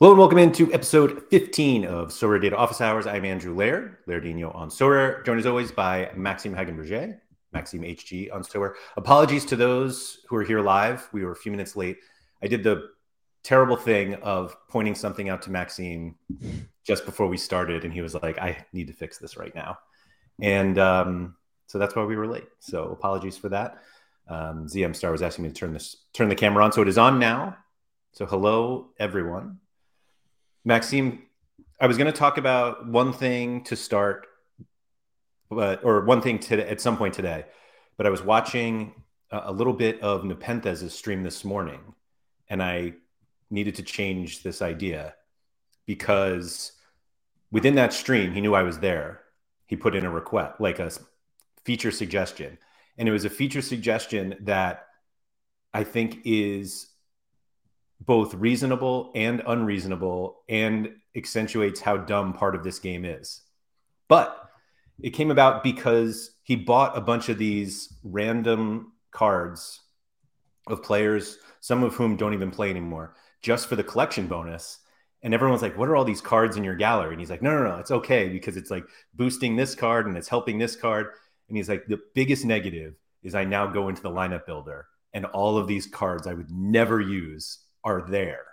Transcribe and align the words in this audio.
Hello 0.00 0.12
and 0.12 0.18
welcome 0.18 0.38
into 0.38 0.72
episode 0.72 1.24
15 1.28 1.84
of 1.84 2.08
Sorare 2.08 2.40
Data 2.40 2.56
Office 2.56 2.80
Hours. 2.80 3.06
I'm 3.06 3.26
Andrew 3.26 3.54
Laird, 3.54 3.98
Lairdinho 4.08 4.54
on 4.56 4.70
Sorare, 4.70 5.22
joined 5.26 5.40
as 5.40 5.44
always 5.44 5.70
by 5.70 6.10
Maxime 6.16 6.54
Hagenbourger, 6.54 7.18
Maxime 7.52 7.82
HG 7.82 8.34
on 8.34 8.42
Sorare. 8.42 8.72
Apologies 8.96 9.44
to 9.44 9.56
those 9.56 10.20
who 10.26 10.36
are 10.36 10.42
here 10.42 10.62
live. 10.62 11.06
We 11.12 11.22
were 11.22 11.32
a 11.32 11.36
few 11.36 11.52
minutes 11.52 11.76
late. 11.76 11.98
I 12.42 12.46
did 12.46 12.62
the 12.62 12.92
terrible 13.42 13.76
thing 13.76 14.14
of 14.22 14.56
pointing 14.70 14.94
something 14.94 15.28
out 15.28 15.42
to 15.42 15.50
Maxime 15.50 16.14
just 16.82 17.04
before 17.04 17.26
we 17.26 17.36
started, 17.36 17.84
and 17.84 17.92
he 17.92 18.00
was 18.00 18.14
like, 18.14 18.38
I 18.38 18.64
need 18.72 18.86
to 18.86 18.94
fix 18.94 19.18
this 19.18 19.36
right 19.36 19.54
now. 19.54 19.76
And 20.40 20.78
um, 20.78 21.36
so 21.66 21.78
that's 21.78 21.94
why 21.94 22.04
we 22.04 22.16
were 22.16 22.26
late. 22.26 22.48
So 22.58 22.84
apologies 22.84 23.36
for 23.36 23.50
that. 23.50 23.82
Um, 24.28 24.66
ZM 24.66 24.96
Star 24.96 25.12
was 25.12 25.20
asking 25.20 25.42
me 25.42 25.50
to 25.50 25.54
turn 25.54 25.74
this 25.74 25.94
turn 26.14 26.30
the 26.30 26.34
camera 26.34 26.64
on. 26.64 26.72
So 26.72 26.80
it 26.80 26.88
is 26.88 26.96
on 26.96 27.18
now. 27.18 27.58
So 28.12 28.24
hello, 28.24 28.92
everyone. 28.98 29.58
Maxime, 30.64 31.22
I 31.80 31.86
was 31.86 31.96
going 31.96 32.12
to 32.12 32.18
talk 32.18 32.36
about 32.36 32.86
one 32.86 33.12
thing 33.12 33.64
to 33.64 33.76
start, 33.76 34.26
but 35.48 35.82
or 35.84 36.04
one 36.04 36.20
thing 36.20 36.38
today 36.38 36.68
at 36.68 36.80
some 36.80 36.98
point 36.98 37.14
today. 37.14 37.46
But 37.96 38.06
I 38.06 38.10
was 38.10 38.22
watching 38.22 38.94
a, 39.30 39.42
a 39.46 39.52
little 39.52 39.72
bit 39.72 40.00
of 40.02 40.24
Nepenthes' 40.24 40.92
stream 40.92 41.22
this 41.22 41.44
morning, 41.44 41.80
and 42.48 42.62
I 42.62 42.94
needed 43.50 43.74
to 43.76 43.82
change 43.82 44.42
this 44.42 44.60
idea 44.60 45.14
because 45.86 46.72
within 47.50 47.74
that 47.76 47.92
stream, 47.92 48.32
he 48.32 48.40
knew 48.40 48.54
I 48.54 48.62
was 48.62 48.78
there. 48.78 49.22
He 49.66 49.76
put 49.76 49.96
in 49.96 50.04
a 50.04 50.10
request, 50.10 50.60
like 50.60 50.78
a 50.78 50.90
feature 51.64 51.90
suggestion, 51.90 52.58
and 52.98 53.08
it 53.08 53.12
was 53.12 53.24
a 53.24 53.30
feature 53.30 53.62
suggestion 53.62 54.36
that 54.40 54.86
I 55.72 55.84
think 55.84 56.20
is 56.24 56.89
both 58.00 58.34
reasonable 58.34 59.12
and 59.14 59.42
unreasonable 59.46 60.40
and 60.48 60.94
accentuates 61.16 61.80
how 61.80 61.96
dumb 61.96 62.32
part 62.32 62.54
of 62.54 62.64
this 62.64 62.78
game 62.78 63.04
is. 63.04 63.42
But 64.08 64.36
it 65.02 65.10
came 65.10 65.30
about 65.30 65.62
because 65.62 66.32
he 66.42 66.56
bought 66.56 66.96
a 66.96 67.00
bunch 67.00 67.28
of 67.28 67.38
these 67.38 67.94
random 68.02 68.92
cards 69.10 69.80
of 70.66 70.82
players, 70.82 71.38
some 71.60 71.82
of 71.82 71.94
whom 71.94 72.16
don't 72.16 72.34
even 72.34 72.50
play 72.50 72.70
anymore, 72.70 73.14
just 73.42 73.68
for 73.68 73.76
the 73.76 73.84
collection 73.84 74.26
bonus. 74.26 74.78
And 75.22 75.34
everyone's 75.34 75.62
like, 75.62 75.76
What 75.76 75.88
are 75.88 75.96
all 75.96 76.04
these 76.04 76.20
cards 76.20 76.56
in 76.56 76.64
your 76.64 76.76
gallery? 76.76 77.12
And 77.12 77.20
he's 77.20 77.30
like, 77.30 77.42
No, 77.42 77.56
no, 77.56 77.68
no, 77.68 77.76
it's 77.76 77.90
okay 77.90 78.28
because 78.28 78.56
it's 78.56 78.70
like 78.70 78.84
boosting 79.14 79.56
this 79.56 79.74
card 79.74 80.06
and 80.06 80.16
it's 80.16 80.28
helping 80.28 80.58
this 80.58 80.76
card. 80.76 81.08
And 81.48 81.56
he's 81.56 81.68
like, 81.68 81.86
The 81.86 82.00
biggest 82.14 82.44
negative 82.44 82.94
is 83.22 83.34
I 83.34 83.44
now 83.44 83.66
go 83.66 83.88
into 83.88 84.02
the 84.02 84.10
lineup 84.10 84.46
builder 84.46 84.86
and 85.12 85.26
all 85.26 85.58
of 85.58 85.66
these 85.66 85.86
cards 85.86 86.26
I 86.26 86.34
would 86.34 86.50
never 86.50 87.00
use 87.00 87.58
are 87.84 88.02
there. 88.08 88.44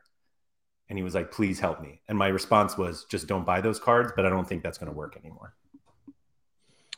And 0.90 0.98
he 0.98 1.04
was 1.04 1.14
like, 1.14 1.32
please 1.32 1.60
help 1.60 1.82
me. 1.82 2.02
And 2.08 2.18
my 2.18 2.28
response 2.28 2.78
was, 2.78 3.06
just 3.10 3.28
don't 3.28 3.46
buy 3.46 3.62
those 3.62 3.80
cards, 3.80 4.14
but 4.16 4.26
I 4.26 4.30
don't 4.30 4.48
think 4.48 4.64
that's 4.64 4.78
going 4.78 4.92
to 4.92 4.98
work 4.98 5.18
anymore. 5.18 5.54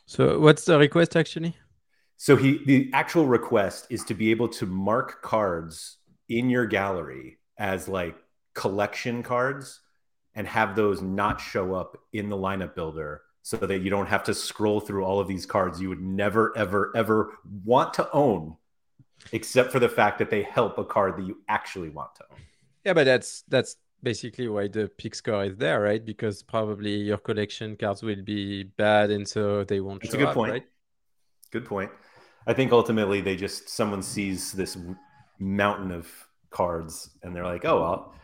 So, 0.06 0.40
what's 0.40 0.64
the 0.64 0.78
request 0.78 1.16
actually? 1.16 1.56
So, 2.16 2.36
he 2.36 2.64
the 2.64 2.90
actual 2.92 3.26
request 3.26 3.86
is 3.90 4.04
to 4.04 4.14
be 4.14 4.30
able 4.30 4.48
to 4.48 4.66
mark 4.66 5.22
cards 5.22 5.98
in 6.28 6.50
your 6.50 6.66
gallery 6.66 7.38
as 7.58 7.88
like 7.88 8.16
collection 8.54 9.22
cards 9.22 9.80
and 10.34 10.46
have 10.46 10.76
those 10.76 11.02
not 11.02 11.40
show 11.40 11.74
up 11.74 11.96
in 12.12 12.28
the 12.28 12.36
lineup 12.36 12.74
builder 12.74 13.22
so 13.42 13.56
that 13.56 13.80
you 13.80 13.90
don't 13.90 14.06
have 14.06 14.24
to 14.24 14.34
scroll 14.34 14.80
through 14.80 15.04
all 15.04 15.18
of 15.18 15.28
these 15.28 15.46
cards 15.46 15.80
you 15.80 15.88
would 15.88 16.00
never, 16.00 16.56
ever, 16.56 16.92
ever 16.94 17.38
want 17.64 17.94
to 17.94 18.10
own 18.12 18.56
except 19.32 19.72
for 19.72 19.78
the 19.78 19.88
fact 19.88 20.18
that 20.18 20.30
they 20.30 20.42
help 20.42 20.78
a 20.78 20.84
card 20.84 21.16
that 21.16 21.26
you 21.26 21.38
actually 21.48 21.88
want 21.88 22.14
to 22.16 22.24
own. 22.30 22.38
Yeah, 22.84 22.94
but 22.94 23.04
that's 23.04 23.42
that's 23.48 23.76
basically 24.02 24.48
why 24.48 24.68
the 24.68 24.90
pick 24.96 25.14
score 25.14 25.44
is 25.44 25.56
there, 25.56 25.80
right? 25.80 26.04
Because 26.04 26.42
probably 26.42 26.94
your 26.94 27.18
collection 27.18 27.76
cards 27.76 28.02
will 28.02 28.22
be 28.22 28.64
bad, 28.64 29.10
and 29.10 29.26
so 29.26 29.64
they 29.64 29.80
won't. 29.80 30.02
That's 30.02 30.14
a 30.14 30.18
good 30.18 30.28
up, 30.28 30.34
point. 30.34 30.52
Right? 30.52 30.66
Good 31.50 31.66
point. 31.66 31.90
I 32.46 32.54
think 32.54 32.72
ultimately 32.72 33.20
they 33.20 33.36
just 33.36 33.68
someone 33.68 34.02
sees 34.02 34.52
this 34.52 34.76
mountain 35.38 35.90
of 35.90 36.08
cards 36.50 37.10
and 37.22 37.34
they're 37.34 37.44
like, 37.44 37.64
oh 37.64 37.80
well, 37.80 38.14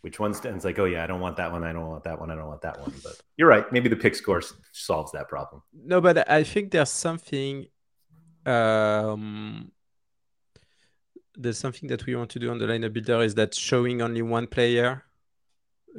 which 0.00 0.18
one's? 0.18 0.44
And 0.44 0.56
it's 0.56 0.64
like, 0.64 0.78
oh 0.78 0.84
yeah, 0.84 1.04
I 1.04 1.06
don't 1.06 1.20
want 1.20 1.36
that 1.36 1.52
one. 1.52 1.64
I 1.64 1.72
don't 1.72 1.86
want 1.86 2.04
that 2.04 2.18
one. 2.18 2.30
I 2.30 2.34
don't 2.34 2.48
want 2.48 2.62
that 2.62 2.80
one. 2.80 2.92
But 3.02 3.20
you're 3.36 3.48
right. 3.48 3.70
Maybe 3.72 3.88
the 3.88 3.96
pick 3.96 4.14
score 4.14 4.42
solves 4.72 5.12
that 5.12 5.28
problem. 5.28 5.62
No, 5.74 6.00
but 6.00 6.28
I 6.30 6.42
think 6.44 6.70
there's 6.70 6.90
something. 6.90 7.66
Um, 8.44 9.72
there's 11.36 11.58
something 11.58 11.88
that 11.88 12.06
we 12.06 12.16
want 12.16 12.30
to 12.30 12.38
do 12.38 12.50
on 12.50 12.58
the 12.58 12.66
lineup 12.66 12.92
builder 12.92 13.22
is 13.22 13.34
that 13.34 13.54
showing 13.54 14.02
only 14.02 14.22
one 14.22 14.46
player, 14.46 15.04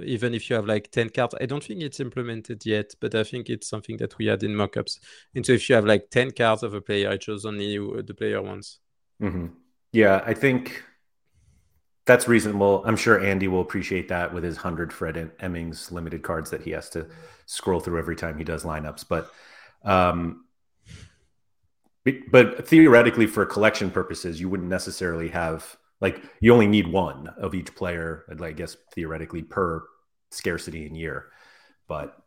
even 0.03 0.33
if 0.33 0.49
you 0.49 0.55
have 0.55 0.65
like 0.65 0.91
10 0.91 1.09
cards. 1.09 1.35
I 1.39 1.45
don't 1.45 1.63
think 1.63 1.81
it's 1.81 1.99
implemented 1.99 2.65
yet, 2.65 2.93
but 2.99 3.13
I 3.15 3.23
think 3.23 3.49
it's 3.49 3.67
something 3.67 3.97
that 3.97 4.17
we 4.17 4.25
had 4.25 4.43
in 4.43 4.51
mockups. 4.51 4.99
And 5.35 5.45
so 5.45 5.53
if 5.53 5.69
you 5.69 5.75
have 5.75 5.85
like 5.85 6.09
10 6.09 6.31
cards 6.31 6.63
of 6.63 6.73
a 6.73 6.81
player, 6.81 7.11
it 7.11 7.23
shows 7.23 7.45
only 7.45 7.77
the 7.77 8.13
player 8.13 8.41
once. 8.41 8.79
Mm-hmm. 9.21 9.47
Yeah, 9.91 10.21
I 10.25 10.33
think 10.33 10.83
that's 12.05 12.27
reasonable. 12.27 12.83
I'm 12.85 12.95
sure 12.95 13.19
Andy 13.19 13.47
will 13.47 13.61
appreciate 13.61 14.07
that 14.09 14.33
with 14.33 14.43
his 14.43 14.55
100 14.55 14.93
Fred 14.93 15.31
Emmings 15.39 15.91
limited 15.91 16.23
cards 16.23 16.49
that 16.51 16.61
he 16.61 16.71
has 16.71 16.89
to 16.91 17.07
scroll 17.45 17.79
through 17.79 17.99
every 17.99 18.15
time 18.15 18.37
he 18.37 18.43
does 18.43 18.63
lineups. 18.63 19.05
But 19.07 19.31
um, 19.83 20.45
but 22.31 22.67
theoretically 22.67 23.27
for 23.27 23.45
collection 23.45 23.91
purposes 23.91 24.39
you 24.39 24.49
wouldn't 24.49 24.69
necessarily 24.69 25.29
have 25.29 25.77
like 26.01 26.21
you 26.39 26.53
only 26.53 26.67
need 26.67 26.87
one 26.87 27.27
of 27.37 27.55
each 27.55 27.73
player 27.75 28.25
i 28.41 28.51
guess 28.51 28.77
theoretically 28.93 29.41
per 29.41 29.83
scarcity 30.31 30.85
in 30.85 30.95
year. 30.95 31.27
But 31.87 32.17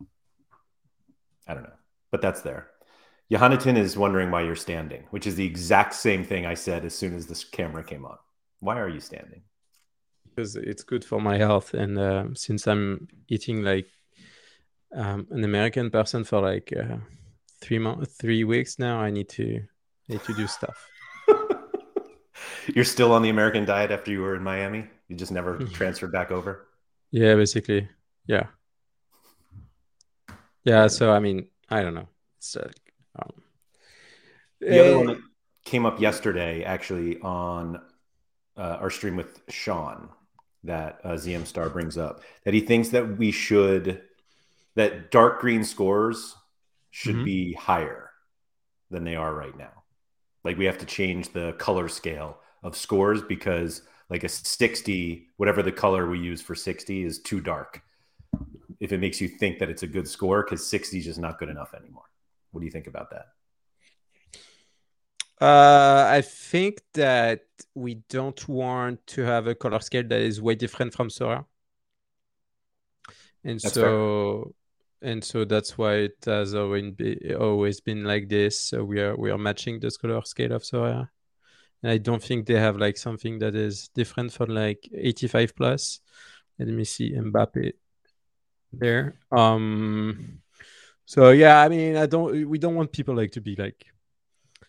i 1.47 1.55
don't 1.55 1.65
know. 1.65 1.79
But 2.11 2.23
that's 2.23 2.43
there. 2.43 2.71
Johannatan 3.31 3.77
is 3.77 3.97
wondering 3.97 4.31
why 4.31 4.43
you're 4.43 4.57
standing 4.57 5.05
which 5.11 5.27
is 5.27 5.37
the 5.37 5.47
exact 5.47 5.95
same 5.95 6.25
thing 6.25 6.47
i 6.47 6.55
said 6.55 6.85
as 6.85 6.95
soon 6.95 7.15
as 7.15 7.27
this 7.27 7.45
camera 7.45 7.85
came 7.85 8.05
on. 8.05 8.19
Why 8.61 8.79
are 8.79 8.89
you 8.89 9.01
standing? 9.01 9.43
Because 10.29 10.57
it's 10.57 10.83
good 10.83 11.05
for 11.05 11.21
my 11.21 11.39
health 11.39 11.75
and 11.75 11.99
uh, 11.99 12.25
since 12.35 12.67
i'm 12.67 13.09
eating 13.29 13.63
like 13.63 13.89
um, 14.95 15.29
an 15.31 15.45
american 15.45 15.91
person 15.91 16.25
for 16.25 16.41
like 16.41 16.73
uh, 16.77 16.97
three 17.61 17.79
months, 17.79 18.15
three 18.15 18.45
weeks 18.45 18.79
now. 18.79 19.01
I 19.01 19.11
need 19.11 19.29
to 19.31 19.63
to 20.19 20.35
do 20.35 20.47
stuff. 20.47 20.89
You're 22.75 22.85
still 22.85 23.13
on 23.13 23.23
the 23.23 23.31
American 23.31 23.65
diet 23.65 23.91
after 23.91 24.11
you 24.11 24.21
were 24.21 24.35
in 24.35 24.43
Miami. 24.43 24.87
You 25.09 25.17
just 25.17 25.33
never 25.33 25.59
mm-hmm. 25.59 25.73
transferred 25.73 26.13
back 26.13 26.31
over. 26.31 26.69
Yeah, 27.11 27.35
basically. 27.35 27.89
Yeah. 28.27 28.47
Yeah. 30.65 30.87
So 30.87 31.13
I 31.13 31.19
mean, 31.19 31.49
I 31.69 31.83
don't 31.83 31.95
know. 31.95 32.09
It's 32.39 32.57
uh, 32.57 32.71
um, 33.19 33.43
the 34.61 34.81
other 34.81 34.99
one 34.99 35.07
that 35.07 35.21
came 35.65 35.87
up 35.87 36.01
yesterday, 36.01 36.65
actually, 36.65 37.21
on 37.21 37.81
uh, 38.57 38.79
our 38.81 38.91
stream 38.91 39.17
with 39.17 39.41
Sean, 39.49 40.11
that 40.65 41.01
uh, 41.05 41.11
ZM 41.11 41.47
Star 41.47 41.71
brings 41.71 41.97
up 41.97 42.23
that 42.45 42.55
he 42.55 42.61
thinks 42.61 42.91
that 42.91 43.19
we 43.19 43.31
should 43.31 44.03
that 44.77 45.11
dark 45.11 45.41
green 45.41 45.65
scores 45.65 46.37
should 46.91 47.17
mm-hmm. 47.17 47.25
be 47.25 47.53
higher 47.55 48.11
than 48.91 49.05
they 49.05 49.17
are 49.17 49.35
right 49.35 49.57
now. 49.57 49.80
Like 50.45 50.57
we 50.57 50.65
have 50.65 50.79
to 50.79 50.87
change 50.87 51.33
the 51.33 51.53
color 51.55 51.89
scale 51.89 52.39
of 52.63 52.77
scores 52.77 53.23
because 53.23 53.83
like 54.09 54.25
a 54.25 54.29
60, 54.29 55.29
whatever 55.37 55.63
the 55.63 55.73
color 55.73 56.09
we 56.09 56.19
use 56.19 56.43
for 56.43 56.55
60 56.55 57.05
is 57.05 57.19
too 57.21 57.41
dark. 57.41 57.83
If 58.81 58.93
it 58.93 58.99
makes 58.99 59.21
you 59.21 59.29
think 59.29 59.59
that 59.59 59.71
it's 59.71 59.83
a 59.83 59.87
good 59.87 60.09
score, 60.09 60.43
because 60.43 60.67
60 60.67 60.99
is 60.99 61.05
just 61.05 61.19
not 61.19 61.39
good 61.39 61.49
enough 61.49 61.75
anymore. 61.75 62.05
What 62.51 62.61
do 62.61 62.67
you 62.67 62.73
think 62.73 62.87
about 62.87 63.11
that? 63.11 63.27
Uh, 65.41 66.07
I 66.11 66.21
think 66.23 66.83
that 66.95 67.45
we 67.75 67.95
don't 68.09 68.47
want 68.49 69.07
to 69.09 69.23
have 69.23 69.47
a 69.47 69.55
color 69.55 69.81
scale 69.81 70.03
that 70.03 70.21
is 70.21 70.41
way 70.41 70.55
different 70.55 70.93
from 70.93 71.09
Sorare. 71.09 71.45
And 73.45 73.59
That's 73.61 73.75
so 73.75 74.55
and 75.03 75.25
so 75.25 75.45
that's 75.45 75.79
why 75.79 75.95
it 75.95 76.17
has 76.27 76.55
always 76.55 77.81
been, 77.81 78.05
like 78.05 78.29
this. 78.29 78.59
So 78.59 78.85
we 78.85 79.01
are 79.01 79.17
we 79.17 79.31
are 79.31 79.39
matching 79.39 79.81
the 79.81 79.91
color 79.91 80.23
scale 80.25 80.53
of 80.53 80.63
Sorare. 80.63 81.09
And 81.83 81.93
I 81.93 81.99
don't 81.99 82.23
think 82.23 82.47
they 82.47 82.59
have 82.59 82.77
like 82.77 82.99
something 82.99 83.39
that 83.39 83.55
is 83.55 83.89
different 83.89 84.33
from 84.33 84.51
like 84.51 84.89
85 84.93 85.57
plus. 85.57 86.01
Let 86.59 86.69
me 86.69 86.85
see 86.85 87.13
Mbappe 87.13 87.73
there. 88.73 89.19
Um 89.33 90.43
so 91.07 91.31
yeah, 91.31 91.61
I 91.61 91.69
mean 91.69 91.97
I 91.97 92.07
don't 92.07 92.49
we 92.49 92.59
don't 92.59 92.75
want 92.75 92.93
people 92.93 93.17
like 93.17 93.33
to 93.33 93.41
be 93.41 93.57
like 93.57 93.87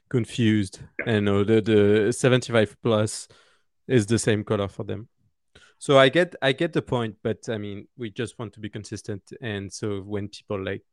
confused 0.10 0.80
and 1.06 1.25
know 1.25 1.44
the 1.44 1.62
the 1.62 2.13
75 2.13 2.77
plus 2.81 3.27
is 3.88 4.06
the 4.06 4.19
same 4.19 4.44
color 4.44 4.69
for 4.69 4.86
them. 4.86 5.10
So 5.81 5.98
I 5.98 6.10
get 6.10 6.36
I 6.44 6.51
get 6.51 6.74
the 6.74 6.81
point, 6.83 7.16
but 7.24 7.50
I 7.50 7.57
mean 7.57 7.88
we 7.98 8.12
just 8.12 8.38
want 8.38 8.54
to 8.54 8.60
be 8.60 8.69
consistent, 8.69 9.24
and 9.42 9.74
so 9.74 10.01
when 10.01 10.28
people 10.28 10.63
like 10.63 10.83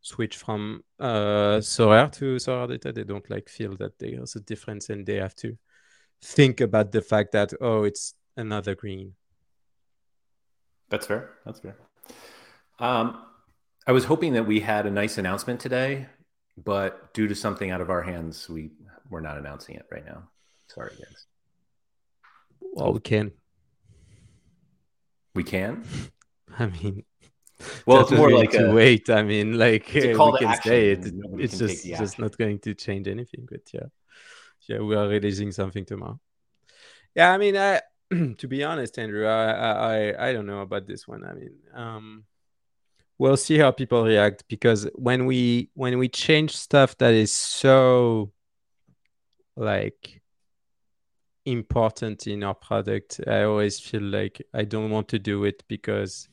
switch 0.00 0.38
from 0.38 0.82
uh 0.98 1.60
Sorare 1.60 2.10
to 2.12 2.36
Sorare 2.36 2.68
data, 2.68 2.92
they 2.92 3.04
don't 3.04 3.28
like 3.28 3.50
feel 3.50 3.76
that 3.76 3.98
there's 3.98 4.34
a 4.34 4.40
difference, 4.40 4.88
and 4.88 5.04
they 5.04 5.16
have 5.16 5.34
to 5.34 5.58
think 6.22 6.62
about 6.62 6.92
the 6.92 7.02
fact 7.02 7.32
that 7.32 7.52
oh 7.60 7.84
it's 7.84 8.14
another 8.38 8.74
green. 8.74 9.12
That's 10.88 11.06
fair. 11.06 11.34
That's 11.44 11.60
fair. 11.60 11.76
Um, 12.78 13.22
I 13.86 13.92
was 13.92 14.06
hoping 14.06 14.32
that 14.32 14.46
we 14.46 14.60
had 14.60 14.86
a 14.86 14.90
nice 14.90 15.18
announcement 15.18 15.60
today, 15.60 16.06
but 16.56 17.12
due 17.12 17.28
to 17.28 17.34
something 17.34 17.70
out 17.70 17.82
of 17.82 17.90
our 17.90 18.00
hands, 18.00 18.48
we 18.48 18.70
we're 19.10 19.20
not 19.20 19.36
announcing 19.36 19.74
it 19.74 19.84
right 19.92 20.06
now. 20.06 20.22
Sorry, 20.68 20.94
guys. 20.96 21.26
Well, 22.62 22.94
we 22.94 23.00
can. 23.00 23.32
We 25.36 25.44
can. 25.44 25.84
I 26.58 26.66
mean, 26.66 27.04
well, 27.84 28.00
it's 28.00 28.10
more 28.10 28.30
like 28.30 28.50
to 28.52 28.70
a, 28.70 28.74
wait. 28.74 29.10
I 29.10 29.22
mean, 29.22 29.58
like 29.58 29.90
we 29.94 30.00
can 30.00 30.44
action 30.46 30.70
say 30.70 30.90
it. 30.92 31.12
It's 31.38 31.58
just 31.58 31.84
just 31.84 32.18
not 32.18 32.36
going 32.38 32.58
to 32.60 32.74
change 32.74 33.06
anything. 33.06 33.46
But 33.48 33.60
yeah, 33.72 33.88
yeah, 34.66 34.78
we 34.78 34.96
are 34.96 35.06
releasing 35.06 35.52
something 35.52 35.84
tomorrow. 35.84 36.18
Yeah, 37.14 37.32
I 37.32 37.36
mean, 37.36 37.54
I 37.54 37.82
to 38.38 38.48
be 38.48 38.64
honest, 38.64 38.98
Andrew, 38.98 39.26
I 39.26 39.50
I 39.50 40.28
I 40.28 40.32
don't 40.32 40.46
know 40.46 40.62
about 40.62 40.86
this 40.86 41.06
one. 41.06 41.22
I 41.22 41.34
mean, 41.34 41.54
um, 41.74 42.24
we'll 43.18 43.36
see 43.36 43.58
how 43.58 43.72
people 43.72 44.04
react 44.04 44.44
because 44.48 44.88
when 44.94 45.26
we 45.26 45.68
when 45.74 45.98
we 45.98 46.08
change 46.08 46.56
stuff 46.56 46.96
that 46.96 47.12
is 47.12 47.34
so 47.34 48.32
like 49.54 50.22
important 51.46 52.26
in 52.26 52.42
our 52.42 52.54
product. 52.54 53.20
I 53.26 53.44
always 53.44 53.80
feel 53.80 54.02
like 54.02 54.42
i 54.52 54.64
don't 54.64 54.90
want 54.90 55.08
to 55.08 55.18
do 55.18 55.44
it 55.44 55.62
because 55.68 56.28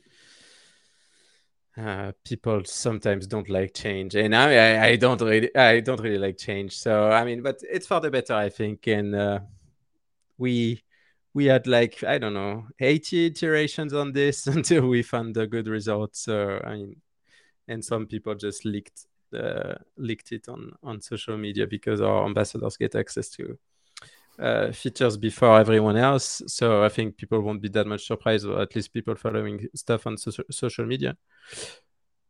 uh, 1.78 2.12
people 2.24 2.62
sometimes 2.66 3.26
don't 3.26 3.50
like 3.50 3.74
change. 3.74 4.16
And 4.16 4.36
I, 4.36 4.90
I 4.90 4.96
don't 4.96 5.22
really 5.22 5.56
i 5.56 5.80
don't 5.80 6.02
really 6.02 6.18
like 6.18 6.38
change. 6.38 6.78
So 6.78 7.10
i 7.10 7.24
mean 7.24 7.42
but 7.42 7.62
it's 7.70 7.88
for 7.88 8.00
the 8.00 8.12
better 8.12 8.34
i 8.34 8.50
think. 8.50 8.88
And 8.88 9.16
uh, 9.16 9.40
we 10.38 10.84
we 11.34 11.46
had 11.46 11.68
like 11.68 12.04
i 12.04 12.18
don't 12.18 12.34
know 12.34 12.68
80 12.80 13.28
iterations 13.28 13.94
on 13.94 14.12
this 14.12 14.48
until 14.56 14.88
we 14.88 15.04
found 15.04 15.36
a 15.38 15.48
good 15.48 15.68
result 15.68 16.16
so 16.16 16.62
i 16.64 16.76
mean 16.76 17.02
and 17.68 17.84
some 17.84 18.06
people 18.06 18.36
just 18.36 18.66
leaked 18.66 19.06
uh, 19.34 19.74
leaked 19.98 20.32
it 20.32 20.48
on 20.48 20.74
on 20.84 21.02
social 21.02 21.38
media 21.38 21.66
because 21.66 22.02
our 22.02 22.26
ambassadors 22.26 22.78
get 22.78 22.96
access 22.96 23.30
to 23.30 23.58
uh, 24.40 24.72
features 24.72 25.18
before 25.18 25.60
everyone 25.60 25.98
else. 25.98 26.42
So 26.48 26.84
I 26.84 26.90
think 26.90 27.18
people 27.18 27.42
won't 27.42 27.62
be 27.62 27.70
that 27.70 27.88
much 27.88 28.06
surprised, 28.08 28.46
or 28.46 28.62
at 28.62 28.76
least 28.76 28.94
people 28.94 29.16
following 29.16 29.68
stuff 29.76 30.08
on 30.08 30.18
social 30.18 30.44
social 30.52 30.86
media. 30.86 31.16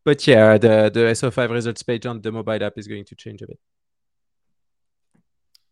But 0.05 0.25
yeah, 0.27 0.57
the 0.57 0.91
the 0.94 1.00
SO5 1.11 1.50
results 1.50 1.83
page 1.83 2.05
on 2.05 2.21
the 2.21 2.31
mobile 2.31 2.63
app 2.63 2.77
is 2.77 2.88
going 2.88 3.05
to 3.05 3.15
change 3.15 3.41
a 3.41 3.47
bit. 3.47 3.59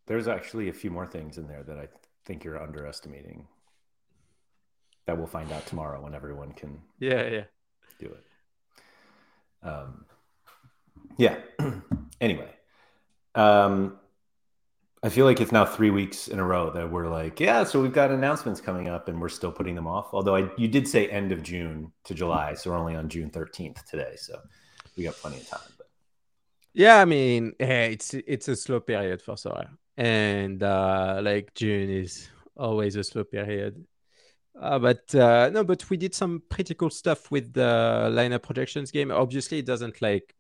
There's 0.08 0.28
actually 0.28 0.70
a 0.70 0.74
few 0.74 0.92
more 0.92 1.08
things 1.08 1.38
in 1.38 1.48
there 1.48 1.64
that 1.64 1.78
I 1.78 1.88
think 2.26 2.44
you're 2.44 2.62
underestimating. 2.62 3.48
That 5.06 5.18
we'll 5.18 5.28
find 5.28 5.52
out 5.52 5.66
tomorrow 5.66 6.02
when 6.02 6.14
everyone 6.16 6.54
can 6.54 6.82
Yeah, 7.00 7.28
yeah. 7.28 7.44
do 8.00 8.06
it. 8.08 8.26
Um, 9.68 10.06
yeah. 11.18 11.38
anyway, 12.22 12.50
um, 13.36 14.00
I 15.04 15.10
feel 15.10 15.26
like 15.26 15.42
it's 15.42 15.52
now 15.52 15.66
three 15.66 15.90
weeks 15.90 16.28
in 16.28 16.38
a 16.38 16.44
row 16.44 16.70
that 16.72 16.92
we're 16.92 17.08
like, 17.10 17.40
yeah, 17.40 17.64
so 17.64 17.82
we've 17.82 17.92
got 17.94 18.12
announcements 18.12 18.62
coming 18.62 18.88
up, 18.88 19.08
and 19.08 19.20
we're 19.20 19.30
still 19.30 19.52
putting 19.52 19.74
them 19.74 19.88
off. 19.88 20.10
Although 20.14 20.36
I, 20.36 20.50
you 20.58 20.68
did 20.68 20.88
say 20.88 21.08
end 21.08 21.32
of 21.32 21.42
June 21.42 21.92
to 22.04 22.14
July, 22.14 22.54
so 22.54 22.70
we're 22.70 22.78
only 22.78 22.96
on 22.96 23.10
June 23.10 23.30
thirteenth 23.32 23.84
today, 23.90 24.16
so 24.16 24.40
we 24.96 25.04
got 25.04 25.16
plenty 25.16 25.38
of 25.38 25.48
time. 25.48 25.62
But 25.78 25.88
Yeah, 26.74 27.00
I 27.02 27.06
mean, 27.06 27.54
hey, 27.58 27.94
it's 27.94 28.14
it's 28.14 28.48
a 28.48 28.56
slow 28.56 28.80
period 28.80 29.22
for 29.22 29.36
Sorare, 29.36 29.70
and 29.98 30.62
uh, 30.62 31.20
like 31.24 31.54
June 31.56 31.90
is 31.90 32.30
always 32.56 32.96
a 32.96 33.04
slow 33.04 33.24
period. 33.24 33.84
Uh, 34.60 34.78
but 34.78 35.16
uh, 35.16 35.50
no, 35.52 35.64
but 35.64 35.90
we 35.90 35.98
did 35.98 36.14
some 36.14 36.44
pretty 36.50 36.76
cool 36.76 36.90
stuff 36.92 37.32
with 37.32 37.54
the 37.54 38.10
lineup 38.12 38.44
projections 38.44 38.92
game. 38.92 39.12
Obviously, 39.12 39.60
it 39.60 39.66
doesn't 39.66 40.02
like 40.02 40.36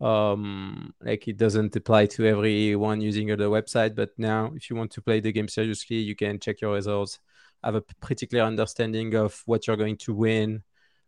um 0.00 0.92
like 1.00 1.26
it 1.26 1.38
doesn't 1.38 1.74
apply 1.74 2.04
to 2.04 2.26
everyone 2.26 3.00
using 3.00 3.28
the 3.28 3.36
website 3.36 3.94
but 3.94 4.10
now 4.18 4.52
if 4.54 4.68
you 4.68 4.76
want 4.76 4.90
to 4.90 5.00
play 5.00 5.20
the 5.20 5.32
game 5.32 5.48
seriously 5.48 5.96
you 5.96 6.14
can 6.14 6.38
check 6.38 6.60
your 6.60 6.74
results 6.74 7.18
have 7.66 7.74
a 7.74 7.82
pretty 8.00 8.26
clear 8.26 8.44
understanding 8.44 9.14
of 9.14 9.42
what 9.46 9.66
you're 9.66 9.76
going 9.76 9.96
to 9.96 10.14
win. 10.14 10.62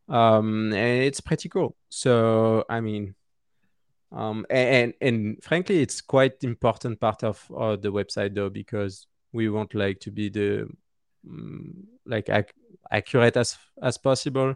Um 0.08 0.73
and 0.73 1.02
it's 1.02 1.20
pretty 1.20 1.49
cool. 1.49 1.76
So 1.88 2.64
i 2.69 2.81
mean 2.81 3.14
um 4.11 4.46
and 4.49 4.94
and 5.00 5.43
frankly 5.43 5.81
it's 5.82 6.00
quite 6.00 6.43
important 6.43 6.99
part 6.99 7.23
of 7.23 7.44
uh, 7.56 7.76
the 7.76 7.93
website 7.93 8.34
though 8.34 8.49
because 8.49 9.06
we 9.32 9.50
want 9.50 9.75
like 9.75 10.00
to 10.00 10.11
be 10.11 10.31
the 10.31 10.67
um, 11.29 11.87
like 12.06 12.31
ac- 12.31 12.55
accurate 12.91 13.37
as 13.37 13.58
as 13.82 13.99
possible 13.99 14.55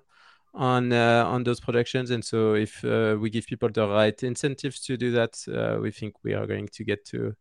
on 0.55 0.93
uh, 0.93 1.25
on 1.27 1.45
those 1.45 1.61
projections. 1.61 2.11
And 2.11 2.25
so 2.25 2.55
if 2.55 2.85
uh, 2.85 3.17
we 3.19 3.31
give 3.31 3.47
people 3.47 3.69
the 3.71 3.89
right 3.89 4.23
incentives 4.23 4.81
to 4.87 4.97
do 4.97 5.13
that 5.13 5.37
uh, 5.49 5.81
we 5.81 5.91
think 5.91 6.15
we 6.23 6.35
are 6.35 6.47
going 6.47 6.69
to 6.69 6.85
get 6.85 7.05
to 7.07 7.35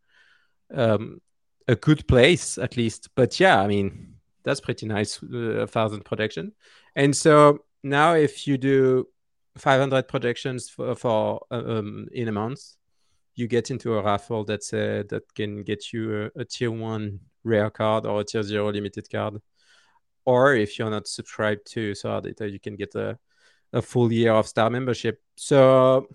um, 0.74 1.20
a 1.68 1.76
good 1.76 2.08
place 2.08 2.58
at 2.58 2.78
least. 2.78 3.10
But 3.16 3.40
yeah 3.40 3.62
i 3.62 3.68
mean 3.68 4.16
that's 4.44 4.62
pretty 4.62 4.88
nice 4.88 5.22
uh, 5.24 5.62
a 5.62 5.68
thousand 5.68 6.06
projection. 6.06 6.54
And 6.96 7.16
so 7.16 7.60
now 7.84 8.14
if 8.16 8.48
you 8.48 8.58
do 8.58 9.08
500 9.58 10.08
projections 10.08 10.70
for, 10.70 10.96
for 10.96 11.46
um, 11.52 12.08
in 12.14 12.28
a 12.28 12.32
month 12.32 12.62
you 13.36 13.48
get 13.48 13.72
into 13.72 13.98
a 13.98 14.04
raffle 14.04 14.44
that's 14.44 14.74
uh, 14.74 15.04
that 15.10 15.24
can 15.36 15.64
get 15.64 15.94
you 15.94 16.30
a, 16.36 16.42
a 16.42 16.46
tier 16.46 16.72
one 16.72 17.20
rare 17.44 17.70
card 17.70 18.06
or 18.06 18.22
a 18.22 18.24
tier 18.24 18.44
zero 18.44 18.72
limited 18.72 19.10
card 19.10 19.42
or 20.26 20.56
if 20.56 20.78
you're 20.78 20.90
not 20.90 21.08
subscribed 21.08 21.66
to 21.72 21.92
Sorare 21.92 22.24
Data, 22.24 22.50
you 22.50 22.60
can 22.60 22.76
get 22.76 22.96
a, 22.96 23.18
a 23.74 23.82
full 23.82 24.12
year 24.12 24.34
of 24.34 24.48
Star 24.48 24.70
membership. 24.70 25.22
So, 25.36 26.08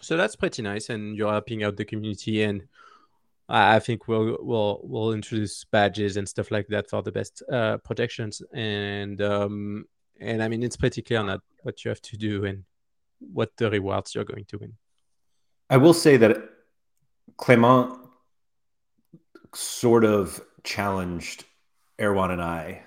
so 0.00 0.16
that's 0.16 0.36
pretty 0.36 0.62
nice, 0.62 0.90
and 0.90 1.16
you're 1.16 1.30
helping 1.30 1.62
out 1.62 1.76
the 1.76 1.84
community. 1.84 2.42
And 2.42 2.64
I 3.48 3.76
I 3.76 3.78
think 3.78 4.08
we'll 4.08 4.38
we'll 4.40 4.80
we'll 4.82 5.12
introduce 5.12 5.64
badges 5.64 6.16
and 6.16 6.28
stuff 6.28 6.50
like 6.50 6.68
that 6.68 6.90
for 6.90 7.02
the 7.02 7.12
best 7.12 7.42
uh, 7.50 7.78
protections. 7.78 8.42
And 8.52 9.20
um, 9.22 9.86
and 10.20 10.42
I 10.42 10.48
mean, 10.48 10.62
it's 10.62 10.76
pretty 10.76 11.02
clear 11.02 11.22
now 11.22 11.40
what 11.62 11.84
you 11.84 11.88
have 11.90 12.02
to 12.02 12.16
do 12.16 12.44
and 12.44 12.64
what 13.20 13.56
the 13.56 13.70
rewards 13.70 14.14
you're 14.14 14.24
going 14.24 14.44
to 14.46 14.58
win. 14.58 14.74
I 15.70 15.76
will 15.76 15.94
say 15.94 16.16
that 16.18 16.36
Clement 17.36 17.98
sort 19.54 20.04
of 20.04 20.40
challenged 20.64 21.44
Erwan 21.98 22.32
and 22.32 22.42
I 22.42 22.82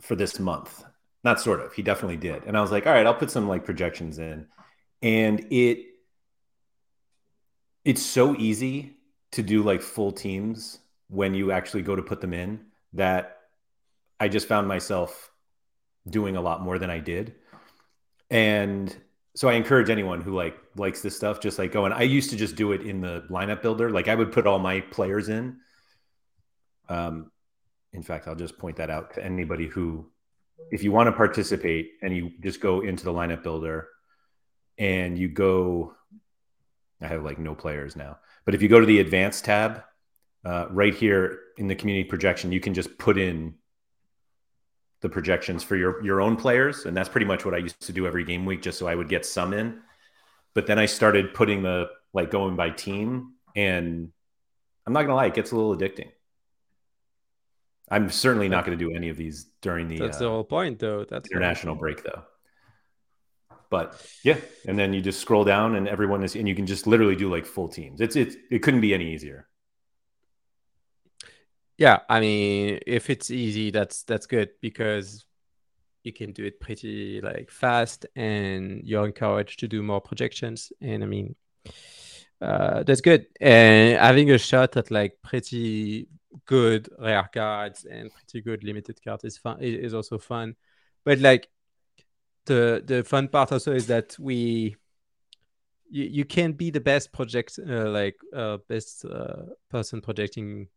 for 0.00 0.14
this 0.16 0.38
month. 0.38 0.84
Not 1.24 1.40
sort 1.40 1.60
of, 1.60 1.72
he 1.72 1.82
definitely 1.82 2.16
did. 2.16 2.44
And 2.44 2.56
I 2.56 2.60
was 2.60 2.70
like, 2.70 2.86
all 2.86 2.92
right, 2.92 3.06
I'll 3.06 3.14
put 3.14 3.30
some 3.30 3.48
like 3.48 3.64
projections 3.64 4.18
in. 4.18 4.46
And 5.02 5.46
it 5.50 5.84
it's 7.84 8.02
so 8.02 8.36
easy 8.36 8.96
to 9.32 9.42
do 9.42 9.62
like 9.62 9.82
full 9.82 10.12
teams 10.12 10.78
when 11.08 11.34
you 11.34 11.52
actually 11.52 11.82
go 11.82 11.96
to 11.96 12.02
put 12.02 12.20
them 12.20 12.34
in 12.34 12.60
that 12.92 13.38
I 14.20 14.28
just 14.28 14.46
found 14.46 14.68
myself 14.68 15.30
doing 16.08 16.36
a 16.36 16.40
lot 16.40 16.62
more 16.62 16.78
than 16.78 16.90
I 16.90 16.98
did. 16.98 17.34
And 18.30 18.94
so 19.34 19.48
I 19.48 19.54
encourage 19.54 19.88
anyone 19.88 20.20
who 20.20 20.34
like 20.34 20.56
likes 20.76 21.00
this 21.00 21.16
stuff, 21.16 21.40
just 21.40 21.58
like 21.58 21.72
go 21.72 21.84
and 21.84 21.94
I 21.94 22.02
used 22.02 22.30
to 22.30 22.36
just 22.36 22.56
do 22.56 22.72
it 22.72 22.82
in 22.82 23.00
the 23.00 23.24
lineup 23.30 23.62
builder. 23.62 23.90
Like 23.90 24.08
I 24.08 24.14
would 24.14 24.32
put 24.32 24.46
all 24.46 24.58
my 24.58 24.80
players 24.80 25.28
in. 25.28 25.58
Um, 26.88 27.30
in 27.92 28.02
fact, 28.02 28.28
I'll 28.28 28.34
just 28.34 28.58
point 28.58 28.76
that 28.76 28.90
out 28.90 29.14
to 29.14 29.24
anybody 29.24 29.66
who, 29.66 30.10
if 30.70 30.82
you 30.82 30.92
want 30.92 31.06
to 31.06 31.12
participate 31.12 31.92
and 32.02 32.14
you 32.14 32.32
just 32.40 32.60
go 32.60 32.80
into 32.80 33.04
the 33.04 33.12
lineup 33.12 33.42
builder 33.42 33.88
and 34.76 35.18
you 35.18 35.28
go, 35.28 35.94
I 37.00 37.06
have 37.06 37.24
like 37.24 37.38
no 37.38 37.54
players 37.54 37.96
now, 37.96 38.18
but 38.44 38.54
if 38.54 38.62
you 38.62 38.68
go 38.68 38.80
to 38.80 38.86
the 38.86 39.00
advanced 39.00 39.44
tab, 39.44 39.82
uh, 40.44 40.66
right 40.70 40.94
here 40.94 41.40
in 41.56 41.66
the 41.66 41.74
community 41.74 42.08
projection, 42.08 42.52
you 42.52 42.60
can 42.60 42.74
just 42.74 42.96
put 42.98 43.18
in 43.18 43.54
the 45.00 45.08
projections 45.08 45.62
for 45.62 45.76
your 45.76 46.02
your 46.04 46.20
own 46.20 46.36
players, 46.36 46.86
and 46.86 46.96
that's 46.96 47.08
pretty 47.08 47.26
much 47.26 47.44
what 47.44 47.54
I 47.54 47.58
used 47.58 47.80
to 47.82 47.92
do 47.92 48.06
every 48.06 48.24
game 48.24 48.44
week, 48.44 48.62
just 48.62 48.78
so 48.78 48.86
I 48.86 48.94
would 48.94 49.08
get 49.08 49.26
some 49.26 49.52
in. 49.52 49.80
But 50.54 50.66
then 50.66 50.78
I 50.78 50.86
started 50.86 51.34
putting 51.34 51.62
the 51.62 51.88
like 52.12 52.30
going 52.30 52.56
by 52.56 52.70
team, 52.70 53.34
and 53.54 54.10
I'm 54.86 54.92
not 54.92 55.02
gonna 55.02 55.14
lie, 55.14 55.26
it 55.26 55.34
gets 55.34 55.52
a 55.52 55.56
little 55.56 55.76
addicting. 55.76 56.10
I'm 57.90 58.10
certainly 58.10 58.48
not 58.48 58.66
going 58.66 58.78
to 58.78 58.84
do 58.84 58.94
any 58.94 59.08
of 59.08 59.16
these 59.16 59.46
during 59.62 59.88
the, 59.88 59.98
That's 59.98 60.18
uh, 60.18 60.20
the 60.20 60.28
whole 60.28 60.44
point, 60.44 60.78
though. 60.78 61.04
That's 61.04 61.30
international 61.30 61.74
break, 61.74 62.04
though. 62.04 62.22
But 63.70 64.02
yeah, 64.24 64.38
and 64.66 64.78
then 64.78 64.92
you 64.92 65.00
just 65.00 65.20
scroll 65.20 65.44
down, 65.44 65.74
and 65.74 65.88
everyone 65.88 66.22
is, 66.22 66.34
and 66.34 66.48
you 66.48 66.54
can 66.54 66.66
just 66.66 66.86
literally 66.86 67.16
do 67.16 67.30
like 67.30 67.44
full 67.44 67.68
teams. 67.68 68.00
It's 68.00 68.16
it's 68.16 68.36
it 68.50 68.60
couldn't 68.60 68.80
be 68.80 68.94
any 68.94 69.12
easier. 69.12 69.46
Yeah, 71.76 72.00
I 72.08 72.20
mean, 72.20 72.80
if 72.86 73.10
it's 73.10 73.30
easy, 73.30 73.70
that's 73.70 74.04
that's 74.04 74.26
good 74.26 74.50
because 74.62 75.26
you 76.02 76.12
can 76.12 76.32
do 76.32 76.44
it 76.44 76.60
pretty 76.60 77.20
like 77.20 77.50
fast, 77.50 78.06
and 78.16 78.82
you're 78.84 79.06
encouraged 79.06 79.60
to 79.60 79.68
do 79.68 79.82
more 79.82 80.00
projections. 80.00 80.72
And 80.80 81.04
I 81.04 81.06
mean, 81.06 81.36
uh, 82.40 82.84
that's 82.84 83.02
good. 83.02 83.26
And 83.40 83.98
having 83.98 84.30
a 84.30 84.38
shot 84.38 84.76
at 84.76 84.90
like 84.90 85.18
pretty 85.22 86.08
good 86.46 86.88
rare 86.98 87.28
cards 87.32 87.84
and 87.84 88.10
pretty 88.12 88.42
good 88.42 88.64
limited 88.64 89.02
cards 89.02 89.24
is 89.24 89.38
fun. 89.38 89.58
Is 89.60 89.94
also 89.94 90.18
fun. 90.18 90.56
but 91.04 91.18
like 91.20 91.48
the 92.46 92.82
the 92.84 93.04
fun 93.04 93.28
part 93.28 93.52
also 93.52 93.72
is 93.72 93.86
that 93.86 94.16
we 94.18 94.76
you, 95.90 96.04
you 96.04 96.24
can 96.24 96.52
be 96.52 96.70
the 96.70 96.80
best 96.80 97.12
project 97.12 97.58
uh, 97.58 97.88
like 97.88 98.16
uh, 98.34 98.58
best 98.68 99.04
uh, 99.04 99.42
person 99.70 100.00
projecting 100.00 100.68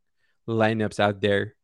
lineups 0.47 0.99
out 0.99 1.21
there 1.21 1.55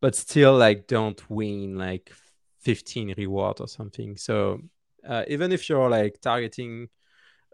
but 0.00 0.14
still 0.14 0.56
like 0.56 0.86
don't 0.86 1.28
win 1.30 1.76
like 1.76 2.12
15 2.60 3.14
reward 3.16 3.60
or 3.60 3.68
something 3.68 4.16
so 4.16 4.60
uh, 5.08 5.24
even 5.28 5.52
if 5.52 5.68
you're 5.68 5.88
like 5.88 6.20
targeting 6.20 6.88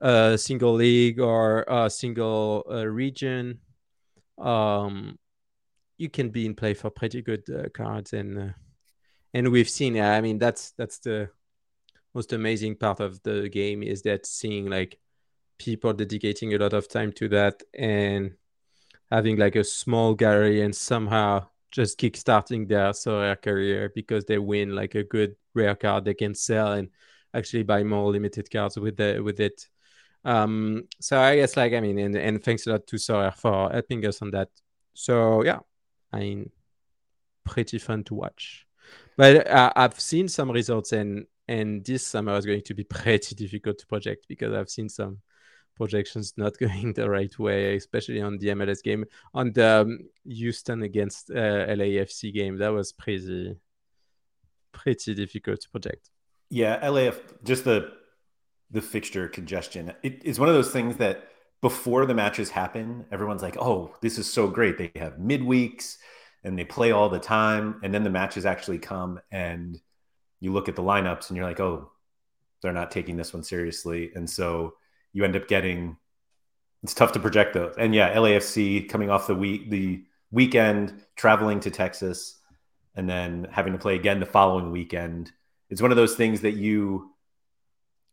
a 0.00 0.36
single 0.36 0.74
league 0.74 1.20
or 1.20 1.64
a 1.68 1.88
single 1.88 2.64
uh, 2.70 2.86
region 2.86 3.58
um 4.38 5.16
you 5.98 6.08
can 6.08 6.28
be 6.28 6.46
in 6.46 6.54
play 6.54 6.74
for 6.74 6.90
pretty 6.90 7.22
good 7.22 7.42
uh, 7.50 7.68
cards 7.70 8.12
and 8.12 8.38
uh, 8.38 8.52
and 9.32 9.50
we've 9.50 9.68
seen 9.68 10.00
i 10.00 10.20
mean 10.20 10.38
that's 10.38 10.72
that's 10.72 10.98
the 10.98 11.28
most 12.14 12.32
amazing 12.32 12.76
part 12.76 13.00
of 13.00 13.22
the 13.22 13.48
game 13.48 13.82
is 13.82 14.02
that 14.02 14.26
seeing 14.26 14.70
like 14.70 14.98
people 15.58 15.92
dedicating 15.92 16.54
a 16.54 16.58
lot 16.58 16.72
of 16.72 16.88
time 16.88 17.12
to 17.12 17.28
that 17.28 17.62
and 17.74 18.32
having 19.10 19.36
like 19.36 19.56
a 19.56 19.64
small 19.64 20.14
gallery 20.14 20.62
and 20.62 20.74
somehow 20.74 21.44
just 21.70 21.98
kickstarting 21.98 22.68
their 22.68 22.90
Sorare 22.90 23.40
career 23.40 23.90
because 23.94 24.24
they 24.24 24.38
win 24.38 24.74
like 24.74 24.94
a 24.94 25.02
good 25.02 25.34
rare 25.54 25.74
card 25.74 26.04
they 26.04 26.14
can 26.14 26.34
sell 26.34 26.72
and 26.72 26.88
actually 27.34 27.64
buy 27.64 27.82
more 27.82 28.10
limited 28.10 28.50
cards 28.50 28.78
with 28.78 28.96
the 28.96 29.20
with 29.20 29.40
it. 29.40 29.68
Um, 30.24 30.84
so 31.00 31.20
I 31.20 31.36
guess 31.36 31.56
like 31.56 31.72
I 31.72 31.80
mean, 31.80 31.98
and, 31.98 32.16
and 32.16 32.42
thanks 32.42 32.66
a 32.66 32.70
lot 32.70 32.86
to 32.86 32.96
Sorare 32.96 33.34
for 33.34 33.70
helping 33.70 34.06
us 34.06 34.22
on 34.22 34.30
that. 34.30 34.48
So 34.94 35.42
yeah, 35.44 35.58
Mean, 36.20 36.50
pretty 37.44 37.78
fun 37.78 38.04
to 38.04 38.14
watch. 38.14 38.66
But 39.16 39.46
uh, 39.48 39.72
I've 39.76 39.98
seen 39.98 40.28
some 40.28 40.50
results 40.50 40.92
and 40.92 41.26
and 41.46 41.84
this 41.84 42.06
summer 42.06 42.36
is 42.36 42.46
going 42.46 42.62
to 42.62 42.74
be 42.74 42.84
pretty 42.98 43.34
difficult 43.34 43.78
to 43.78 43.86
project 43.86 44.26
because 44.28 44.52
I've 44.52 44.70
seen 44.70 44.88
some 44.88 45.18
projections 45.76 46.34
not 46.36 46.56
going 46.58 46.92
the 46.92 47.08
right 47.08 47.38
way, 47.38 47.76
especially 47.76 48.20
on 48.20 48.38
the 48.38 48.48
MLS 48.48 48.82
game. 48.82 49.04
On 49.34 49.52
the 49.52 49.82
um, 49.82 49.98
Houston 50.24 50.82
against 50.82 51.30
uh, 51.30 51.66
LAFC 51.68 52.32
game, 52.32 52.58
that 52.58 52.72
was 52.72 52.92
pretty, 52.92 53.56
pretty 54.72 55.14
difficult 55.14 55.60
to 55.60 55.70
project. 55.70 56.10
Yeah, 56.50 56.80
LAF 56.88 57.18
just 57.42 57.64
the 57.64 57.92
the 58.70 58.82
fixture 58.82 59.28
congestion. 59.28 59.92
It 60.02 60.24
is 60.24 60.40
one 60.40 60.48
of 60.48 60.54
those 60.54 60.70
things 60.70 60.96
that 60.96 61.28
before 61.64 62.04
the 62.04 62.12
matches 62.12 62.50
happen, 62.50 63.06
everyone's 63.10 63.40
like, 63.40 63.56
"Oh, 63.56 63.96
this 64.02 64.18
is 64.18 64.30
so 64.30 64.48
great! 64.48 64.76
They 64.76 64.92
have 64.96 65.14
midweeks 65.14 65.96
and 66.42 66.58
they 66.58 66.64
play 66.66 66.92
all 66.92 67.08
the 67.08 67.18
time." 67.18 67.80
And 67.82 67.94
then 67.94 68.04
the 68.04 68.10
matches 68.10 68.44
actually 68.44 68.78
come, 68.80 69.18
and 69.32 69.80
you 70.40 70.52
look 70.52 70.68
at 70.68 70.76
the 70.76 70.82
lineups, 70.82 71.30
and 71.30 71.38
you're 71.38 71.46
like, 71.46 71.60
"Oh, 71.60 71.90
they're 72.60 72.74
not 72.74 72.90
taking 72.90 73.16
this 73.16 73.32
one 73.32 73.42
seriously." 73.42 74.12
And 74.14 74.28
so 74.28 74.74
you 75.14 75.24
end 75.24 75.36
up 75.36 75.48
getting 75.48 75.96
it's 76.82 76.92
tough 76.92 77.12
to 77.12 77.18
project 77.18 77.54
those. 77.54 77.74
And 77.78 77.94
yeah, 77.94 78.14
LAFC 78.14 78.86
coming 78.90 79.08
off 79.08 79.26
the 79.26 79.34
week 79.34 79.70
the 79.70 80.04
weekend, 80.30 80.92
traveling 81.16 81.60
to 81.60 81.70
Texas, 81.70 82.40
and 82.94 83.08
then 83.08 83.48
having 83.50 83.72
to 83.72 83.78
play 83.78 83.94
again 83.94 84.20
the 84.20 84.26
following 84.26 84.70
weekend. 84.70 85.32
It's 85.70 85.80
one 85.80 85.92
of 85.92 85.96
those 85.96 86.14
things 86.14 86.42
that 86.42 86.56
you 86.56 87.13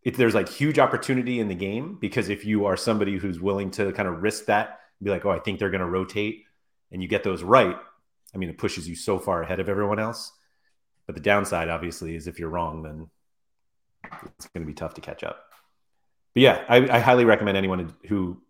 if 0.04 0.18
there's 0.18 0.34
like 0.34 0.50
huge 0.50 0.80
opportunity 0.80 1.40
in 1.40 1.48
the 1.48 1.56
game 1.56 1.98
because 2.00 2.30
if 2.30 2.46
you 2.46 2.66
are 2.66 2.78
somebody 2.78 3.18
who's 3.18 3.40
willing 3.40 3.72
to 3.72 3.92
kind 3.94 4.08
of 4.08 4.22
risk 4.22 4.46
that 4.46 4.80
be 5.02 5.10
like 5.10 5.26
oh 5.26 5.32
i 5.32 5.40
think 5.40 5.60
they're 5.60 5.70
going 5.70 5.82
to 5.82 5.90
rotate 5.90 6.44
and 6.92 7.02
you 7.02 7.08
get 7.08 7.24
those 7.24 7.44
right 7.44 7.78
i 8.34 8.38
mean 8.38 8.50
it 8.50 8.58
pushes 8.58 8.88
you 8.88 8.96
so 8.96 9.18
far 9.20 9.42
ahead 9.42 9.60
of 9.60 9.70
everyone 9.70 10.00
else 10.00 10.32
but 11.06 11.16
the 11.16 11.22
downside 11.22 11.70
obviously 11.70 12.16
is 12.16 12.28
if 12.28 12.40
you're 12.40 12.50
wrong 12.50 12.84
then 12.84 13.10
it's 14.38 14.48
going 14.48 14.66
to 14.66 14.68
be 14.68 14.74
tough 14.74 14.94
to 14.94 15.02
catch 15.02 15.24
up 15.24 15.52
but 16.34 16.44
yeah, 16.44 16.64
I, 16.70 16.78
I 16.98 17.00
highly 17.00 17.26
recommend 17.26 17.58
anyone 17.58 17.94
who 18.08 18.42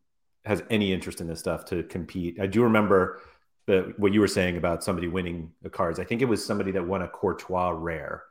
has 0.45 0.63
any 0.69 0.93
interest 0.93 1.21
in 1.21 1.27
this 1.27 1.39
stuff 1.39 1.65
to 1.65 1.83
compete. 1.83 2.39
I 2.39 2.47
do 2.47 2.63
remember 2.63 3.19
the, 3.65 3.93
what 3.97 4.13
you 4.13 4.19
were 4.19 4.27
saying 4.27 4.57
about 4.57 4.83
somebody 4.83 5.07
winning 5.07 5.51
the 5.61 5.69
cards. 5.69 5.99
I 5.99 6.03
think 6.03 6.21
it 6.21 6.25
was 6.25 6.45
somebody 6.45 6.71
that 6.71 6.85
won 6.85 7.01
a 7.01 7.07
Courtois 7.07 7.69
rare, 7.69 8.23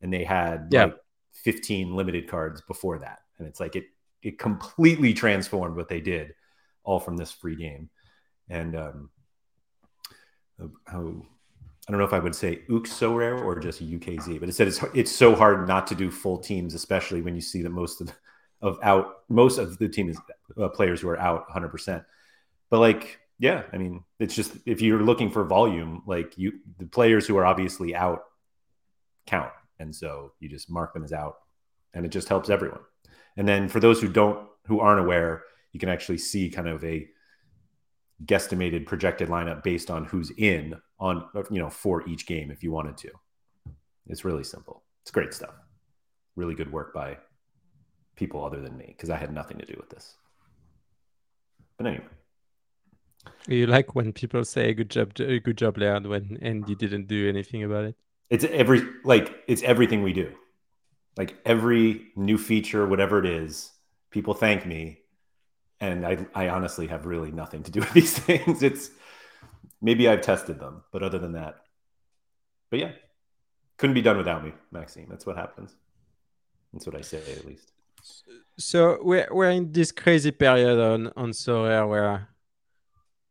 and 0.00 0.12
they 0.12 0.24
had 0.24 0.68
yeah. 0.70 0.84
like 0.84 0.96
15 1.34 1.94
limited 1.94 2.28
cards 2.28 2.62
before 2.62 2.98
that, 2.98 3.20
and 3.38 3.46
it's 3.46 3.60
like 3.60 3.76
it 3.76 3.86
it 4.22 4.38
completely 4.38 5.12
transformed 5.12 5.76
what 5.76 5.88
they 5.88 6.00
did, 6.00 6.34
all 6.82 6.98
from 6.98 7.16
this 7.16 7.30
free 7.30 7.56
game. 7.56 7.90
And 8.48 8.76
um, 8.76 9.10
how 10.86 11.22
I 11.86 11.92
don't 11.92 11.98
know 11.98 12.06
if 12.06 12.14
I 12.14 12.18
would 12.18 12.34
say 12.34 12.62
Ux 12.72 12.90
so 12.90 13.14
rare 13.14 13.36
or 13.36 13.58
just 13.58 13.86
UKZ, 13.86 14.40
but 14.40 14.48
it 14.48 14.54
said 14.54 14.68
it's 14.68 14.82
it's 14.94 15.12
so 15.12 15.34
hard 15.34 15.68
not 15.68 15.86
to 15.88 15.94
do 15.94 16.10
full 16.10 16.38
teams, 16.38 16.74
especially 16.74 17.20
when 17.20 17.34
you 17.34 17.42
see 17.42 17.62
that 17.62 17.70
most 17.70 18.00
of 18.00 18.12
of 18.62 18.78
out 18.82 19.24
most 19.28 19.58
of 19.58 19.78
the 19.78 19.88
team 19.88 20.08
is 20.08 20.18
uh, 20.58 20.68
players 20.68 21.00
who 21.02 21.08
are 21.08 21.20
out 21.20 21.48
100%. 21.50 22.04
But 22.70 22.80
like, 22.80 23.20
yeah, 23.38 23.64
I 23.72 23.76
mean, 23.76 24.02
it's 24.18 24.34
just 24.34 24.56
if 24.64 24.80
you're 24.80 25.02
looking 25.02 25.30
for 25.30 25.44
volume, 25.44 26.02
like 26.06 26.38
you, 26.38 26.60
the 26.78 26.86
players 26.86 27.26
who 27.26 27.36
are 27.36 27.44
obviously 27.44 27.94
out 27.94 28.22
count. 29.26 29.52
And 29.78 29.94
so 29.94 30.32
you 30.40 30.48
just 30.48 30.70
mark 30.70 30.94
them 30.94 31.04
as 31.04 31.12
out 31.12 31.36
and 31.94 32.04
it 32.04 32.10
just 32.10 32.28
helps 32.28 32.50
everyone. 32.50 32.80
And 33.36 33.48
then 33.48 33.68
for 33.68 33.80
those 33.80 34.00
who 34.00 34.08
don't, 34.08 34.46
who 34.66 34.80
aren't 34.80 35.00
aware, 35.00 35.42
you 35.72 35.80
can 35.80 35.88
actually 35.88 36.18
see 36.18 36.50
kind 36.50 36.68
of 36.68 36.84
a 36.84 37.08
guesstimated 38.24 38.86
projected 38.86 39.28
lineup 39.28 39.62
based 39.62 39.90
on 39.90 40.04
who's 40.04 40.30
in 40.38 40.74
on, 40.98 41.24
you 41.50 41.58
know, 41.58 41.70
for 41.70 42.06
each 42.08 42.26
game 42.26 42.50
if 42.50 42.62
you 42.62 42.70
wanted 42.70 42.96
to. 42.98 43.10
It's 44.06 44.24
really 44.24 44.44
simple. 44.44 44.82
It's 45.02 45.10
great 45.10 45.34
stuff. 45.34 45.54
Really 46.36 46.54
good 46.54 46.72
work 46.72 46.94
by 46.94 47.18
people 48.16 48.44
other 48.44 48.60
than 48.60 48.76
me 48.76 48.86
because 48.88 49.10
I 49.10 49.16
had 49.16 49.32
nothing 49.32 49.58
to 49.58 49.66
do 49.66 49.74
with 49.76 49.90
this. 49.90 50.14
But 51.76 51.86
anyway. 51.86 52.04
You 53.48 53.66
like 53.66 53.94
when 53.94 54.12
people 54.12 54.44
say 54.44 54.72
good 54.74 54.90
job, 54.90 55.14
good 55.14 55.56
job, 55.56 55.78
Leon, 55.78 56.08
when 56.08 56.38
and 56.42 56.68
you 56.68 56.76
didn't 56.76 57.08
do 57.08 57.28
anything 57.28 57.64
about 57.64 57.84
it. 57.84 57.96
It's 58.30 58.44
every 58.44 58.82
like 59.04 59.42
it's 59.46 59.62
everything 59.62 60.02
we 60.02 60.12
do. 60.12 60.32
Like 61.16 61.36
every 61.44 62.08
new 62.16 62.38
feature, 62.38 62.86
whatever 62.86 63.18
it 63.18 63.26
is, 63.26 63.70
people 64.10 64.34
thank 64.34 64.66
me, 64.66 65.00
and 65.80 66.06
I 66.06 66.26
I 66.34 66.48
honestly 66.48 66.86
have 66.88 67.06
really 67.06 67.30
nothing 67.30 67.62
to 67.64 67.70
do 67.70 67.80
with 67.80 67.92
these 67.94 68.18
things. 68.18 68.62
It's 68.62 68.90
maybe 69.80 70.08
I've 70.08 70.22
tested 70.22 70.58
them, 70.58 70.82
but 70.92 71.02
other 71.02 71.18
than 71.18 71.32
that, 71.32 71.56
but 72.70 72.80
yeah, 72.80 72.92
couldn't 73.76 73.94
be 73.94 74.02
done 74.02 74.16
without 74.16 74.44
me, 74.44 74.52
Maxime. 74.72 75.06
That's 75.08 75.26
what 75.26 75.36
happens. 75.36 75.74
That's 76.72 76.86
what 76.86 76.96
I 76.96 77.02
say 77.02 77.18
at 77.18 77.44
least 77.44 77.74
so 78.58 78.98
we're 79.02 79.28
we're 79.30 79.50
in 79.50 79.72
this 79.72 79.92
crazy 79.92 80.30
period 80.30 80.78
on 80.78 81.10
on 81.16 81.30
Sorare 81.30 81.88
where 81.88 82.28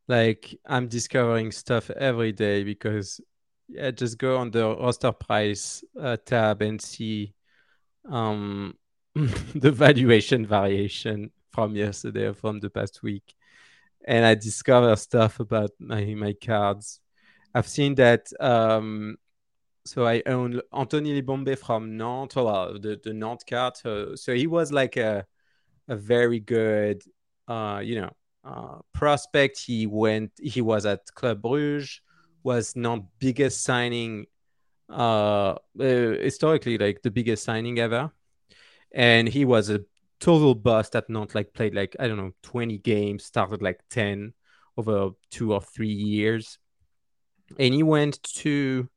like 0.08 0.58
I'm 0.66 0.88
discovering 0.88 1.52
stuff 1.52 1.90
every 1.92 2.32
day 2.32 2.64
because 2.64 3.22
I 3.82 3.92
just 3.92 4.18
go 4.18 4.38
on 4.38 4.52
the 4.52 4.76
roster 4.76 5.12
price 5.12 5.84
uh, 6.00 6.18
tab 6.18 6.62
and 6.62 6.82
see 6.82 7.34
um 8.10 8.76
the 9.16 9.72
valuation 9.72 10.46
variation 10.46 11.32
from 11.52 11.76
yesterday 11.76 12.26
or 12.26 12.34
from 12.34 12.60
the 12.60 12.70
past 12.70 13.04
week 13.04 13.34
and 14.06 14.26
I 14.26 14.36
discover 14.36 14.96
stuff 14.96 15.40
about 15.40 15.72
my 15.80 16.14
my 16.16 16.34
cards. 16.34 17.00
I've 17.56 17.68
seen 17.68 17.96
that 17.96 18.28
um 18.40 19.18
so 19.86 20.06
I 20.06 20.24
own 20.26 20.62
Anthony 20.72 21.22
Limbombe 21.22 21.58
from 21.58 21.98
Nantes, 21.98 22.36
well, 22.36 22.80
the, 22.80 23.00
the 23.04 23.14
Nantes 23.14 23.44
card. 23.44 23.76
So, 23.78 24.16
so 24.16 24.34
he 24.34 24.48
was 24.48 24.72
like 24.72 24.96
a, 24.98 25.26
a 25.88 25.96
very 25.96 26.40
good, 26.40 27.04
uh, 27.48 27.82
you 27.84 28.02
know, 28.02 28.12
uh, 28.46 28.80
prospect. 28.94 29.60
He 29.60 29.86
went, 29.86 30.32
he 30.42 30.62
was 30.62 30.86
at 30.86 31.02
Club 31.14 31.42
Bruges, 31.42 32.00
was 32.44 32.76
not 32.76 33.04
biggest 33.20 33.64
signing, 33.64 34.26
uh, 34.90 35.56
uh, 35.56 35.56
historically, 35.80 36.78
like 36.78 37.02
the 37.02 37.12
biggest 37.12 37.44
signing 37.44 37.80
ever. 37.80 38.12
And 38.94 39.28
he 39.28 39.46
was 39.46 39.70
a 39.70 39.82
total 40.20 40.56
bust 40.56 40.96
at 40.96 41.10
not 41.10 41.36
like 41.36 41.54
played 41.54 41.74
like, 41.74 41.96
I 42.00 42.08
don't 42.08 42.18
know, 42.18 42.32
20 42.44 42.78
games, 42.78 43.26
started 43.26 43.62
like 43.62 43.80
10 43.90 44.34
over 44.78 45.12
two 45.32 45.54
or 45.54 45.62
three 45.62 45.92
years. 45.92 46.58
And 47.60 47.74
he 47.74 47.84
went 47.84 48.22
to 48.36 48.90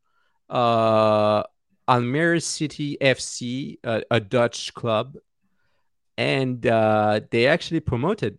uh, 0.48 1.42
Almere 1.88 2.42
City 2.42 2.96
FC, 3.00 3.78
a, 3.84 4.02
a 4.10 4.20
Dutch 4.20 4.74
club, 4.74 5.16
and 6.16 6.66
uh, 6.66 7.20
they 7.30 7.46
actually 7.46 7.80
promoted. 7.80 8.38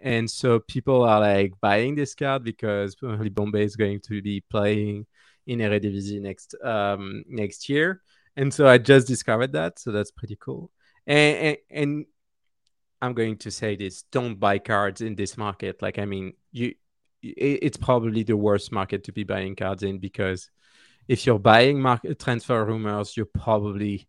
And 0.00 0.30
so 0.30 0.60
people 0.60 1.02
are 1.04 1.20
like 1.20 1.54
buying 1.60 1.94
this 1.94 2.14
card 2.14 2.44
because 2.44 2.96
Bombay 3.30 3.64
is 3.64 3.76
going 3.76 4.00
to 4.02 4.22
be 4.22 4.42
playing 4.50 5.06
in 5.46 5.60
Eredivisie 5.60 6.20
next 6.20 6.54
um, 6.62 7.24
next 7.28 7.68
year. 7.68 8.02
And 8.36 8.52
so 8.52 8.68
I 8.68 8.78
just 8.78 9.06
discovered 9.06 9.52
that, 9.52 9.78
so 9.78 9.92
that's 9.92 10.10
pretty 10.10 10.36
cool. 10.38 10.70
And, 11.06 11.36
and, 11.36 11.56
and 11.70 12.06
I'm 13.00 13.14
going 13.14 13.38
to 13.38 13.50
say 13.50 13.76
this: 13.76 14.02
don't 14.12 14.38
buy 14.38 14.58
cards 14.58 15.00
in 15.00 15.14
this 15.14 15.36
market. 15.36 15.80
Like, 15.80 15.98
I 15.98 16.04
mean, 16.04 16.34
you, 16.52 16.74
it, 17.22 17.60
it's 17.62 17.76
probably 17.76 18.22
the 18.22 18.36
worst 18.36 18.72
market 18.72 19.04
to 19.04 19.12
be 19.12 19.24
buying 19.24 19.56
cards 19.56 19.82
in 19.82 19.98
because 19.98 20.50
if 21.08 21.24
you're 21.24 21.38
buying 21.38 21.80
market 21.80 22.18
transfer 22.18 22.64
rumors, 22.64 23.16
you 23.16 23.24
probably 23.24 24.06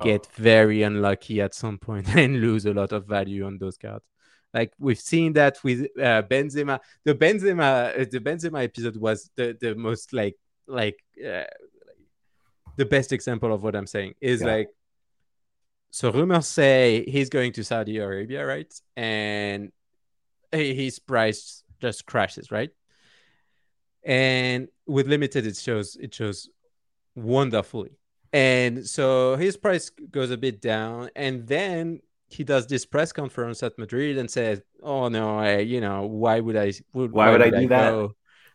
get 0.00 0.26
oh. 0.30 0.34
very 0.36 0.82
unlucky 0.82 1.40
at 1.40 1.54
some 1.54 1.78
point 1.78 2.08
and 2.16 2.40
lose 2.40 2.66
a 2.66 2.72
lot 2.72 2.92
of 2.92 3.06
value 3.06 3.44
on 3.44 3.58
those 3.58 3.76
cards. 3.76 4.04
Like 4.54 4.72
we've 4.78 5.00
seen 5.00 5.32
that 5.34 5.62
with 5.64 5.86
uh, 5.98 6.22
Benzema. 6.22 6.80
The 7.04 7.14
Benzema, 7.14 8.00
uh, 8.00 8.04
the 8.10 8.20
Benzema 8.20 8.64
episode 8.64 8.96
was 8.96 9.30
the 9.34 9.56
the 9.60 9.74
most 9.74 10.12
like 10.12 10.36
like 10.66 10.98
uh, 11.18 11.44
the 12.76 12.84
best 12.84 13.12
example 13.12 13.52
of 13.52 13.62
what 13.62 13.74
I'm 13.74 13.86
saying 13.86 14.14
is 14.20 14.40
yeah. 14.40 14.46
like. 14.46 14.68
So 15.90 16.10
rumors 16.10 16.48
say 16.48 17.04
he's 17.06 17.28
going 17.28 17.52
to 17.52 17.64
Saudi 17.64 17.98
Arabia, 17.98 18.46
right? 18.46 18.72
And 18.96 19.72
his 20.50 20.98
price 20.98 21.64
just 21.82 22.06
crashes, 22.06 22.50
right? 22.50 22.70
And 24.02 24.68
with 24.86 25.06
limited, 25.06 25.46
it 25.46 25.56
shows 25.56 25.96
it 25.96 26.14
shows 26.14 26.48
wonderfully. 27.14 27.92
And 28.32 28.86
so 28.86 29.36
his 29.36 29.56
price 29.56 29.90
goes 29.90 30.30
a 30.30 30.38
bit 30.38 30.60
down, 30.60 31.10
and 31.14 31.46
then 31.46 32.00
he 32.32 32.44
does 32.44 32.66
this 32.66 32.84
press 32.86 33.12
conference 33.12 33.62
at 33.62 33.78
Madrid 33.78 34.18
and 34.18 34.30
says, 34.30 34.60
"Oh 34.82 35.08
no, 35.08 35.38
I, 35.38 35.58
you 35.58 35.80
know, 35.80 36.06
why 36.06 36.40
would 36.40 36.56
I? 36.56 36.72
Would, 36.94 37.12
why, 37.12 37.26
why, 37.26 37.32
would, 37.32 37.42
I 37.42 37.50
do 37.50 37.56
I 37.56 37.66
that?" 37.66 38.10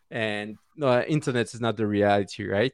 And 0.09 0.57
no, 0.75 1.01
internet 1.01 1.53
is 1.53 1.61
not 1.61 1.77
the 1.77 1.87
reality, 1.87 2.47
right? 2.47 2.73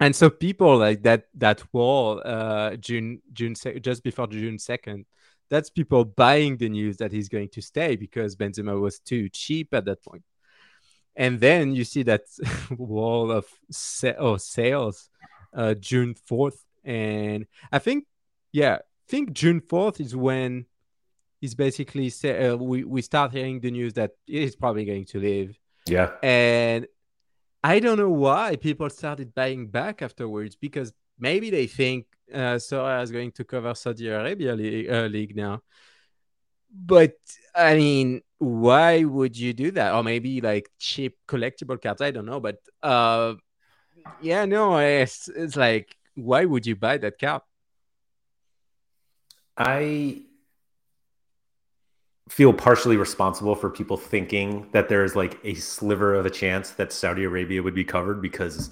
And 0.00 0.16
so 0.16 0.30
people 0.30 0.78
like 0.78 1.02
that 1.02 1.26
that 1.34 1.62
wall, 1.72 2.22
uh, 2.24 2.76
June 2.76 3.20
June 3.32 3.54
just 3.80 4.02
before 4.02 4.26
June 4.26 4.58
second, 4.58 5.04
that's 5.50 5.68
people 5.68 6.04
buying 6.04 6.56
the 6.56 6.68
news 6.68 6.96
that 6.98 7.12
he's 7.12 7.28
going 7.28 7.48
to 7.50 7.60
stay 7.60 7.96
because 7.96 8.36
Benzema 8.36 8.80
was 8.80 8.98
too 9.00 9.28
cheap 9.28 9.74
at 9.74 9.84
that 9.84 10.02
point. 10.02 10.22
And 11.16 11.38
then 11.40 11.74
you 11.74 11.84
see 11.84 12.02
that 12.04 12.22
wall 12.78 13.30
of 13.30 13.46
sa- 13.70 14.14
oh, 14.18 14.38
sales, 14.38 15.10
uh, 15.52 15.74
June 15.74 16.14
fourth, 16.14 16.64
and 16.84 17.46
I 17.70 17.78
think, 17.78 18.06
yeah, 18.52 18.78
think 19.10 19.32
June 19.32 19.60
4th 19.60 20.00
is 20.00 20.14
when 20.14 20.66
he's 21.40 21.54
basically 21.54 22.08
say, 22.10 22.48
uh, 22.48 22.56
we, 22.56 22.84
we 22.84 23.02
start 23.02 23.32
hearing 23.32 23.60
the 23.60 23.70
news 23.70 23.94
that 23.94 24.12
he's 24.26 24.56
probably 24.56 24.84
going 24.84 25.04
to 25.06 25.18
leave. 25.18 25.58
Yeah. 25.86 26.10
And 26.22 26.86
I 27.62 27.80
don't 27.80 27.98
know 27.98 28.10
why 28.10 28.56
people 28.56 28.88
started 28.90 29.34
buying 29.34 29.66
back 29.66 30.00
afterwards 30.02 30.56
because 30.56 30.92
maybe 31.18 31.50
they 31.50 31.66
think 31.66 32.06
uh, 32.32 32.58
is 33.02 33.10
going 33.10 33.32
to 33.32 33.44
cover 33.44 33.74
Saudi 33.74 34.08
Arabia 34.08 34.54
league, 34.54 34.90
uh, 34.90 35.06
league 35.06 35.36
now. 35.36 35.62
But 36.72 37.16
I 37.54 37.74
mean, 37.74 38.20
why 38.38 39.02
would 39.02 39.36
you 39.36 39.52
do 39.52 39.72
that? 39.72 39.92
Or 39.94 40.04
maybe 40.04 40.40
like 40.40 40.70
cheap 40.78 41.16
collectible 41.26 41.82
cards. 41.82 42.00
I 42.00 42.12
don't 42.12 42.26
know. 42.26 42.38
But 42.38 42.58
uh, 42.82 43.34
yeah, 44.22 44.44
no, 44.44 44.78
it's, 44.78 45.28
it's 45.28 45.56
like, 45.56 45.96
why 46.14 46.44
would 46.44 46.64
you 46.64 46.76
buy 46.76 46.98
that 46.98 47.18
card? 47.18 47.42
I 49.60 50.22
feel 52.30 52.52
partially 52.54 52.96
responsible 52.96 53.54
for 53.54 53.68
people 53.68 53.98
thinking 53.98 54.70
that 54.72 54.88
there's 54.88 55.14
like 55.14 55.38
a 55.44 55.52
sliver 55.54 56.14
of 56.14 56.24
a 56.24 56.30
chance 56.30 56.70
that 56.70 56.92
Saudi 56.92 57.24
Arabia 57.24 57.62
would 57.62 57.74
be 57.74 57.84
covered 57.84 58.22
because 58.22 58.70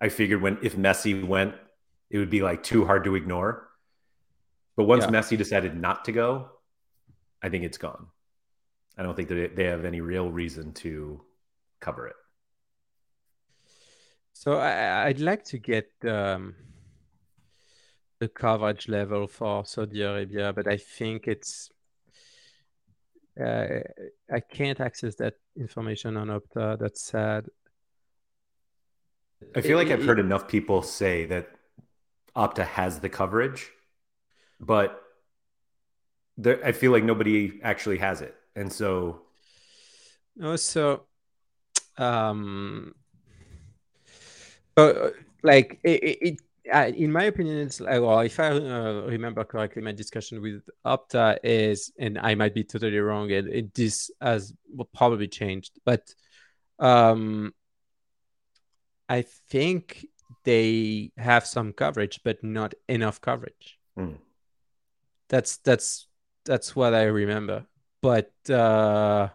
I 0.00 0.08
figured 0.08 0.40
when 0.40 0.56
if 0.62 0.76
Messi 0.76 1.22
went, 1.22 1.54
it 2.08 2.16
would 2.16 2.30
be 2.30 2.40
like 2.40 2.62
too 2.62 2.86
hard 2.86 3.04
to 3.04 3.16
ignore. 3.16 3.68
But 4.76 4.84
once 4.84 5.04
yeah. 5.04 5.10
Messi 5.10 5.36
decided 5.36 5.76
not 5.76 6.06
to 6.06 6.12
go, 6.12 6.48
I 7.42 7.50
think 7.50 7.64
it's 7.64 7.76
gone. 7.76 8.06
I 8.96 9.02
don't 9.02 9.14
think 9.14 9.28
that 9.28 9.56
they 9.56 9.64
have 9.64 9.84
any 9.84 10.00
real 10.00 10.30
reason 10.30 10.72
to 10.74 11.20
cover 11.80 12.06
it. 12.06 12.16
So 14.32 14.58
I, 14.58 15.08
would 15.08 15.20
like 15.20 15.44
to 15.46 15.58
get 15.58 15.90
um, 16.04 16.54
the 18.20 18.28
coverage 18.28 18.86
level 18.86 19.26
for 19.26 19.64
Saudi 19.64 20.02
Arabia, 20.02 20.52
but 20.52 20.68
I 20.68 20.76
think 20.76 21.26
it's 21.26 21.70
uh, 23.40 23.80
I 24.30 24.40
can't 24.40 24.78
access 24.78 25.14
that 25.16 25.34
information 25.56 26.16
on 26.18 26.28
Opta. 26.28 26.78
That's 26.78 27.02
sad. 27.02 27.46
I 29.56 29.62
feel 29.62 29.78
like 29.78 29.88
I've 29.88 30.04
heard 30.04 30.20
enough 30.20 30.46
people 30.46 30.82
say 30.82 31.24
that 31.26 31.48
Opta 32.36 32.66
has 32.66 33.00
the 33.00 33.08
coverage, 33.08 33.70
but 34.60 35.02
there, 36.36 36.62
I 36.64 36.72
feel 36.72 36.92
like 36.92 37.04
nobody 37.04 37.58
actually 37.62 37.98
has 37.98 38.20
it, 38.20 38.34
and 38.54 38.70
so. 38.70 39.22
No, 40.36 40.56
so, 40.56 41.06
um, 41.96 42.94
uh, 44.76 45.08
like 45.42 45.80
it, 45.82 46.18
it 46.20 46.40
uh, 46.72 46.92
in 46.94 47.12
my 47.12 47.24
opinion, 47.24 47.58
it's 47.58 47.80
like, 47.80 48.00
well, 48.00 48.20
if 48.20 48.38
I 48.40 48.50
uh, 48.50 49.02
remember 49.06 49.44
correctly, 49.44 49.82
my 49.82 49.92
discussion 49.92 50.40
with 50.40 50.62
Opta 50.84 51.38
is, 51.42 51.92
and 51.98 52.18
I 52.18 52.34
might 52.34 52.54
be 52.54 52.64
totally 52.64 52.98
wrong, 52.98 53.30
and 53.32 53.48
it, 53.48 53.74
this 53.74 54.10
has 54.20 54.54
probably 54.94 55.28
changed, 55.28 55.78
but 55.84 56.14
um, 56.78 57.52
I 59.08 59.22
think 59.22 60.06
they 60.44 61.12
have 61.16 61.46
some 61.46 61.72
coverage, 61.72 62.20
but 62.24 62.42
not 62.42 62.74
enough 62.88 63.20
coverage. 63.20 63.78
Mm. 63.98 64.18
That's 65.28 65.58
that's 65.58 66.06
that's 66.44 66.74
what 66.74 66.94
I 66.94 67.04
remember. 67.04 67.66
But 68.02 68.32
uh, 68.48 69.28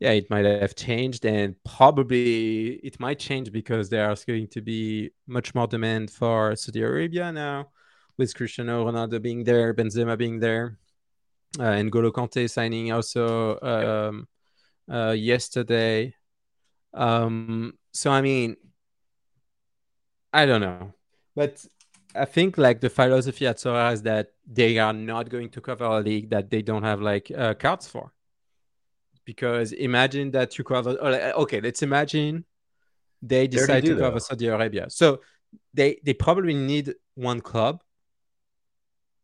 yeah, 0.00 0.12
it 0.12 0.30
might 0.30 0.44
have 0.44 0.76
changed, 0.76 1.24
and 1.24 1.56
probably 1.64 2.74
it 2.84 3.00
might 3.00 3.18
change 3.18 3.50
because 3.50 3.88
there's 3.88 4.24
going 4.24 4.46
to 4.48 4.60
be 4.60 5.10
much 5.26 5.54
more 5.54 5.66
demand 5.66 6.10
for 6.10 6.54
Saudi 6.54 6.82
Arabia 6.82 7.32
now, 7.32 7.70
with 8.16 8.34
Cristiano 8.34 8.84
Ronaldo 8.84 9.20
being 9.20 9.42
there, 9.42 9.74
Benzema 9.74 10.16
being 10.16 10.38
there, 10.38 10.78
uh, 11.58 11.62
and 11.64 11.90
Golo 11.90 12.12
Kante 12.12 12.48
signing 12.48 12.92
also 12.92 13.58
um, 13.60 14.28
uh, 14.90 15.10
yesterday. 15.10 16.14
Um, 16.94 17.74
so 17.92 18.12
I 18.12 18.20
mean, 18.20 18.56
I 20.32 20.46
don't 20.46 20.60
know, 20.60 20.92
but 21.34 21.64
I 22.14 22.24
think 22.24 22.56
like 22.56 22.80
the 22.80 22.90
philosophy 22.90 23.48
at 23.48 23.56
Sorare 23.56 23.94
is 23.94 24.02
that 24.02 24.28
they 24.46 24.78
are 24.78 24.92
not 24.92 25.28
going 25.28 25.50
to 25.50 25.60
cover 25.60 25.84
a 25.84 26.00
league 26.00 26.30
that 26.30 26.50
they 26.50 26.62
don't 26.62 26.84
have 26.84 27.00
like 27.00 27.32
uh, 27.36 27.54
cards 27.54 27.88
for 27.88 28.12
because 29.28 29.72
imagine 29.72 30.30
that 30.30 30.56
you 30.56 30.64
cover 30.64 30.96
okay 31.44 31.60
let's 31.60 31.82
imagine 31.82 32.46
they 33.22 33.46
decide 33.46 33.84
to 33.84 33.96
cover 33.98 34.20
Saudi 34.20 34.46
Arabia. 34.46 34.86
So 34.88 35.20
they 35.74 36.00
they 36.04 36.14
probably 36.14 36.54
need 36.54 36.94
one 37.14 37.40
club. 37.40 37.82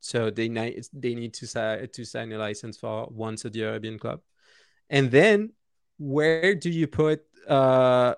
So 0.01 0.31
they 0.31 0.49
need 0.49 0.85
they 0.93 1.15
need 1.15 1.33
to 1.35 1.47
sign 1.47 1.89
to 1.89 2.05
sign 2.05 2.33
a 2.33 2.39
license 2.39 2.77
for 2.77 3.07
one 3.07 3.37
Saudi 3.37 3.63
Arabian 3.63 3.99
club. 3.99 4.21
And 4.91 5.11
then 5.11 5.53
where 5.99 6.55
do 6.55 6.71
you 6.71 6.87
put 6.87 7.23
uh 7.49 8.15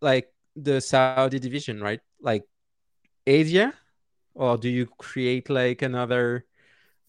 like 0.00 0.28
the 0.56 0.80
Saudi 0.80 1.38
division 1.38 1.80
right? 1.80 2.00
Like 2.20 2.44
Asia? 3.26 3.72
Or 4.34 4.56
do 4.56 4.68
you 4.68 4.86
create 4.86 5.50
like 5.50 5.82
another 5.82 6.44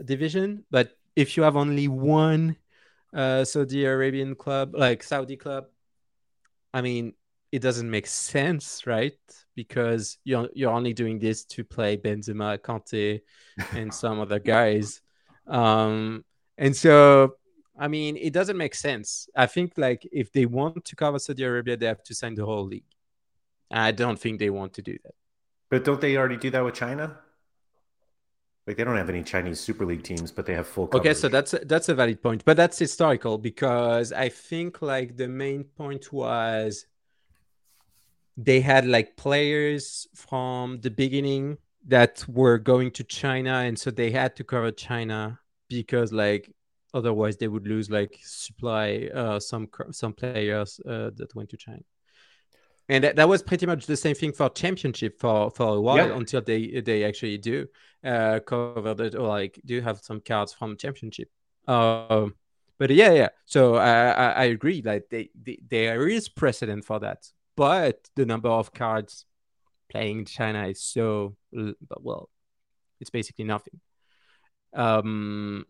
division? 0.03 0.65
But 0.69 0.91
if 1.15 1.37
you 1.37 1.43
have 1.43 1.55
only 1.55 1.87
one 1.87 2.57
uh, 3.13 3.45
Saudi 3.45 3.85
Arabian 3.85 4.35
club, 4.35 4.73
like 4.75 5.03
Saudi 5.03 5.37
club, 5.37 5.65
I 6.73 6.81
mean, 6.81 7.13
it 7.51 7.61
doesn't 7.61 7.89
make 7.89 8.07
sense, 8.07 8.87
right? 8.87 9.13
Because 9.55 10.17
you're 10.23 10.49
you're 10.53 10.71
only 10.71 10.93
doing 10.93 11.19
this 11.19 11.45
to 11.45 11.63
play 11.63 11.97
Benzema, 11.97 12.57
Kante, 12.57 13.21
and 13.73 13.93
some 14.01 14.19
other 14.19 14.39
guys, 14.39 15.01
um, 15.47 16.25
and 16.57 16.75
so 16.75 17.35
I 17.77 17.87
mean, 17.87 18.17
it 18.17 18.33
doesn't 18.33 18.57
make 18.57 18.75
sense. 18.75 19.27
I 19.35 19.47
think 19.47 19.73
like 19.77 20.07
if 20.11 20.31
they 20.31 20.45
want 20.45 20.85
to 20.85 20.95
cover 20.95 21.19
Saudi 21.19 21.43
Arabia, 21.43 21.77
they 21.77 21.87
have 21.87 22.03
to 22.03 22.15
sign 22.15 22.35
the 22.35 22.45
whole 22.45 22.65
league. 22.65 22.85
I 23.71 23.91
don't 23.91 24.19
think 24.19 24.39
they 24.39 24.51
want 24.51 24.73
to 24.73 24.81
do 24.81 24.97
that. 25.03 25.15
But 25.69 25.83
don't 25.83 25.99
they 25.99 26.15
already 26.17 26.37
do 26.37 26.51
that 26.51 26.63
with 26.63 26.75
China? 26.75 27.17
Like 28.65 28.77
they 28.77 28.83
don't 28.85 28.95
have 28.95 29.09
any 29.09 29.23
Chinese 29.23 29.59
Super 29.59 29.85
League 29.85 30.03
teams, 30.03 30.31
but 30.31 30.45
they 30.45 30.53
have 30.53 30.67
full. 30.67 30.87
Coverage. 30.87 31.11
Okay, 31.11 31.19
so 31.19 31.27
that's 31.27 31.53
that's 31.65 31.89
a 31.89 31.95
valid 31.95 32.21
point, 32.21 32.45
but 32.45 32.55
that's 32.55 32.79
historical 32.79 33.37
because 33.37 34.13
I 34.13 34.29
think 34.29 34.81
like 34.81 35.17
the 35.17 35.27
main 35.27 35.65
point 35.65 36.13
was 36.13 36.85
they 38.37 38.61
had 38.61 38.85
like 38.85 39.17
players 39.17 40.07
from 40.15 40.79
the 40.79 40.89
beginning 40.89 41.57
that 41.87 42.23
were 42.29 42.57
going 42.57 42.91
to 42.91 43.03
China, 43.03 43.55
and 43.55 43.77
so 43.77 43.91
they 43.91 44.11
had 44.11 44.35
to 44.37 44.45
cover 44.45 44.71
China 44.71 45.39
because 45.67 46.13
like 46.13 46.49
otherwise 46.93 47.35
they 47.35 47.49
would 47.49 47.67
lose 47.67 47.89
like 47.89 48.17
supply 48.23 49.09
uh, 49.13 49.41
some 49.41 49.67
some 49.91 50.13
players 50.13 50.79
uh, 50.87 51.09
that 51.15 51.35
went 51.35 51.49
to 51.49 51.57
China 51.57 51.83
and 52.89 53.03
that, 53.03 53.15
that, 53.15 53.29
was 53.29 53.41
pretty 53.41 53.65
much 53.65 53.85
the 53.85 53.97
same 53.97 54.15
thing 54.15 54.33
for 54.33 54.49
championship 54.49 55.19
for 55.19 55.49
for 55.51 55.75
a 55.75 55.81
while 55.81 56.09
yeah. 56.09 56.15
until 56.15 56.41
they 56.41 56.81
they 56.81 57.03
actually 57.03 57.37
do 57.37 57.67
uh 58.03 58.39
cover 58.45 58.93
that 58.93 59.15
or 59.15 59.27
like 59.27 59.59
do 59.65 59.79
have 59.81 59.99
some 59.99 60.19
cards 60.19 60.53
from 60.53 60.75
championship 60.75 61.29
um 61.67 62.35
but 62.77 62.89
yeah 62.89 63.11
yeah 63.11 63.29
so 63.45 63.75
i 63.75 64.09
i, 64.09 64.31
I 64.31 64.43
agree 64.45 64.81
like 64.83 65.05
they, 65.09 65.29
they 65.41 65.59
there 65.69 66.07
is 66.07 66.27
precedent 66.27 66.83
for 66.83 66.99
that 66.99 67.25
but 67.55 68.09
the 68.15 68.25
number 68.25 68.49
of 68.49 68.73
cards 68.73 69.25
playing 69.93 70.19
in 70.19 70.25
China 70.25 70.67
is 70.67 70.81
so 70.81 71.35
well, 71.51 72.29
it's 72.99 73.09
basically 73.11 73.45
nothing. 73.45 73.79
Um, 74.73 75.65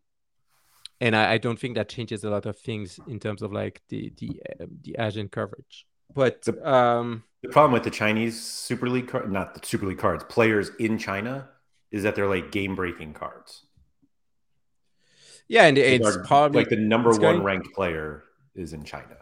and 1.02 1.16
I, 1.16 1.34
I, 1.34 1.38
don't 1.38 1.60
think 1.60 1.76
that 1.76 1.90
changes 1.90 2.24
a 2.24 2.30
lot 2.30 2.46
of 2.46 2.58
things 2.58 3.00
in 3.08 3.20
terms 3.20 3.42
of 3.42 3.52
like 3.52 3.82
the 3.90 4.14
the 4.18 4.42
uh, 4.50 4.66
the 4.82 4.96
Asian 4.98 5.28
coverage. 5.28 5.86
But 6.14 6.44
the, 6.44 6.70
um, 6.70 7.24
the 7.42 7.50
problem 7.50 7.74
with 7.74 7.84
the 7.84 7.92
Chinese 7.92 8.42
Super 8.42 8.90
League 8.90 9.08
card, 9.08 9.32
not 9.32 9.54
the 9.54 9.66
Super 9.66 9.86
League 9.86 9.98
cards, 9.98 10.24
players 10.30 10.72
in 10.80 10.98
China 10.98 11.50
is 11.92 12.04
that 12.04 12.16
they're 12.16 12.28
like 12.28 12.52
game 12.52 12.76
breaking 12.76 13.14
cards. 13.14 13.66
Yeah, 15.48 15.66
and 15.66 15.78
it's 15.78 16.18
probably 16.26 16.62
like 16.62 16.70
the 16.70 16.78
number 16.78 17.12
one 17.12 17.20
going... 17.20 17.44
ranked 17.44 17.74
player 17.74 18.24
is 18.56 18.74
in 18.74 18.84
China. 18.84 19.18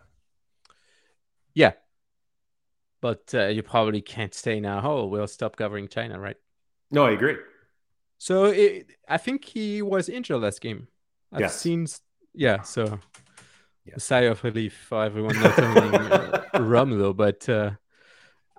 Yeah, 1.53 1.73
but 3.01 3.33
uh, 3.33 3.47
you 3.47 3.63
probably 3.63 4.01
can't 4.01 4.33
stay 4.33 4.59
now. 4.59 4.81
Oh, 4.83 5.07
we'll 5.07 5.27
stop 5.27 5.57
covering 5.57 5.87
China, 5.87 6.19
right? 6.19 6.37
No, 6.91 7.05
I 7.05 7.11
agree. 7.11 7.37
So 8.19 8.45
it, 8.45 8.87
I 9.09 9.17
think 9.17 9.45
he 9.45 9.81
was 9.81 10.07
injured 10.07 10.41
last 10.41 10.61
game. 10.61 10.87
I've 11.33 11.41
yes. 11.41 11.59
seen, 11.59 11.87
yeah. 12.33 12.61
So 12.61 12.99
yeah. 13.85 13.93
a 13.95 13.99
sigh 13.99 14.21
of 14.21 14.43
relief 14.43 14.73
for 14.89 15.03
everyone 15.03 15.39
not 15.41 15.59
owning 15.59 15.95
uh, 15.95 16.45
Romulo, 16.55 17.15
but 17.15 17.47
uh, 17.49 17.71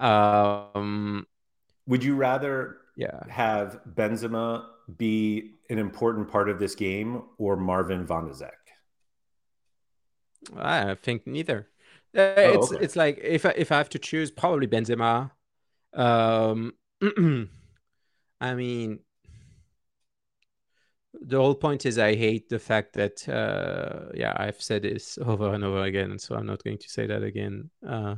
um, 0.02 1.26
would 1.86 2.04
you 2.04 2.14
rather 2.14 2.78
yeah 2.96 3.20
have 3.28 3.80
Benzema 3.94 4.66
be 4.96 5.54
an 5.70 5.78
important 5.78 6.30
part 6.30 6.48
of 6.48 6.58
this 6.58 6.74
game 6.74 7.22
or 7.38 7.56
Marvin 7.56 8.06
van 8.06 8.26
de 8.26 8.34
Zek? 8.34 8.52
I 10.56 10.94
think 10.94 11.26
neither. 11.26 11.68
Uh, 12.16 12.20
oh, 12.20 12.52
it's 12.54 12.72
okay. 12.72 12.84
it's 12.84 12.96
like 12.96 13.18
if 13.22 13.46
I, 13.46 13.54
if 13.56 13.72
I 13.72 13.78
have 13.78 13.88
to 13.90 13.98
choose, 13.98 14.30
probably 14.30 14.66
Benzema. 14.66 15.30
Um, 15.94 16.74
I 18.40 18.54
mean, 18.54 19.00
the 21.20 21.36
whole 21.36 21.54
point 21.54 21.86
is 21.86 21.98
I 21.98 22.14
hate 22.14 22.48
the 22.48 22.58
fact 22.58 22.94
that 22.94 23.28
uh, 23.28 24.10
yeah 24.14 24.34
I've 24.36 24.60
said 24.60 24.82
this 24.82 25.18
over 25.24 25.54
and 25.54 25.64
over 25.64 25.82
again, 25.82 26.10
and 26.10 26.20
so 26.20 26.36
I'm 26.36 26.46
not 26.46 26.64
going 26.64 26.78
to 26.78 26.88
say 26.88 27.06
that 27.06 27.22
again 27.22 27.70
uh, 27.86 28.16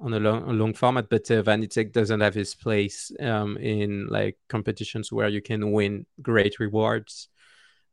on 0.00 0.14
a 0.14 0.20
long 0.20 0.42
a 0.48 0.52
long 0.52 0.74
format. 0.74 1.08
But 1.08 1.30
uh, 1.30 1.42
Van 1.42 1.62
Dijk 1.62 1.92
doesn't 1.92 2.20
have 2.20 2.34
his 2.34 2.54
place 2.54 3.10
um, 3.20 3.56
in 3.56 4.06
like 4.08 4.38
competitions 4.48 5.12
where 5.12 5.28
you 5.28 5.42
can 5.42 5.72
win 5.72 6.06
great 6.20 6.60
rewards, 6.60 7.28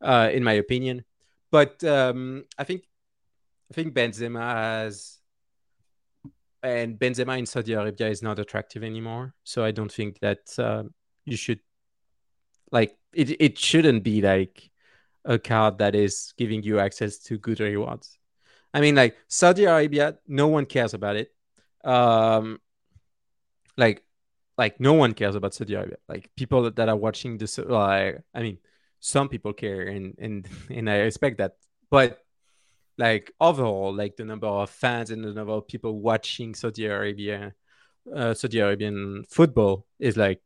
uh, 0.01 0.29
in 0.31 0.43
my 0.43 0.53
opinion. 0.53 1.03
But 1.51 1.83
um, 1.83 2.43
I 2.57 2.63
think 2.63 2.83
I 3.71 3.73
think 3.73 3.93
Benzema 3.93 4.41
has 4.41 5.17
and 6.63 6.99
Benzema 6.99 7.37
in 7.37 7.45
Saudi 7.45 7.73
Arabia 7.73 8.09
is 8.09 8.21
not 8.21 8.39
attractive 8.39 8.83
anymore. 8.83 9.33
So 9.43 9.63
I 9.63 9.71
don't 9.71 9.91
think 9.91 10.19
that 10.19 10.39
uh, 10.57 10.83
you 11.25 11.37
should 11.37 11.59
like 12.71 12.96
it. 13.13 13.41
It 13.41 13.57
shouldn't 13.57 14.03
be 14.03 14.21
like 14.21 14.69
a 15.25 15.37
card 15.37 15.79
that 15.79 15.95
is 15.95 16.33
giving 16.37 16.63
you 16.63 16.79
access 16.79 17.19
to 17.19 17.37
good 17.37 17.59
rewards. 17.59 18.17
I 18.73 18.81
mean, 18.81 18.95
like 18.95 19.17
Saudi 19.27 19.65
Arabia, 19.65 20.17
no 20.27 20.47
one 20.47 20.65
cares 20.65 20.93
about 20.93 21.15
it. 21.15 21.33
Um, 21.83 22.59
like, 23.77 24.03
like 24.57 24.79
no 24.79 24.93
one 24.93 25.13
cares 25.13 25.35
about 25.35 25.53
Saudi 25.53 25.75
Arabia. 25.75 25.97
Like 26.07 26.29
people 26.35 26.69
that 26.71 26.89
are 26.89 26.95
watching 26.95 27.37
this, 27.37 27.57
like 27.57 28.21
I 28.33 28.41
mean, 28.41 28.57
some 28.99 29.29
people 29.29 29.53
care, 29.53 29.87
and 29.87 30.15
and 30.19 30.47
and 30.69 30.89
I 30.89 30.99
respect 30.99 31.37
that. 31.39 31.53
But 31.89 32.19
like 32.97 33.31
overall, 33.39 33.93
like 33.93 34.15
the 34.15 34.25
number 34.25 34.47
of 34.47 34.69
fans 34.69 35.11
and 35.11 35.23
the 35.23 35.33
number 35.33 35.53
of 35.53 35.67
people 35.67 35.99
watching 35.99 36.55
Saudi 36.55 36.85
Arabia, 36.85 37.53
uh, 38.13 38.33
Saudi 38.33 38.59
Arabian 38.59 39.23
football 39.29 39.85
is 39.99 40.17
like 40.17 40.41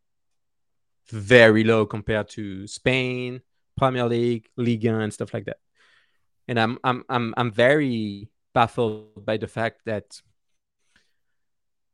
very 1.12 1.64
low 1.64 1.86
compared 1.86 2.30
to 2.30 2.68
Spain, 2.68 3.42
Premier 3.78 4.06
League, 4.06 4.50
Liga, 4.58 5.00
and 5.00 5.14
stuff 5.14 5.34
like 5.34 5.46
that. 5.46 5.58
And 6.48 6.60
I'm 6.60 6.80
I'm 6.84 7.04
I'm 7.10 7.34
I'm 7.38 7.52
very 7.52 8.30
baffled 8.54 9.26
by 9.26 9.38
the 9.38 9.48
fact 9.48 9.82
that 9.86 10.22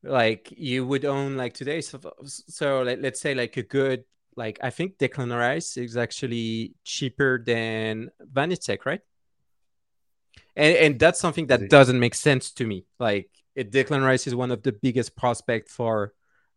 like 0.03 0.53
you 0.55 0.85
would 0.85 1.05
own 1.05 1.35
like 1.35 1.53
today 1.53 1.81
so, 1.81 1.99
so 2.25 2.81
like, 2.83 2.99
let's 3.01 3.19
say 3.19 3.33
like 3.33 3.57
a 3.57 3.63
good 3.63 4.03
like 4.35 4.59
I 4.61 4.69
think 4.69 4.97
Declan 4.97 5.37
Rice 5.37 5.75
is 5.77 5.97
actually 5.97 6.75
cheaper 6.83 7.43
than 7.43 8.09
Van 8.21 8.55
right? 8.85 9.01
and 10.55 10.75
and 10.75 10.99
that's 10.99 11.19
something 11.19 11.47
that 11.47 11.69
doesn't 11.69 11.99
make 11.99 12.15
sense 12.15 12.51
to 12.53 12.65
me. 12.65 12.85
Like 12.99 13.29
Declan 13.57 14.03
Rice 14.03 14.27
is 14.27 14.35
one 14.35 14.51
of 14.51 14.63
the 14.63 14.71
biggest 14.71 15.15
prospects 15.15 15.73
for 15.73 16.13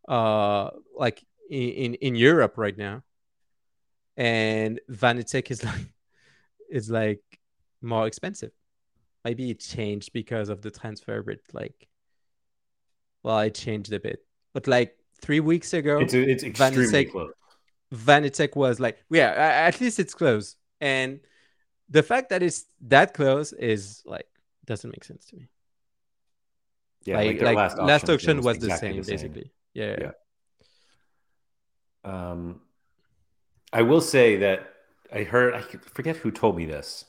uh 0.08 0.70
like 0.96 1.22
in 1.50 1.94
in 1.94 2.14
Europe 2.14 2.56
right 2.56 2.76
now, 2.76 3.02
and 4.16 4.80
Van 4.88 5.18
Dijk 5.18 5.50
is 5.50 5.64
like 5.70 5.92
is 6.70 6.90
like 6.90 7.22
more 7.82 8.06
expensive. 8.06 8.52
Maybe 9.24 9.50
it 9.50 9.60
changed 9.60 10.12
because 10.12 10.48
of 10.48 10.62
the 10.62 10.70
transfer, 10.70 11.22
but 11.22 11.40
like, 11.52 11.88
well, 13.22 13.40
it 13.40 13.54
changed 13.54 13.92
a 13.92 14.00
bit. 14.00 14.24
But 14.54 14.66
like 14.66 14.96
three 15.20 15.40
weeks 15.40 15.74
ago, 15.74 15.98
it's 15.98 16.14
it's 16.14 16.42
extremely 16.42 16.86
Van 16.86 17.04
Dijk, 17.04 17.10
close. 17.10 17.32
Van 17.92 18.50
was 18.54 18.80
like, 18.80 18.98
yeah, 19.10 19.34
at 19.66 19.80
least 19.80 19.98
it's 19.98 20.14
close, 20.14 20.56
and 20.80 21.20
the 21.88 22.02
fact 22.02 22.30
that 22.30 22.42
it's 22.42 22.64
that 22.82 23.12
close 23.14 23.52
is 23.52 24.02
like 24.06 24.26
doesn't 24.64 24.90
make 24.90 25.04
sense 25.04 25.26
to 25.26 25.36
me. 25.36 25.48
Yeah, 27.02 27.16
like, 27.16 27.26
like, 27.26 27.42
like 27.42 27.56
last, 27.56 27.78
last 27.78 28.10
auction, 28.10 28.36
was, 28.36 28.46
was 28.46 28.56
exactly 28.56 28.88
the, 28.88 28.94
same, 28.94 28.96
the 28.98 29.04
same, 29.04 29.16
basically. 29.16 29.52
Yeah, 29.74 29.96
yeah. 29.98 30.10
Um, 32.04 32.60
I 33.72 33.82
will 33.82 34.00
say 34.00 34.36
that 34.36 34.74
I 35.12 35.22
heard 35.22 35.54
I 35.54 35.62
forget 35.62 36.16
who 36.16 36.30
told 36.30 36.56
me 36.56 36.66
this, 36.66 37.04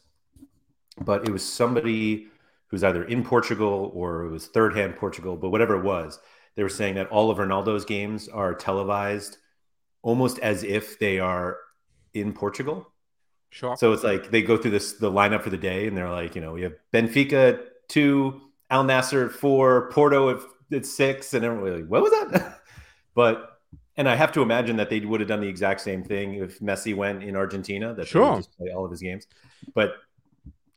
but 0.99 1.27
it 1.27 1.32
was 1.32 1.47
somebody 1.47 2.27
who's 2.67 2.84
either 2.84 3.04
in 3.04 3.23
Portugal 3.23 3.91
or 3.93 4.23
it 4.25 4.30
was 4.30 4.47
third 4.47 4.75
hand 4.75 4.95
Portugal, 4.95 5.36
but 5.36 5.49
whatever 5.49 5.75
it 5.75 5.84
was, 5.84 6.19
they 6.56 6.63
were 6.63 6.69
saying 6.69 6.95
that 6.95 7.08
all 7.08 7.30
of 7.30 7.38
Ronaldo's 7.38 7.86
games 7.86 8.27
are 8.30 8.54
televised 8.56 9.38
almost 10.01 10.39
as 10.39 10.63
if 10.63 10.97
they 10.99 11.19
are 11.19 11.58
in 12.13 12.34
Portugal. 12.34 12.91
Sure. 13.51 13.75
So 13.75 13.91
it's 13.91 14.04
like 14.04 14.32
they 14.32 14.41
go 14.41 14.58
through 14.58 14.71
this 14.71 14.93
the 14.93 15.12
lineup 15.12 15.43
for 15.43 15.49
the 15.49 15.58
day, 15.58 15.88
and 15.88 15.95
they're 15.95 16.10
like, 16.10 16.36
you 16.36 16.41
know, 16.41 16.54
we 16.54 16.62
have 16.62 16.73
Benfica 16.93 17.60
two, 17.88 18.41
Al 18.69 18.84
Nassr 18.84 19.30
four, 19.30 19.89
Porto 19.91 20.30
at, 20.30 20.38
at 20.71 20.86
six, 20.86 21.34
and 21.34 21.43
everyone 21.43 21.82
like, 21.82 21.89
what 21.89 22.01
was 22.01 22.12
that? 22.12 22.62
but 23.15 23.51
and 23.97 24.08
I 24.08 24.15
have 24.15 24.32
to 24.34 24.41
imagine 24.41 24.77
that 24.77 24.89
they 24.89 24.99
would 25.01 25.19
have 25.19 25.30
done 25.30 25.41
the 25.41 25.47
exact 25.47 25.82
same 25.82 26.04
thing 26.04 26.36
if 26.36 26.60
Messi 26.60 26.95
went 26.95 27.23
in 27.23 27.36
Argentina. 27.36 27.93
That 27.93 28.08
sure. 28.08 28.38
just 28.38 28.58
play 28.58 28.71
all 28.71 28.86
of 28.86 28.91
his 28.91 29.01
games. 29.01 29.27
But 29.73 29.95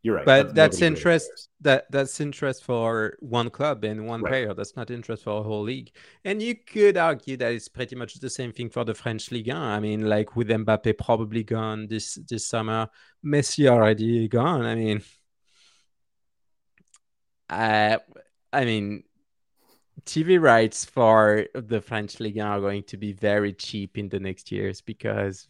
you're 0.04 0.16
right. 0.16 0.26
But 0.26 0.54
that's, 0.54 0.76
that's 0.76 0.82
interest. 0.82 1.48
That 1.62 1.90
that's 1.90 2.20
interest 2.20 2.62
for 2.62 3.16
one 3.20 3.48
club 3.48 3.84
and 3.84 4.06
one 4.06 4.20
right. 4.20 4.30
player. 4.30 4.54
That's 4.54 4.76
not 4.76 4.90
interest 4.90 5.24
for 5.24 5.40
a 5.40 5.42
whole 5.42 5.62
league. 5.62 5.92
And 6.26 6.42
you 6.42 6.54
could 6.56 6.98
argue 6.98 7.38
that 7.38 7.52
it's 7.52 7.68
pretty 7.68 7.96
much 7.96 8.20
the 8.20 8.28
same 8.28 8.52
thing 8.52 8.68
for 8.68 8.84
the 8.84 8.94
French 8.94 9.30
Ligue 9.30 9.48
1. 9.48 9.56
I 9.56 9.80
mean, 9.80 10.02
like 10.06 10.36
with 10.36 10.48
Mbappe 10.48 10.98
probably 10.98 11.42
gone 11.42 11.86
this 11.86 12.18
this 12.28 12.46
summer, 12.46 12.88
Messi 13.24 13.66
already 13.66 14.28
gone. 14.28 14.66
I 14.66 14.74
mean, 14.74 15.02
I 17.48 17.98
I 18.52 18.64
mean, 18.66 19.04
TV 20.06 20.40
rights 20.40 20.84
for 20.84 21.46
the 21.54 21.80
French 21.80 22.20
Ligue 22.20 22.36
1 22.36 22.46
are 22.46 22.60
going 22.60 22.82
to 22.84 22.96
be 22.96 23.12
very 23.12 23.52
cheap 23.52 23.96
in 23.96 24.08
the 24.08 24.20
next 24.20 24.52
years 24.52 24.80
because 24.80 25.48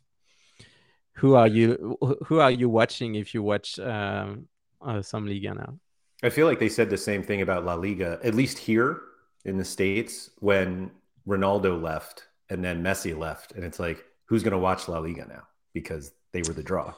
who 1.15 1.35
are 1.35 1.49
you 1.49 1.99
who 2.27 2.41
are 2.41 2.51
you 2.51 2.69
watching 2.69 3.15
if 3.15 3.35
you 3.35 3.43
watch 3.43 3.79
um, 3.79 4.49
uh, 4.81 5.03
some 5.03 5.27
Liga 5.27 5.55
now? 5.55 5.79
I 6.23 6.31
feel 6.31 6.47
like 6.47 6.59
they 6.59 6.69
said 6.69 6.91
the 6.91 6.97
same 6.97 7.23
thing 7.23 7.43
about 7.43 7.65
La 7.65 7.75
Liga, 7.75 8.19
at 8.23 8.35
least 8.35 8.59
here 8.59 9.01
in 9.45 9.59
the 9.59 9.65
states 9.65 10.31
when 10.39 10.91
Ronaldo 11.27 11.81
left 11.81 12.25
and 12.51 12.65
then 12.65 12.83
Messi 12.83 13.17
left, 13.17 13.53
and 13.53 13.65
it's 13.65 13.79
like 13.79 14.05
who's 14.27 14.43
going 14.43 14.53
to 14.53 14.59
watch 14.59 14.89
La 14.89 14.99
Liga 14.99 15.27
now 15.29 15.43
because 15.73 16.13
they 16.33 16.43
were 16.43 16.55
the 16.55 16.63
draw. 16.63 16.95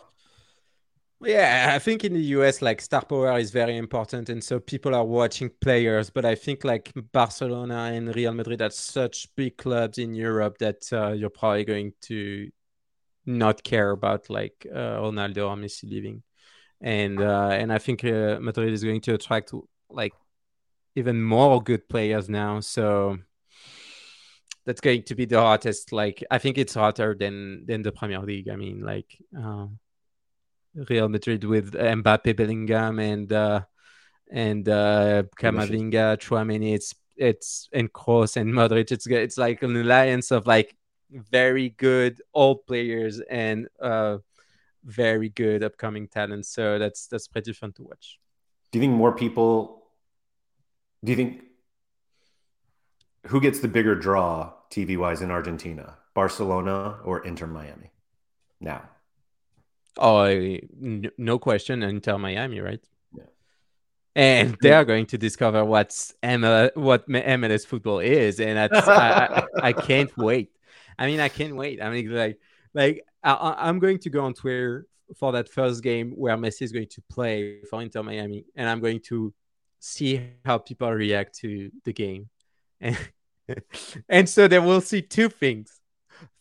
Yeah, 1.23 1.73
I 1.75 1.79
think 1.79 2.05
in 2.05 2.13
the 2.13 2.21
US, 2.21 2.61
like 2.61 2.81
star 2.81 3.03
power 3.05 3.39
is 3.39 3.51
very 3.51 3.77
important, 3.79 4.29
and 4.29 4.45
so 4.45 4.61
people 4.61 4.95
are 4.95 5.05
watching 5.05 5.51
players. 5.63 6.11
But 6.11 6.27
I 6.27 6.35
think 6.35 6.63
like 6.63 6.93
Barcelona 7.13 7.91
and 7.95 8.15
Real 8.15 8.33
Madrid 8.35 8.61
are 8.61 8.71
such 8.71 9.35
big 9.35 9.57
clubs 9.57 9.97
in 9.99 10.15
Europe 10.15 10.59
that 10.59 10.93
uh, 10.93 11.13
you're 11.13 11.31
probably 11.31 11.65
going 11.65 11.93
to 12.03 12.51
not 13.27 13.65
care 13.65 13.91
about 13.93 14.31
like 14.31 14.67
uh, 14.73 15.01
Ronaldo 15.01 15.51
or 15.51 15.57
Messi 15.57 15.91
leaving, 15.91 16.23
and 16.81 17.21
uh, 17.21 17.51
and 17.53 17.73
I 17.73 17.79
think 17.79 18.05
uh, 18.05 18.39
Madrid 18.41 18.73
is 18.73 18.85
going 18.85 19.01
to 19.03 19.15
attract 19.15 19.53
like 19.91 20.15
even 20.97 21.23
more 21.23 21.63
good 21.63 21.89
players 21.89 22.29
now. 22.29 22.61
So 22.61 23.19
that's 24.65 24.81
going 24.81 25.03
to 25.05 25.15
be 25.15 25.25
the 25.25 25.41
hottest. 25.41 25.93
Like 25.93 26.25
I 26.31 26.39
think 26.39 26.59
it's 26.59 26.75
hotter 26.75 27.15
than 27.19 27.65
than 27.67 27.83
the 27.83 27.93
Premier 27.93 28.21
League. 28.21 28.49
I 28.49 28.57
mean, 28.57 28.81
like 28.81 29.17
um, 29.37 29.79
Real 30.89 31.09
Madrid 31.09 31.45
with 31.45 31.73
Mbappe, 31.73 32.37
Bellingham, 32.37 32.99
and 32.99 33.33
uh, 33.33 33.63
and 34.31 34.69
uh, 34.69 35.25
Camavinga, 35.39 36.19
Tchouameni. 36.19 36.75
It's 36.75 36.95
it's 37.17 37.69
and 37.73 37.93
Kroos 37.93 38.37
and 38.37 38.53
Modric. 38.53 38.93
It's 38.93 39.07
it's 39.07 39.39
like 39.39 39.63
an 39.63 39.77
alliance 39.77 40.31
of 40.31 40.47
like 40.47 40.77
very 41.11 41.71
good 41.71 42.21
old 42.35 42.67
players 42.67 43.21
and 43.21 43.69
uh, 43.81 44.19
very 44.85 45.29
good 45.29 45.63
upcoming 45.63 46.09
talents. 46.09 46.51
So 46.51 46.79
that's 46.79 47.07
that's 47.07 47.29
pretty 47.29 47.53
fun 47.53 47.73
to 47.75 47.83
watch. 47.83 48.19
Do 48.73 48.79
you 48.79 48.83
think 48.83 48.93
more 48.93 49.13
people? 49.13 49.85
Do 51.05 51.13
you 51.13 51.17
think 51.17 51.43
who 53.27 53.41
gets 53.41 53.61
the 53.61 53.69
bigger 53.69 53.95
draw 53.95 54.53
TV 54.71 54.97
wise 54.97 55.23
in 55.23 55.31
Argentina, 55.31 55.99
Barcelona 56.15 56.99
or 57.05 57.25
Inter 57.25 57.47
Miami? 57.47 57.93
Now, 58.61 58.89
oh, 59.99 60.59
no 61.19 61.39
question, 61.39 61.83
Inter 61.83 62.19
Miami, 62.19 62.61
right? 62.61 62.85
Yeah. 63.15 63.25
and 64.15 64.57
they 64.61 64.73
are 64.73 64.85
going 64.85 65.07
to 65.07 65.19
discover 65.19 65.65
what's 65.65 66.15
ML, 66.23 66.77
what 66.77 67.09
MLS 67.09 67.67
football 67.67 68.01
is, 68.01 68.41
and 68.41 68.57
that's 68.57 68.87
I, 68.89 69.43
I, 69.61 69.69
I, 69.69 69.73
can't 69.73 70.17
wait. 70.17 70.51
I 70.99 71.07
mean, 71.07 71.21
I 71.21 71.29
can't 71.29 71.57
wait. 71.57 71.83
I 71.83 71.91
mean, 71.91 72.11
like, 72.11 72.39
like 72.75 73.05
I, 73.23 73.69
am 73.69 73.79
going 73.79 73.99
to 74.01 74.11
go 74.11 74.25
on 74.25 74.35
Twitter 74.35 74.87
for 75.17 75.33
that 75.33 75.49
first 75.49 75.83
game 75.83 76.13
where 76.13 76.37
Messi 76.37 76.63
is 76.63 76.73
going 76.73 76.89
to 76.89 77.03
play 77.11 77.63
for 77.71 77.83
Inter 77.83 78.03
Miami, 78.03 78.45
and 78.55 78.69
I'm 78.69 78.81
going 78.81 79.01
to 79.07 79.33
see 79.81 80.21
how 80.45 80.59
people 80.59 80.91
react 80.91 81.39
to 81.41 81.71
the 81.85 81.93
game, 81.93 82.29
and 82.81 82.99
and 84.09 84.29
so 84.29 84.49
they 84.49 84.59
will 84.59 84.81
see 84.81 85.03
two 85.03 85.29
things. 85.29 85.81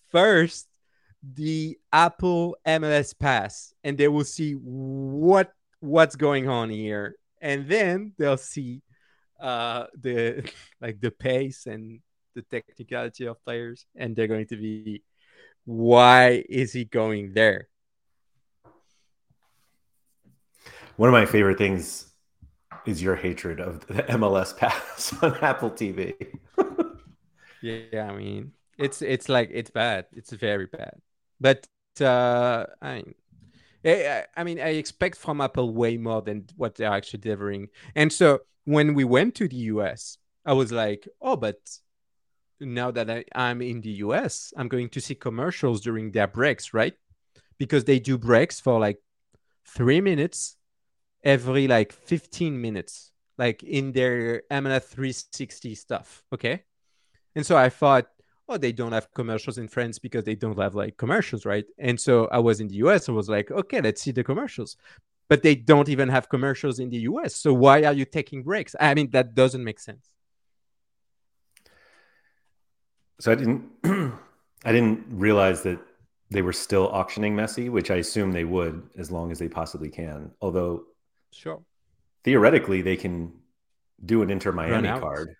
First, 0.09 0.67
the 1.33 1.77
Apple 1.91 2.57
MLS 2.67 3.17
Pass, 3.17 3.73
and 3.83 3.97
they 3.97 4.07
will 4.07 4.23
see 4.23 4.53
what 4.53 5.51
what's 5.79 6.15
going 6.15 6.47
on 6.49 6.69
here 6.69 7.15
and 7.45 7.67
then 7.69 8.11
they'll 8.17 8.38
see 8.38 8.81
uh, 9.39 9.85
the 10.01 10.49
like 10.81 10.99
the 10.99 11.11
pace 11.11 11.67
and 11.67 11.99
the 12.33 12.41
technicality 12.41 13.25
of 13.27 13.41
players, 13.45 13.85
and 13.95 14.15
they're 14.15 14.27
going 14.27 14.47
to 14.47 14.57
be, 14.57 15.03
why 15.63 16.43
is 16.49 16.73
he 16.73 16.83
going 16.85 17.33
there? 17.33 17.69
One 20.97 21.07
of 21.07 21.13
my 21.13 21.25
favorite 21.25 21.57
things 21.57 22.11
is 22.85 23.01
your 23.01 23.15
hatred 23.15 23.59
of 23.59 23.85
the 23.88 23.93
MLS 24.17 24.57
pass 24.57 25.13
on 25.21 25.38
Apple 25.38 25.69
TV. 25.69 26.13
yeah, 27.61 28.09
I 28.09 28.15
mean, 28.15 28.53
it's 28.77 29.03
it's 29.03 29.29
like 29.29 29.49
it's 29.53 29.69
bad. 29.69 30.07
It's 30.13 30.31
very 30.31 30.65
bad. 30.65 30.95
But 31.39 31.67
uh, 32.02 32.65
I 32.82 33.04
I 33.86 34.43
mean, 34.43 34.60
I 34.60 34.69
expect 34.69 35.17
from 35.17 35.41
Apple 35.41 35.74
way 35.74 35.98
more 35.98 36.21
than 36.21 36.45
what 36.56 36.76
they're 36.76 36.91
actually 36.91 37.19
delivering. 37.19 37.69
And 37.95 38.12
so 38.12 38.39
when 38.63 38.95
we 38.95 39.04
went 39.04 39.36
to 39.36 39.48
the 39.48 39.58
US, 39.74 40.17
I 40.43 40.54
was 40.54 40.71
like, 40.71 41.08
oh, 41.21 41.36
but 41.36 41.60
now 42.60 42.89
that 42.91 43.10
I, 43.10 43.26
am 43.36 43.62
in 43.62 43.82
the 43.82 43.91
US, 44.06 44.54
I'm 44.58 44.67
going 44.67 44.89
to 44.89 45.02
see 45.02 45.13
commercials 45.13 45.82
during 45.82 46.12
their 46.12 46.28
breaks, 46.28 46.74
right? 46.74 46.93
Because 47.60 47.84
they 47.84 48.00
do 48.00 48.17
breaks 48.17 48.60
for 48.60 48.80
like 48.80 48.98
three 49.67 50.02
minutes 50.02 50.58
every 51.26 51.67
like 51.67 51.91
15 51.91 52.62
minutes, 52.62 53.12
like 53.38 53.63
in 53.63 53.91
their 53.91 54.43
MLS 54.52 54.84
360 54.84 55.76
stuff. 55.76 56.24
Okay. 56.32 56.63
And 57.36 57.45
so 57.45 57.58
I 57.58 57.69
thought, 57.69 58.08
oh, 58.47 58.58
they 58.58 58.71
don't 58.71 58.91
have 58.91 59.12
commercials 59.13 59.58
in 59.58 59.67
France 59.67 59.99
because 59.99 60.23
they 60.23 60.36
don't 60.36 60.58
have 60.60 60.75
like 60.75 60.97
commercials, 60.97 61.45
right? 61.45 61.65
And 61.77 61.99
so 61.99 62.27
I 62.31 62.39
was 62.39 62.60
in 62.60 62.67
the 62.67 62.75
US 62.75 63.08
and 63.08 63.17
was 63.17 63.29
like, 63.29 63.51
okay, 63.51 63.81
let's 63.81 64.01
see 64.01 64.12
the 64.12 64.23
commercials. 64.23 64.77
But 65.27 65.41
they 65.41 65.55
don't 65.55 65.89
even 65.89 66.10
have 66.10 66.29
commercials 66.29 66.79
in 66.79 66.89
the 66.89 66.97
US. 66.97 67.36
So 67.36 67.53
why 67.53 67.84
are 67.84 67.93
you 67.93 68.05
taking 68.05 68.43
breaks? 68.43 68.75
I 68.79 68.93
mean, 68.93 69.10
that 69.12 69.34
doesn't 69.34 69.63
make 69.63 69.79
sense. 69.79 70.10
So 73.19 73.31
I 73.31 73.36
didn't 73.36 73.63
I 73.84 74.71
didn't 74.71 75.05
realize 75.10 75.63
that 75.63 75.79
they 76.29 76.41
were 76.41 76.53
still 76.53 76.89
auctioning 76.89 77.36
Messi, 77.36 77.69
which 77.69 77.91
I 77.91 77.95
assume 77.95 78.31
they 78.31 78.43
would 78.43 78.89
as 78.97 79.12
long 79.12 79.31
as 79.31 79.39
they 79.39 79.47
possibly 79.47 79.89
can. 79.89 80.31
Although 80.41 80.84
sure. 81.31 81.62
Theoretically 82.23 82.81
they 82.81 82.97
can 82.97 83.31
do 84.03 84.21
an 84.21 84.29
Inter 84.29 84.51
Miami 84.51 84.88
card. 84.99 85.36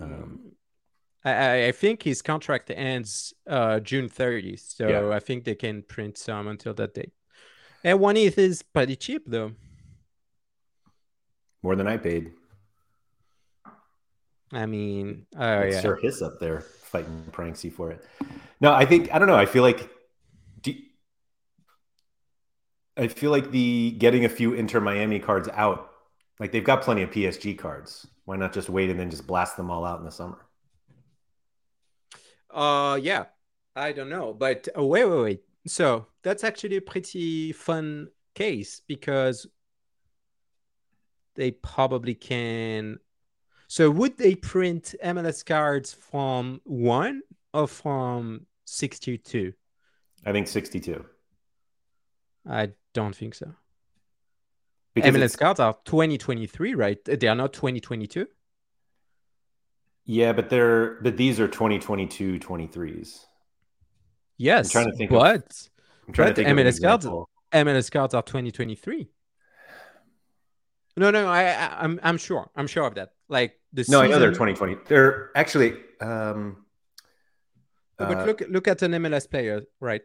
Um, 0.00 0.47
I, 1.24 1.66
I 1.66 1.72
think 1.72 2.02
his 2.02 2.22
contract 2.22 2.70
ends 2.70 3.34
uh, 3.48 3.80
June 3.80 4.08
30th, 4.08 4.76
so 4.76 4.88
yeah. 4.88 5.14
I 5.14 5.20
think 5.20 5.44
they 5.44 5.54
can 5.54 5.82
print 5.82 6.16
some 6.16 6.46
until 6.46 6.74
that 6.74 6.94
date. 6.94 7.12
And 7.84 8.00
one 8.00 8.16
ETH 8.16 8.38
is 8.38 8.62
pretty 8.62 8.96
cheap, 8.96 9.22
though. 9.26 9.52
More 11.62 11.76
than 11.76 11.86
I 11.86 11.96
paid. 11.96 12.32
I 14.52 14.66
mean, 14.66 15.26
oh 15.36 15.64
yeah. 15.64 15.80
Sir 15.80 15.96
Hiss 15.96 16.22
up 16.22 16.40
there 16.40 16.60
fighting 16.60 17.24
Pranksy 17.32 17.70
for 17.70 17.90
it. 17.90 18.04
No, 18.60 18.72
I 18.72 18.86
think 18.86 19.12
I 19.12 19.18
don't 19.18 19.28
know. 19.28 19.36
I 19.36 19.44
feel 19.44 19.62
like, 19.62 19.90
do, 20.62 20.72
I 22.96 23.08
feel 23.08 23.30
like 23.30 23.50
the 23.50 23.90
getting 23.98 24.24
a 24.24 24.28
few 24.28 24.54
Inter 24.54 24.80
Miami 24.80 25.18
cards 25.18 25.48
out, 25.52 25.90
like 26.40 26.52
they've 26.52 26.64
got 26.64 26.82
plenty 26.82 27.02
of 27.02 27.10
PSG 27.10 27.58
cards. 27.58 28.06
Why 28.24 28.36
not 28.36 28.54
just 28.54 28.70
wait 28.70 28.88
and 28.88 28.98
then 28.98 29.10
just 29.10 29.26
blast 29.26 29.56
them 29.56 29.70
all 29.70 29.84
out 29.84 29.98
in 29.98 30.04
the 30.04 30.10
summer? 30.10 30.38
Uh, 32.50 32.98
yeah, 33.00 33.26
I 33.76 33.92
don't 33.92 34.08
know, 34.08 34.32
but 34.32 34.68
uh, 34.76 34.84
wait, 34.84 35.04
wait, 35.04 35.22
wait. 35.22 35.40
So 35.66 36.06
that's 36.22 36.44
actually 36.44 36.76
a 36.76 36.80
pretty 36.80 37.52
fun 37.52 38.08
case 38.34 38.80
because 38.86 39.46
they 41.34 41.50
probably 41.50 42.14
can. 42.14 42.98
So 43.68 43.90
would 43.90 44.16
they 44.16 44.34
print 44.34 44.94
MLS 45.04 45.44
cards 45.44 45.92
from 45.92 46.60
one 46.64 47.22
or 47.52 47.68
from 47.68 48.46
sixty-two? 48.64 49.52
I 50.24 50.32
think 50.32 50.48
sixty-two. 50.48 51.04
I 52.48 52.70
don't 52.94 53.14
think 53.14 53.34
so. 53.34 53.52
Because 54.94 55.14
MLS 55.14 55.38
cards 55.38 55.60
are 55.60 55.76
2023, 55.84 56.74
right? 56.74 56.98
They 57.04 57.28
are 57.28 57.34
not 57.34 57.52
2022. 57.52 58.26
Yeah, 60.10 60.32
but 60.32 60.48
they're 60.48 60.94
but 61.02 61.18
these 61.18 61.38
are 61.38 61.46
2022 61.46 62.38
23s. 62.38 63.26
Yes, 64.38 64.66
I'm 64.66 64.70
trying 64.70 64.90
to 64.90 64.96
think. 64.96 65.10
But 65.10 65.44
of, 65.44 65.70
I'm 66.06 66.14
trying 66.14 66.28
but 66.30 66.36
to 66.36 66.44
think 66.44 66.58
MLS 66.58 66.82
cards, 66.82 67.06
MLS 67.52 67.90
cards 67.90 68.14
are 68.14 68.22
2023. 68.22 69.10
No, 70.96 71.10
no, 71.10 71.28
I, 71.28 71.42
I 71.42 71.44
am 71.44 71.60
I'm, 71.78 72.00
I'm 72.02 72.16
sure. 72.16 72.50
I'm 72.56 72.66
sure 72.66 72.86
of 72.86 72.94
that. 72.94 73.10
Like 73.28 73.60
the 73.74 73.82
no, 73.82 74.00
season... 74.00 74.04
I 74.04 74.08
know 74.08 74.18
they're 74.18 74.30
2020. 74.30 74.76
They're 74.86 75.30
actually. 75.36 75.74
um 76.00 76.64
But 77.98 78.16
uh, 78.16 78.24
look 78.24 78.42
look 78.48 78.66
at 78.66 78.80
an 78.80 78.92
MLS 78.92 79.28
player, 79.30 79.64
right? 79.78 80.02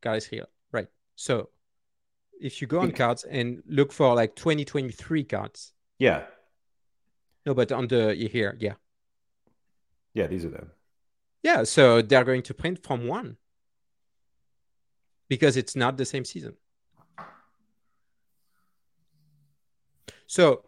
Guys 0.00 0.24
here, 0.24 0.46
right? 0.72 0.88
So 1.16 1.50
if 2.40 2.62
you 2.62 2.66
go 2.66 2.80
on 2.80 2.92
cards 2.92 3.24
and 3.24 3.62
look 3.66 3.92
for 3.92 4.14
like 4.14 4.36
2023 4.36 5.24
cards. 5.24 5.74
Yeah. 5.98 6.22
No, 7.46 7.54
but 7.54 7.72
on 7.72 7.88
the 7.88 8.14
here, 8.14 8.56
yeah. 8.60 8.74
Yeah, 10.14 10.26
these 10.26 10.44
are 10.44 10.50
them. 10.50 10.70
Yeah, 11.42 11.64
so 11.64 12.02
they're 12.02 12.24
going 12.24 12.42
to 12.42 12.54
print 12.54 12.82
from 12.82 13.06
one 13.06 13.36
because 15.28 15.56
it's 15.56 15.74
not 15.74 15.96
the 15.96 16.04
same 16.04 16.24
season. 16.24 16.54
So, 20.26 20.64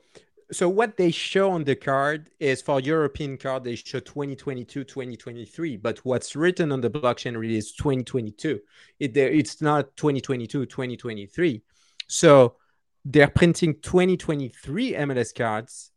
so 0.50 0.68
what 0.68 0.96
they 0.96 1.10
show 1.10 1.50
on 1.50 1.64
the 1.64 1.76
card 1.76 2.30
is 2.40 2.62
for 2.62 2.80
European 2.80 3.36
card 3.36 3.64
they 3.64 3.76
show 3.76 4.00
2022, 4.00 4.82
2023, 4.82 5.76
but 5.76 5.98
what's 6.04 6.34
written 6.34 6.72
on 6.72 6.80
the 6.80 6.90
blockchain 6.90 7.36
really 7.36 7.56
is 7.56 7.72
2022. 7.72 8.60
It, 8.98 9.14
there 9.14 9.30
it's 9.30 9.60
not 9.60 9.96
2022, 9.96 10.66
2023. 10.66 11.62
So 12.08 12.56
they're 13.04 13.28
printing 13.28 13.74
2023 13.80 14.94
MLS 14.94 15.32
cards 15.32 15.91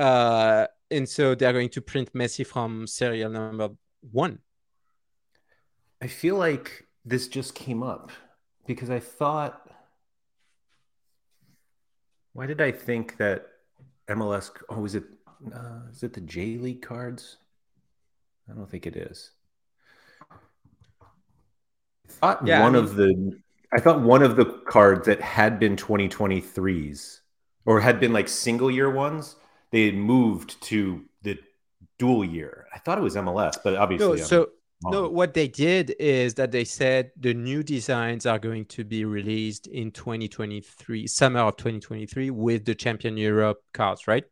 uh, 0.00 0.66
and 0.90 1.06
so 1.06 1.34
they're 1.34 1.52
going 1.52 1.68
to 1.68 1.82
print 1.82 2.12
Messi 2.14 2.46
from 2.46 2.86
serial 2.86 3.30
number 3.30 3.68
one. 4.10 4.38
I 6.00 6.06
feel 6.06 6.36
like 6.36 6.86
this 7.04 7.28
just 7.28 7.54
came 7.54 7.82
up 7.82 8.10
because 8.66 8.88
I 8.88 8.98
thought, 8.98 9.68
why 12.32 12.46
did 12.46 12.62
I 12.62 12.72
think 12.72 13.18
that 13.18 13.46
MLS? 14.08 14.50
Oh, 14.70 14.86
is 14.86 14.94
it? 14.94 15.04
Uh, 15.54 15.80
is 15.92 16.02
it 16.02 16.14
the 16.14 16.22
J 16.22 16.56
League 16.56 16.80
cards? 16.80 17.36
I 18.50 18.54
don't 18.54 18.70
think 18.70 18.86
it 18.86 18.96
is. 18.96 19.32
I 20.30 20.36
thought 22.08 22.46
yeah, 22.46 22.62
one 22.62 22.74
I 22.74 22.80
mean, 22.80 22.84
of 22.84 22.94
the 22.96 23.38
I 23.72 23.80
thought 23.80 24.00
one 24.00 24.22
of 24.22 24.36
the 24.36 24.46
cards 24.66 25.06
that 25.06 25.20
had 25.20 25.58
been 25.60 25.76
2023s 25.76 27.20
or 27.66 27.80
had 27.80 28.00
been 28.00 28.12
like 28.12 28.28
single 28.28 28.70
year 28.70 28.90
ones 28.90 29.36
they 29.72 29.86
had 29.86 29.94
moved 29.94 30.60
to 30.62 31.04
the 31.22 31.38
dual 31.98 32.24
year. 32.24 32.66
I 32.74 32.78
thought 32.78 32.98
it 32.98 33.02
was 33.02 33.16
MLS, 33.16 33.56
but 33.62 33.76
obviously, 33.76 34.18
no. 34.18 34.24
So 34.24 34.48
no, 34.82 35.08
what 35.08 35.34
they 35.34 35.46
did 35.46 35.94
is 35.98 36.34
that 36.34 36.52
they 36.52 36.64
said 36.64 37.10
the 37.18 37.34
new 37.34 37.62
designs 37.62 38.24
are 38.24 38.38
going 38.38 38.64
to 38.66 38.84
be 38.84 39.04
released 39.04 39.66
in 39.66 39.90
2023, 39.90 41.06
summer 41.06 41.40
of 41.40 41.56
2023, 41.56 42.30
with 42.30 42.64
the 42.64 42.74
Champion 42.74 43.16
Europe 43.16 43.58
cards, 43.74 44.08
right? 44.08 44.24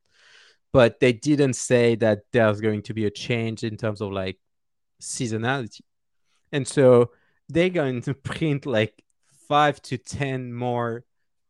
but 0.73 1.01
they 1.01 1.13
didn't 1.13 1.55
say 1.55 1.95
that 1.97 2.21
there's 2.33 2.61
going 2.61 2.83
to 2.83 2.95
be 2.95 3.07
a 3.07 3.11
change 3.11 3.65
in 3.65 3.77
terms 3.77 4.01
of 4.01 4.13
like 4.13 4.39
seasonality. 5.01 5.81
And 6.53 6.67
so 6.67 7.11
they're 7.49 7.71
going 7.71 8.03
to 8.03 8.15
print 8.31 8.67
like 8.67 9.03
five 9.49 9.81
to 9.83 9.99
10 9.99 10.53
more 10.53 11.05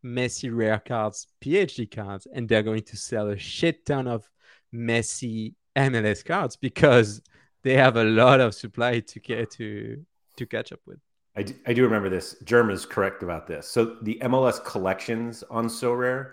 Messi 0.05 0.55
rare 0.55 0.83
cards, 0.85 1.27
PSG 1.41 1.91
cards, 1.91 2.27
and 2.33 2.49
they're 2.49 2.63
going 2.63 2.83
to 2.85 2.97
sell 2.97 3.29
a 3.29 3.39
shit 3.39 3.85
ton 3.87 4.07
of 4.07 4.29
Messi 4.75 5.55
MLS 5.77 6.25
cards 6.25 6.57
because 6.57 7.23
they 7.63 7.75
have 7.75 7.97
a 7.97 8.05
lot 8.05 8.41
of 8.41 8.55
supply 8.55 9.01
to 9.01 9.21
get 9.21 9.51
to 9.53 10.05
to 10.37 10.47
catch 10.47 10.73
up 10.73 10.81
with. 10.87 10.99
I 11.37 11.43
do, 11.43 11.55
I 11.67 11.73
do 11.73 11.85
remember 11.85 12.09
this. 12.09 12.37
Germ 12.45 12.71
is 12.71 12.85
correct 12.85 13.23
about 13.23 13.47
this. 13.47 13.69
So 13.69 13.97
the 14.03 14.19
MLS 14.23 14.65
collections 14.65 15.45
on 15.51 15.67
Sorare 15.67 16.33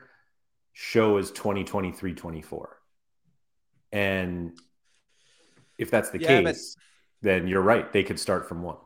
show 0.73 1.17
is 1.17 1.32
2023 1.32 2.13
24. 2.13 2.78
And 3.91 4.58
if 5.78 5.91
that's 5.91 6.10
the 6.10 6.19
yeah, 6.19 6.41
case, 6.41 6.75
but... 7.21 7.28
then 7.28 7.47
you're 7.47 7.62
right. 7.62 7.91
They 7.91 8.04
could 8.04 8.19
start 8.19 8.47
from 8.47 8.63
one. 8.63 8.78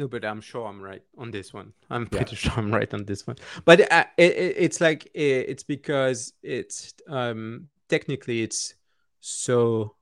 No, 0.00 0.08
but 0.08 0.24
I'm 0.24 0.40
sure 0.40 0.66
I'm 0.66 0.80
right 0.80 1.02
on 1.18 1.30
this 1.30 1.52
one. 1.52 1.74
I'm 1.90 2.06
pretty 2.06 2.34
sure 2.42 2.54
I'm 2.56 2.72
right 2.72 2.92
on 2.94 3.04
this 3.04 3.26
one. 3.26 3.36
But 3.66 3.92
uh, 3.92 4.06
it, 4.16 4.32
it, 4.32 4.54
it's 4.56 4.80
like 4.80 5.04
it, 5.12 5.50
it's 5.50 5.62
because 5.62 6.32
it's 6.42 6.94
um, 7.06 7.68
technically 7.86 8.40
it's 8.40 8.76
so 9.20 9.96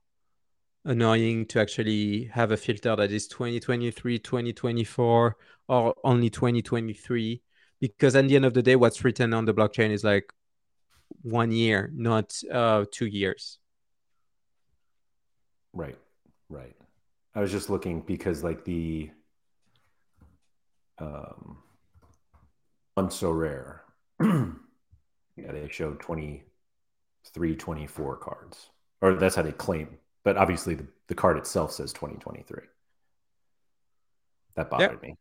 annoying 0.85 1.47
to 1.47 1.59
actually 1.59 2.31
have 2.33 2.51
a 2.51 2.55
filter 2.55 2.95
that 2.95 3.11
is 3.11 3.27
2023, 3.27 4.19
2024, 4.19 5.35
or 5.67 5.95
only 6.05 6.29
2023. 6.29 7.41
Because 7.81 8.15
at 8.15 8.25
the 8.29 8.37
end 8.37 8.45
of 8.45 8.53
the 8.53 8.63
day, 8.63 8.77
what's 8.77 9.03
written 9.03 9.33
on 9.33 9.43
the 9.43 9.53
blockchain 9.53 9.89
is 9.89 10.05
like 10.05 10.31
one 11.23 11.51
year, 11.51 11.91
not 11.93 12.33
uh, 12.49 12.85
two 12.89 13.07
years. 13.07 13.59
Right, 15.73 15.97
right. 16.47 16.77
I 17.35 17.41
was 17.41 17.51
just 17.51 17.69
looking 17.69 17.99
because 17.99 18.45
like 18.45 18.63
the 18.63 19.11
um, 20.99 21.57
one 22.93 23.09
Sorare. 23.09 23.79
yeah, 24.21 25.51
they 25.51 25.67
showed 25.69 25.99
23, 25.99 27.55
24 27.55 28.17
cards, 28.17 28.69
or 29.01 29.13
that's 29.13 29.35
how 29.35 29.41
they 29.41 29.51
claim. 29.51 29.97
But 30.23 30.37
obviously, 30.37 30.75
the, 30.75 30.85
the 31.07 31.15
card 31.15 31.37
itself 31.37 31.71
says 31.71 31.93
2023. 31.93 32.63
That 34.55 34.69
bothered 34.69 34.91
yep. 34.91 35.01
me. 35.01 35.15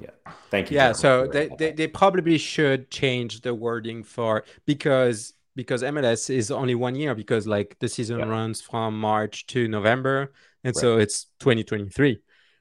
Yeah. 0.00 0.32
Thank 0.50 0.70
you. 0.70 0.76
Yeah. 0.76 0.92
So 0.92 1.26
they, 1.26 1.50
they, 1.58 1.72
they 1.72 1.86
probably 1.86 2.38
should 2.38 2.90
change 2.90 3.40
the 3.40 3.54
wording 3.54 4.02
for 4.02 4.44
because 4.64 5.34
because 5.56 5.82
MLS 5.82 6.30
is 6.30 6.52
only 6.52 6.76
one 6.76 6.94
year 6.94 7.16
because 7.16 7.46
like 7.46 7.76
the 7.80 7.88
season 7.88 8.28
runs 8.28 8.60
from 8.60 8.98
March 8.98 9.46
to 9.48 9.66
November 9.66 10.32
and 10.62 10.74
right. 10.76 10.80
so 10.80 10.98
it's 10.98 11.24
2023. 11.40 12.20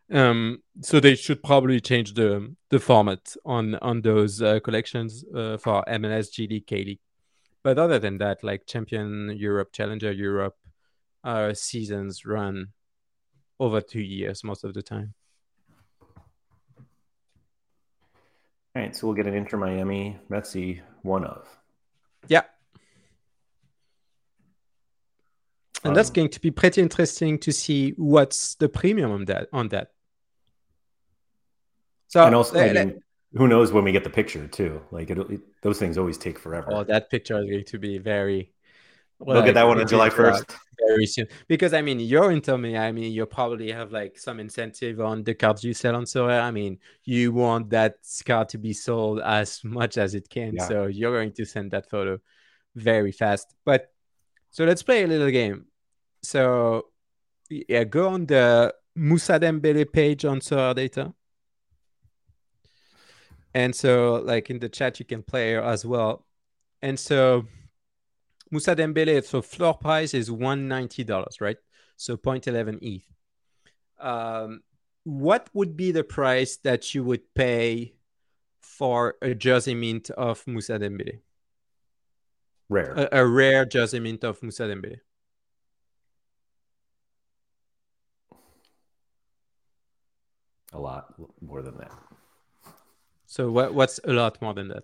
Um, 0.09 0.63
so 0.81 0.99
they 0.99 1.15
should 1.15 1.43
probably 1.43 1.81
change 1.81 2.13
the 2.13 2.55
the 2.69 2.79
format 2.79 3.35
on 3.45 3.75
on 3.75 4.01
those 4.01 4.41
uh, 4.41 4.59
collections 4.61 5.25
uh, 5.35 5.57
for 5.57 5.83
MLS, 5.87 6.31
J 6.31 6.47
League, 6.47 6.67
K 6.67 6.83
League. 6.83 6.99
But 7.63 7.77
other 7.77 7.99
than 7.99 8.17
that, 8.19 8.43
like 8.43 8.65
Champion 8.65 9.35
Europe, 9.37 9.73
Challenger 9.73 10.11
Europe, 10.11 10.55
uh, 11.23 11.53
seasons 11.53 12.25
run 12.25 12.67
over 13.59 13.81
two 13.81 14.01
years 14.01 14.43
most 14.43 14.63
of 14.63 14.73
the 14.73 14.81
time. 14.81 15.13
All 18.75 18.83
right, 18.83 18.95
so 18.95 19.07
we'll 19.07 19.15
get 19.15 19.27
an 19.27 19.33
Inter 19.33 19.57
Miami 19.57 20.17
Messi 20.29 20.81
one 21.01 21.25
of. 21.25 21.47
Yeah. 22.27 22.43
And 25.83 25.91
um, 25.91 25.93
that's 25.95 26.11
going 26.11 26.29
to 26.29 26.39
be 26.39 26.51
pretty 26.51 26.81
interesting 26.81 27.39
to 27.39 27.51
see 27.51 27.91
what's 27.97 28.55
the 28.55 28.69
premium 28.69 29.11
on 29.11 29.25
that 29.25 29.47
on 29.51 29.69
that. 29.69 29.91
So 32.07 32.25
and 32.25 32.35
also, 32.35 32.59
I 32.59 32.73
mean, 32.73 33.01
who 33.33 33.47
knows 33.47 33.71
when 33.71 33.83
we 33.83 33.91
get 33.91 34.03
the 34.03 34.09
picture 34.09 34.47
too? 34.47 34.81
Like 34.91 35.09
it, 35.09 35.17
it, 35.17 35.41
those 35.61 35.79
things 35.79 35.97
always 35.97 36.17
take 36.17 36.39
forever. 36.39 36.69
Oh, 36.71 36.83
that 36.83 37.09
picture 37.09 37.39
is 37.39 37.49
going 37.49 37.65
to 37.65 37.79
be 37.79 37.97
very. 37.97 38.53
Well, 39.19 39.37
we'll 39.37 39.45
get 39.45 39.55
that 39.55 39.67
one 39.67 39.79
on 39.79 39.87
July 39.87 40.09
first. 40.09 40.45
Very 40.87 41.07
soon, 41.07 41.27
because 41.47 41.73
I 41.73 41.81
mean, 41.81 41.99
you're 41.99 42.31
in 42.31 42.39
Tommy. 42.39 42.77
I 42.77 42.91
mean, 42.91 43.11
You 43.11 43.25
probably 43.25 43.71
have 43.71 43.91
like 43.91 44.19
some 44.19 44.39
incentive 44.39 45.01
on 45.01 45.23
the 45.23 45.33
cards 45.33 45.63
you 45.63 45.73
sell 45.73 45.95
on 45.95 46.03
Sorare. 46.03 46.39
Uh, 46.39 46.43
I 46.43 46.51
mean, 46.51 46.77
you 47.03 47.31
want 47.31 47.71
that 47.71 47.95
card 48.25 48.49
to 48.49 48.59
be 48.59 48.73
sold 48.73 49.19
as 49.19 49.61
much 49.63 49.97
as 49.97 50.13
it 50.13 50.29
can, 50.29 50.55
yeah. 50.55 50.67
so 50.67 50.85
you're 50.85 51.11
going 51.11 51.33
to 51.33 51.45
send 51.45 51.71
that 51.71 51.89
photo 51.89 52.19
very 52.75 53.11
fast. 53.11 53.55
But 53.65 53.91
so 54.51 54.65
let's 54.65 54.83
play 54.83 55.03
a 55.03 55.07
little 55.07 55.31
game. 55.31 55.65
So 56.21 56.85
yeah, 57.49 57.83
go 57.83 58.09
on 58.09 58.27
the 58.27 58.73
Moussa 58.95 59.39
Dembele 59.39 59.91
page 59.91 60.25
on 60.25 60.39
Sorare 60.39 60.75
Data 60.75 61.13
and 63.53 63.75
so, 63.75 64.21
like 64.23 64.49
in 64.49 64.59
the 64.59 64.69
chat, 64.69 64.99
you 64.99 65.05
can 65.05 65.23
play 65.23 65.57
as 65.57 65.85
well. 65.85 66.25
And 66.81 66.99
so, 66.99 67.45
Moussa 68.51 68.75
Dembele, 68.75 69.23
so 69.23 69.41
floor 69.41 69.73
price 69.73 70.13
is 70.13 70.29
$190, 70.29 71.41
right? 71.41 71.57
So 71.95 72.15
0.11 72.15 72.79
ETH. 72.81 73.03
Um, 73.99 74.61
what 75.03 75.49
would 75.53 75.75
be 75.75 75.91
the 75.91 76.03
price 76.03 76.57
that 76.57 76.93
you 76.93 77.03
would 77.03 77.33
pay 77.33 77.93
for 78.61 79.15
a 79.21 79.33
jersey 79.33 79.73
mint 79.73 80.09
of 80.11 80.45
Moussa 80.45 80.77
Dembele? 80.77 81.19
Rare. 82.69 82.93
A, 82.93 83.21
a 83.21 83.25
rare 83.25 83.65
jersey 83.65 83.99
mint 83.99 84.23
of 84.23 84.41
Moussa 84.43 84.63
Dembele. 84.63 84.99
A 90.73 90.79
lot 90.79 91.13
more 91.41 91.61
than 91.61 91.77
that. 91.77 92.06
So 93.27 93.51
what 93.51 93.73
what's 93.73 93.99
a 94.05 94.13
lot 94.13 94.41
more 94.41 94.53
than 94.53 94.69
that? 94.69 94.83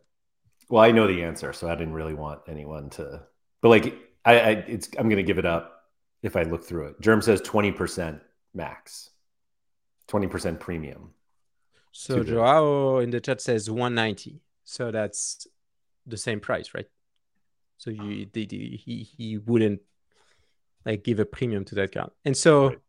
Well, 0.69 0.83
I 0.83 0.91
know 0.91 1.07
the 1.07 1.23
answer, 1.23 1.53
so 1.53 1.69
I 1.69 1.75
didn't 1.75 1.93
really 1.93 2.13
want 2.13 2.41
anyone 2.47 2.89
to. 2.91 3.23
But 3.61 3.69
like, 3.69 3.97
I, 4.25 4.39
I 4.39 4.49
it's 4.67 4.89
I'm 4.99 5.09
gonna 5.09 5.23
give 5.23 5.39
it 5.39 5.45
up 5.45 5.85
if 6.21 6.35
I 6.35 6.43
look 6.43 6.65
through 6.65 6.87
it. 6.87 7.01
Germ 7.01 7.21
says 7.21 7.41
twenty 7.41 7.71
percent 7.71 8.21
max, 8.53 9.09
twenty 10.07 10.27
percent 10.27 10.59
premium. 10.59 11.13
So 11.93 12.23
Joao 12.23 12.99
in 12.99 13.11
the 13.11 13.21
chat 13.21 13.39
says 13.39 13.69
one 13.71 13.95
ninety. 13.95 14.41
So 14.65 14.91
that's 14.91 15.47
the 16.05 16.17
same 16.17 16.41
price, 16.41 16.73
right? 16.73 16.87
So 17.77 17.91
you 17.91 18.25
ah. 18.25 18.29
the, 18.33 18.45
he 18.45 19.07
he 19.17 19.37
wouldn't 19.37 19.81
like 20.85 21.03
give 21.05 21.19
a 21.19 21.25
premium 21.25 21.63
to 21.65 21.75
that 21.75 21.93
card. 21.93 22.11
And 22.25 22.35
so 22.35 22.67
right. 22.67 22.79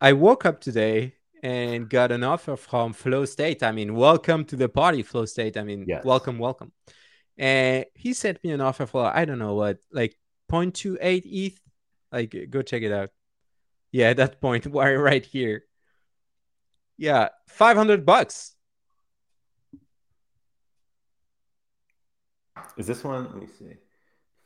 I 0.00 0.12
woke 0.12 0.46
up 0.46 0.60
today 0.60 1.14
and 1.42 1.88
got 1.88 2.12
an 2.12 2.24
offer 2.24 2.56
from 2.56 2.92
Flow 2.92 3.24
State. 3.24 3.62
I 3.62 3.72
mean, 3.72 3.94
welcome 3.94 4.44
to 4.46 4.56
the 4.56 4.68
party, 4.68 5.02
Flow 5.02 5.24
State. 5.24 5.56
I 5.56 5.64
mean, 5.64 5.84
yes. 5.86 6.04
welcome, 6.04 6.38
welcome. 6.38 6.72
And 7.36 7.84
he 7.94 8.12
sent 8.12 8.42
me 8.42 8.50
an 8.50 8.60
offer 8.60 8.86
for 8.86 9.04
I 9.04 9.24
don't 9.24 9.38
know 9.38 9.54
what, 9.54 9.78
like 9.92 10.16
0.28 10.50 11.22
ETH. 11.24 11.60
Like, 12.10 12.34
go 12.50 12.62
check 12.62 12.82
it 12.82 12.92
out. 12.92 13.10
Yeah, 13.92 14.12
that 14.14 14.40
point 14.40 14.66
why 14.66 14.94
right 14.94 15.24
here. 15.24 15.64
Yeah, 16.96 17.28
500 17.46 18.04
bucks. 18.04 18.54
Is 22.76 22.86
this 22.86 23.04
one? 23.04 23.24
Let 23.24 23.36
me 23.36 23.46
see. 23.58 23.76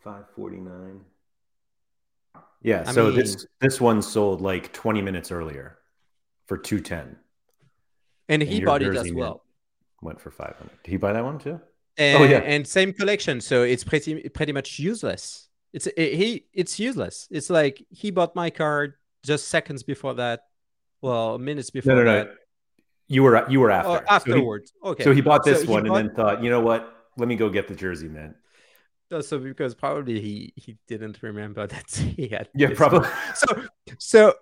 549. 0.04 1.00
Yeah, 2.62 2.84
I 2.86 2.92
so 2.92 3.06
mean, 3.06 3.16
this 3.16 3.46
this 3.60 3.80
one 3.80 4.02
sold 4.02 4.40
like 4.40 4.72
20 4.72 5.02
minutes 5.02 5.32
earlier 5.32 5.78
for 6.52 6.58
210. 6.58 7.16
And 8.28 8.42
he 8.42 8.58
and 8.58 8.66
bought 8.66 8.82
it 8.82 8.94
as 8.94 9.10
well. 9.10 9.42
Went 10.02 10.20
for 10.20 10.30
500. 10.30 10.70
Did 10.84 10.90
he 10.90 10.98
buy 10.98 11.14
that 11.14 11.24
one 11.24 11.38
too? 11.38 11.58
And, 11.96 12.22
oh 12.22 12.26
yeah, 12.26 12.38
and 12.38 12.66
same 12.66 12.92
collection, 12.92 13.40
so 13.40 13.62
it's 13.62 13.84
pretty 13.84 14.28
pretty 14.30 14.52
much 14.52 14.78
useless. 14.78 15.48
It's 15.72 15.86
it, 15.86 16.14
he 16.14 16.46
it's 16.52 16.78
useless. 16.78 17.28
It's 17.30 17.50
like 17.50 17.84
he 17.90 18.10
bought 18.10 18.34
my 18.34 18.50
card 18.50 18.94
just 19.22 19.48
seconds 19.48 19.82
before 19.82 20.14
that. 20.14 20.40
Well, 21.00 21.38
minutes 21.38 21.70
before 21.70 21.94
no, 21.94 22.02
no, 22.04 22.12
that. 22.12 22.26
No. 22.26 22.32
You 23.08 23.22
were 23.22 23.50
you 23.50 23.60
were 23.60 23.70
after. 23.70 23.90
Oh, 23.90 24.00
afterwards. 24.08 24.72
So 24.72 24.88
he, 24.88 24.90
okay. 24.90 25.04
So 25.04 25.12
he 25.12 25.20
bought 25.20 25.44
this 25.44 25.62
so 25.64 25.70
one 25.70 25.84
bought... 25.84 25.96
and 26.00 26.08
then 26.08 26.16
thought, 26.16 26.42
you 26.42 26.50
know 26.50 26.60
what? 26.60 26.94
Let 27.18 27.28
me 27.28 27.36
go 27.36 27.48
get 27.50 27.68
the 27.68 27.74
jersey, 27.74 28.08
man. 28.08 28.34
So 29.20 29.38
because 29.38 29.74
probably 29.74 30.20
he 30.20 30.54
he 30.56 30.76
didn't 30.88 31.22
remember 31.22 31.66
that 31.74 31.90
he 31.90 32.28
had. 32.28 32.48
Yeah, 32.54 32.70
probably. 32.74 33.00
One. 33.00 33.10
So 33.34 33.46
so 33.98 34.34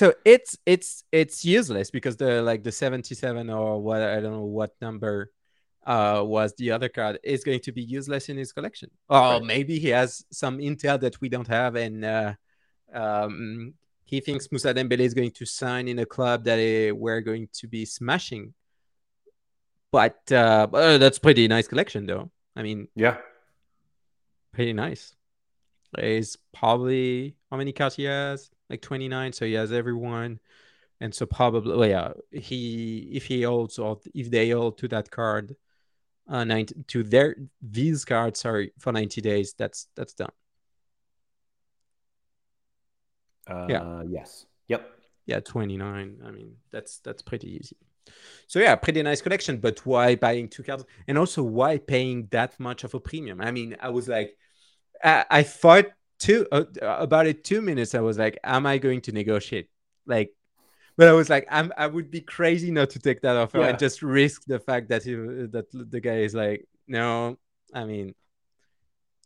so 0.00 0.14
it's 0.24 0.56
it's 0.64 1.04
it's 1.12 1.44
useless 1.44 1.90
because 1.90 2.16
the 2.16 2.40
like 2.40 2.62
the 2.64 2.72
77 2.72 3.50
or 3.50 3.82
what 3.82 4.00
i 4.00 4.18
don't 4.18 4.32
know 4.32 4.44
what 4.44 4.72
number 4.80 5.30
uh 5.84 6.22
was 6.24 6.54
the 6.56 6.70
other 6.70 6.88
card 6.88 7.18
is 7.22 7.44
going 7.44 7.60
to 7.60 7.70
be 7.70 7.82
useless 7.82 8.30
in 8.30 8.36
his 8.38 8.50
collection. 8.52 8.90
Or 9.10 9.18
right. 9.18 9.42
maybe 9.42 9.78
he 9.78 9.88
has 9.88 10.24
some 10.30 10.56
intel 10.56 10.98
that 11.00 11.20
we 11.20 11.28
don't 11.28 11.48
have 11.48 11.76
and 11.76 12.02
uh 12.02 12.32
um 12.94 13.74
he 14.04 14.20
thinks 14.20 14.50
Moussa 14.50 14.72
Dembele 14.72 15.00
is 15.00 15.12
going 15.12 15.32
to 15.32 15.44
sign 15.44 15.86
in 15.86 15.98
a 15.98 16.06
club 16.06 16.44
that 16.44 16.58
uh, 16.58 16.94
we're 16.94 17.20
going 17.20 17.48
to 17.52 17.68
be 17.68 17.84
smashing. 17.84 18.54
But 19.92 20.20
uh, 20.32 20.66
uh 20.72 20.96
that's 20.96 21.18
pretty 21.18 21.46
nice 21.46 21.68
collection 21.68 22.06
though. 22.06 22.30
I 22.56 22.62
mean 22.62 22.88
yeah. 22.96 23.18
pretty 24.54 24.72
nice. 24.72 25.14
Is 25.98 26.38
probably 26.54 27.36
how 27.50 27.58
many 27.58 27.72
cards 27.72 27.96
he 27.96 28.04
has? 28.04 28.50
Like 28.70 28.80
29. 28.82 29.32
So 29.32 29.44
he 29.44 29.54
has 29.54 29.72
everyone. 29.72 30.40
And 31.00 31.14
so 31.14 31.26
probably 31.26 31.76
well, 31.76 31.88
yeah, 31.88 32.12
he 32.40 33.10
if 33.12 33.26
he 33.26 33.42
holds 33.42 33.78
or 33.78 33.98
if 34.14 34.30
they 34.30 34.50
hold 34.50 34.78
to 34.78 34.88
that 34.88 35.10
card 35.10 35.56
uh 36.28 36.44
90 36.44 36.74
to 36.88 37.02
their 37.02 37.36
these 37.62 38.04
cards 38.04 38.40
sorry 38.40 38.72
for 38.78 38.92
90 38.92 39.20
days, 39.20 39.54
that's 39.58 39.88
that's 39.96 40.14
done. 40.14 40.30
Uh, 43.48 43.66
yeah. 43.68 44.02
Yes. 44.08 44.46
Yep. 44.68 44.90
Yeah, 45.26 45.40
29. 45.40 46.18
I 46.24 46.30
mean, 46.30 46.56
that's 46.70 46.98
that's 46.98 47.22
pretty 47.22 47.56
easy. 47.56 47.76
So 48.46 48.58
yeah, 48.58 48.76
pretty 48.76 49.02
nice 49.02 49.20
collection. 49.22 49.58
But 49.58 49.84
why 49.86 50.16
buying 50.16 50.48
two 50.48 50.62
cards? 50.62 50.84
And 51.08 51.18
also 51.18 51.42
why 51.42 51.78
paying 51.78 52.28
that 52.30 52.58
much 52.58 52.84
of 52.84 52.94
a 52.94 53.00
premium? 53.00 53.40
I 53.40 53.50
mean, 53.50 53.76
I 53.80 53.90
was 53.90 54.08
like, 54.08 54.36
I, 55.02 55.24
I 55.30 55.42
thought 55.42 55.86
two 56.20 56.46
uh, 56.52 56.64
about 56.82 57.26
it 57.26 57.42
two 57.42 57.60
minutes. 57.60 57.94
I 57.94 58.00
was 58.00 58.18
like, 58.18 58.38
am 58.44 58.66
I 58.66 58.78
going 58.78 59.00
to 59.02 59.12
negotiate? 59.12 59.68
Like, 60.06 60.32
but 60.96 61.08
I 61.08 61.12
was 61.12 61.28
like, 61.28 61.48
I'm 61.50 61.72
I 61.76 61.86
would 61.88 62.10
be 62.10 62.20
crazy 62.20 62.70
not 62.70 62.90
to 62.90 63.00
take 63.00 63.22
that 63.22 63.36
offer 63.36 63.58
yeah. 63.58 63.68
and 63.68 63.78
just 63.78 64.02
risk 64.02 64.44
the 64.46 64.60
fact 64.60 64.90
that 64.90 65.02
he, 65.02 65.14
that 65.14 65.66
the 65.72 66.00
guy 66.00 66.18
is 66.18 66.34
like, 66.34 66.68
no. 66.86 67.38
I 67.72 67.84
mean, 67.84 68.14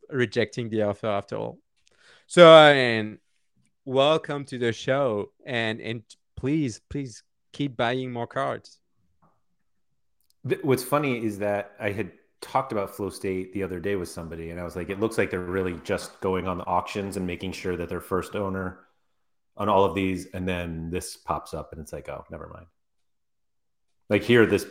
rejecting 0.09 0.69
the 0.71 0.83
offer 0.83 1.09
after 1.09 1.37
all. 1.37 1.59
So 2.27 2.53
I 2.53 2.73
mean, 2.75 3.19
welcome 3.85 4.45
to 4.47 4.59
the 4.59 4.73
show, 4.73 5.33
and 5.45 5.81
and 5.81 6.03
please 6.37 6.81
please 6.89 7.23
keep 7.53 7.77
buying 7.77 8.13
more 8.13 8.27
cards. 8.27 8.79
What's 10.63 10.85
funny 10.85 11.25
is 11.25 11.39
that 11.39 11.73
I 11.81 11.91
had 11.91 12.13
talked 12.45 12.73
about 12.73 12.95
Flow 12.95 13.11
State 13.11 13.53
the 13.53 13.63
other 13.63 13.81
day 13.81 13.97
with 13.97 14.09
somebody, 14.09 14.51
and 14.51 14.61
I 14.61 14.65
was 14.65 14.77
like, 14.77 14.91
it 14.91 15.01
looks 15.01 15.19
like 15.19 15.31
they're 15.31 15.41
really 15.41 15.81
just 15.83 16.21
going 16.21 16.47
on 16.47 16.59
the 16.59 16.67
auctions 16.67 17.17
and 17.17 17.27
making 17.27 17.53
sure 17.53 17.77
that 17.77 17.89
they're 17.89 18.01
first 18.01 18.37
owner 18.37 18.81
on 19.57 19.69
all 19.69 19.85
of 19.85 19.95
these, 19.95 20.27
and 20.27 20.47
then 20.47 20.91
this 20.91 21.17
pops 21.17 21.55
up, 21.55 21.73
and 21.73 21.81
it's 21.81 21.93
like, 21.93 22.09
oh, 22.09 22.25
never 22.31 22.49
mind. 22.49 22.67
Like 24.11 24.23
here, 24.23 24.45
this 24.47 24.67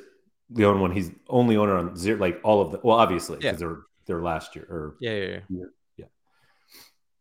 Leon 0.52 0.80
one, 0.80 0.92
he's 0.92 1.12
only 1.28 1.58
owner 1.58 1.76
on 1.76 1.96
zero, 1.96 2.20
like 2.20 2.40
all 2.44 2.62
of 2.62 2.72
the. 2.72 2.80
Well, 2.84 2.98
obviously, 2.98 3.38
because 3.38 3.60
yeah. 3.60 3.68
they're 3.68 3.80
they're 4.06 4.22
last 4.22 4.56
year 4.56 4.66
or 4.70 4.96
yeah, 5.00 5.12
yeah, 5.12 5.26
yeah. 5.26 5.40
Year, 5.50 5.70
yeah. 5.98 6.06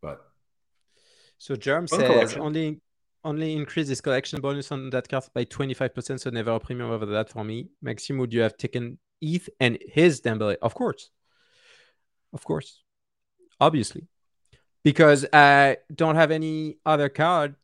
But 0.02 0.20
so 1.38 1.56
Germ 1.56 1.86
says 1.86 2.02
collection. 2.02 2.40
only 2.42 2.80
only 3.24 3.54
increase 3.54 3.88
this 3.88 4.00
collection 4.00 4.40
bonus 4.40 4.72
on 4.72 4.90
that 4.90 5.08
card 5.08 5.24
by 5.34 5.44
25%, 5.44 6.20
so 6.20 6.30
never 6.30 6.50
a 6.50 6.60
premium 6.60 6.90
over 6.90 7.06
that 7.06 7.28
for 7.28 7.44
me. 7.44 7.68
Maxime, 7.80 8.18
would 8.18 8.32
you 8.32 8.40
have 8.40 8.56
taken 8.56 8.98
ETH 9.22 9.48
and 9.58 9.78
his 9.80 10.20
Dembele? 10.20 10.56
Of 10.60 10.74
course. 10.74 11.10
Of 12.32 12.44
course. 12.44 12.82
Obviously. 13.60 14.08
Because 14.82 15.24
I 15.32 15.78
don't 15.94 16.16
have 16.16 16.30
any 16.30 16.78
other 16.84 17.08
card 17.08 17.54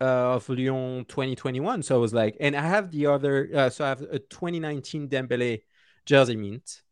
uh, 0.00 0.36
of 0.36 0.48
Lyon 0.48 1.04
2021. 1.04 1.82
So 1.82 1.96
I 1.96 1.98
was 1.98 2.14
like, 2.14 2.36
and 2.40 2.56
I 2.56 2.62
have 2.62 2.90
the 2.90 3.06
other, 3.06 3.50
uh, 3.54 3.70
so 3.70 3.84
I 3.84 3.88
have 3.88 4.02
a 4.02 4.18
2019 4.18 5.08
Dembele 5.08 5.62
jersey 6.06 6.36
mint. 6.36 6.82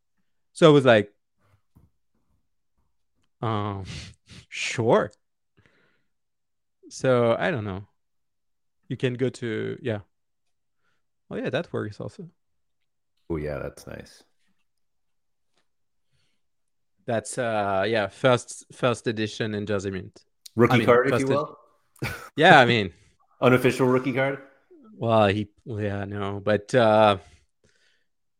So 0.53 0.69
I 0.69 0.73
was 0.73 0.85
like, 0.85 1.13
um, 3.41 3.85
sure. 4.49 5.11
So 6.89 7.35
I 7.39 7.51
don't 7.51 7.63
know 7.63 7.87
you 8.89 8.97
can 8.97 9.13
go 9.13 9.29
to 9.29 9.77
yeah. 9.81 9.99
Oh 11.31 11.35
yeah, 11.37 11.49
that 11.51 11.71
works 11.71 12.01
also. 12.01 12.29
Oh 13.29 13.37
yeah, 13.37 13.59
that's 13.59 13.85
nice. 13.85 14.23
That's 17.05 17.37
uh 17.37 17.85
yeah, 17.87 18.07
first 18.07 18.65
first 18.71 19.07
edition 19.07 19.55
in 19.55 19.65
Jersey 19.65 19.91
Mint. 19.91 20.23
Rookie 20.55 20.73
I 20.73 20.77
mean, 20.77 20.85
card, 20.85 21.13
if 21.13 21.19
you 21.19 21.27
will. 21.27 21.57
yeah, 22.35 22.59
I 22.59 22.65
mean 22.65 22.91
unofficial 23.41 23.87
rookie 23.87 24.13
card. 24.13 24.39
Well, 24.97 25.27
he 25.27 25.49
yeah 25.65 26.05
no, 26.05 26.39
but 26.43 26.73
uh 26.73 27.17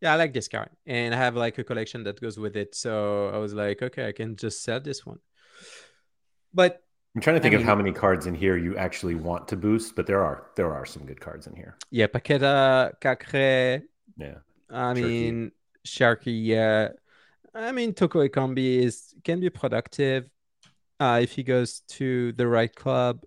yeah, 0.02 0.14
I 0.14 0.16
like 0.16 0.34
this 0.34 0.48
card, 0.48 0.70
and 0.86 1.14
I 1.14 1.18
have 1.18 1.36
like 1.36 1.58
a 1.58 1.64
collection 1.64 2.04
that 2.04 2.22
goes 2.22 2.40
with 2.40 2.56
it. 2.56 2.74
So 2.74 3.30
I 3.34 3.38
was 3.38 3.54
like, 3.54 3.82
okay, 3.82 4.08
I 4.08 4.12
can 4.14 4.38
just 4.38 4.64
sell 4.64 4.80
this 4.80 5.06
one. 5.06 5.20
But 6.54 6.82
I'm 7.16 7.22
trying 7.22 7.36
to 7.36 7.42
think 7.42 7.54
I 7.54 7.58
mean, 7.58 7.66
of 7.66 7.68
how 7.68 7.76
many 7.76 7.92
cards 7.92 8.26
in 8.26 8.34
here 8.34 8.56
you 8.56 8.78
actually 8.78 9.16
want 9.16 9.48
to 9.50 9.58
boost, 9.58 9.96
but 9.96 10.08
there 10.08 10.24
are 10.24 10.48
there 10.56 10.74
are 10.74 10.86
some 10.86 11.06
good 11.06 11.20
cards 11.20 11.48
in 11.48 11.56
here. 11.56 11.76
Yeah, 11.92 12.08
Paqueta, 12.08 12.94
Caqueret. 13.02 13.84
Yeah. 14.18 14.36
I 14.70 14.94
mean, 14.94 15.52
Cherki. 15.86 16.46
Yeah. 16.46 16.90
I 17.54 17.72
mean, 17.72 17.94
Toko 17.94 18.28
Ekambi 18.28 18.80
is 18.80 19.14
can 19.24 19.40
be 19.40 19.50
productive 19.50 20.30
uh, 21.00 21.20
if 21.22 21.34
he 21.34 21.44
goes 21.44 21.82
to 21.90 22.32
the 22.34 22.48
right 22.48 22.74
club. 22.74 23.24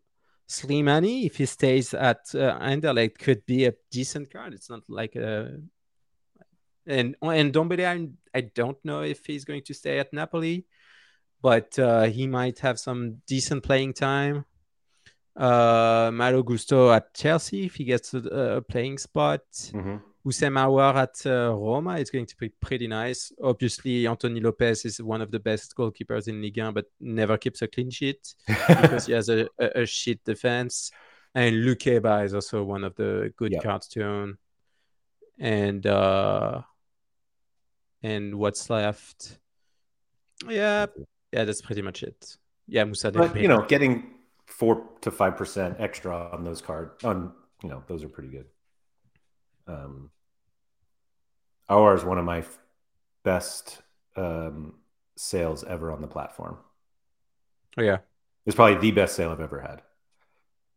Slimani, 0.49 1.25
if 1.27 1.37
he 1.37 1.47
stays 1.47 1.95
at 1.95 2.21
uh, 2.35 2.59
Anderlecht, 2.59 3.19
could 3.19 3.45
be 3.47 3.65
a 3.65 3.75
decent 3.91 4.31
card. 4.31 4.53
It's 4.55 4.69
not 4.69 4.83
like 4.89 5.17
a 5.17 5.59
and 6.87 7.17
and 7.23 7.53
Ndombele, 7.53 7.87
I, 7.87 8.39
I 8.39 8.41
don't 8.43 8.79
know 8.85 9.03
if 9.03 9.25
he's 9.25 9.45
going 9.45 9.63
to 9.65 9.75
stay 9.75 9.99
at 9.99 10.13
Napoli 10.13 10.67
but 11.43 11.77
uh, 11.79 12.05
he 12.05 12.27
might 12.27 12.61
have 12.61 12.79
some 12.79 13.21
decent 13.27 13.65
playing 13.65 13.93
time. 13.93 14.45
Uh, 15.37 16.11
Malo 16.13 16.43
Gusto 16.43 16.93
at 16.93 17.13
Chelsea 17.15 17.67
if 17.67 17.75
he 17.75 17.85
gets 17.85 18.15
a, 18.15 18.19
a 18.19 18.63
playing 18.63 18.99
spot. 18.99 19.43
Mm 20.25 20.93
hmm 20.93 20.99
at 20.99 21.27
uh, 21.27 21.53
Roma 21.53 21.97
is 21.97 22.11
going 22.11 22.27
to 22.27 22.37
be 22.37 22.49
pretty 22.49 22.87
nice. 22.87 23.33
Obviously, 23.43 24.07
Anthony 24.07 24.41
Lopes 24.41 24.85
is 24.85 25.03
one 25.03 25.21
of 25.21 25.31
the 25.31 25.41
best 25.41 25.75
goalkeepers 25.77 26.29
in 26.29 26.41
Ligue 26.41 26.59
1, 26.59 26.75
but 26.75 26.87
never 27.01 27.37
keeps 27.37 27.63
a 27.63 27.67
clean 27.67 27.91
sheet 27.91 28.35
because 28.47 29.07
he 29.07 29.13
has 29.13 29.29
a, 29.29 29.49
a, 29.59 29.83
a 29.83 29.87
shit 29.87 30.23
defense. 30.25 30.93
And 31.35 31.57
Lukeba 31.57 32.25
is 32.25 32.35
also 32.35 32.63
one 32.63 32.85
of 32.85 32.95
the 32.95 33.33
good 33.37 33.53
yep. 33.53 33.63
cards 33.63 33.89
to 33.89 34.05
own. 34.05 34.39
And 35.39 35.85
uh, 35.87 36.61
and 38.03 38.35
what's 38.35 38.69
left? 38.69 39.39
Yeah, 40.49 40.87
yeah, 41.33 41.45
that's 41.45 41.63
pretty 41.63 41.83
much 41.83 42.03
it. 42.03 42.37
Yeah, 42.69 42.85
Moussa. 42.85 43.11
But 43.11 43.41
you 43.41 43.49
know, 43.49 43.63
getting 43.63 44.15
four 44.47 44.85
to 45.01 45.11
five 45.11 45.37
percent 45.37 45.77
extra 45.79 46.29
on 46.33 46.45
those 46.45 46.61
cards 46.61 47.03
on 47.03 47.33
you 47.63 47.71
know 47.71 47.83
those 47.87 48.05
are 48.05 48.09
pretty 48.09 48.29
good. 48.29 48.47
Um, 49.67 50.11
Aouar 51.71 51.97
is 51.97 52.05
one 52.05 52.19
of 52.19 52.25
my 52.25 52.45
best 53.23 53.81
um, 54.17 54.75
sales 55.17 55.65
ever 55.65 55.91
on 55.91 56.01
the 56.01 56.07
platform. 56.07 56.59
Oh 57.79 57.83
yeah, 57.83 57.99
it's 58.45 58.57
probably 58.57 58.77
the 58.77 58.91
best 58.91 59.17
sale 59.17 59.31
I've 59.31 59.41
ever 59.41 59.61
had. 59.61 59.83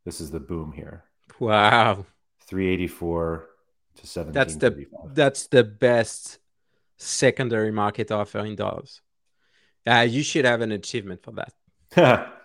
This 0.05 0.21
is 0.21 0.31
the 0.31 0.39
boom 0.39 0.71
here. 0.71 1.03
Wow, 1.39 2.05
three 2.41 2.67
eighty 2.67 2.87
four 2.87 3.49
to 3.95 4.07
seven. 4.07 4.31
That's 4.31 4.55
the 4.55 4.85
that's 5.13 5.47
the 5.47 5.63
best 5.63 6.39
secondary 6.97 7.71
market 7.71 8.11
offer 8.11 8.39
in 8.39 8.55
dollars. 8.55 9.01
Uh, 9.87 10.07
you 10.09 10.23
should 10.23 10.45
have 10.45 10.61
an 10.61 10.71
achievement 10.71 11.21
for 11.21 11.31
that. 11.33 11.53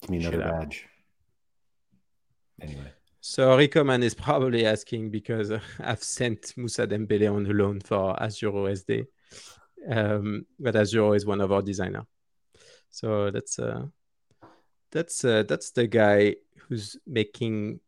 Give 0.00 0.10
me 0.10 0.18
another 0.18 0.38
badge. 0.38 0.86
Anyway. 2.60 2.92
So 3.28 3.54
Ricoman 3.58 4.02
is 4.02 4.14
probably 4.14 4.64
asking 4.64 5.10
because 5.10 5.52
I've 5.80 6.02
sent 6.02 6.54
Moussa 6.56 6.86
Dembele 6.86 7.30
on 7.30 7.44
loan 7.44 7.78
for 7.78 8.16
Azuro 8.16 8.72
SD. 8.72 9.04
Um, 9.86 10.46
but 10.58 10.74
Azuro 10.74 11.14
is 11.14 11.26
one 11.26 11.42
of 11.42 11.52
our 11.52 11.60
designer. 11.60 12.06
So 12.88 13.30
that's 13.30 13.58
uh 13.58 13.84
that's 14.90 15.26
uh 15.26 15.42
that's 15.42 15.72
the 15.72 15.86
guy 15.86 16.36
who's 16.56 16.96
making 17.06 17.80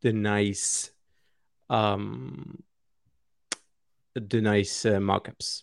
the 0.00 0.12
nice 0.12 0.90
um 1.70 2.60
the 4.16 4.40
nice 4.40 4.84
uh, 4.84 4.98
markups. 4.98 5.62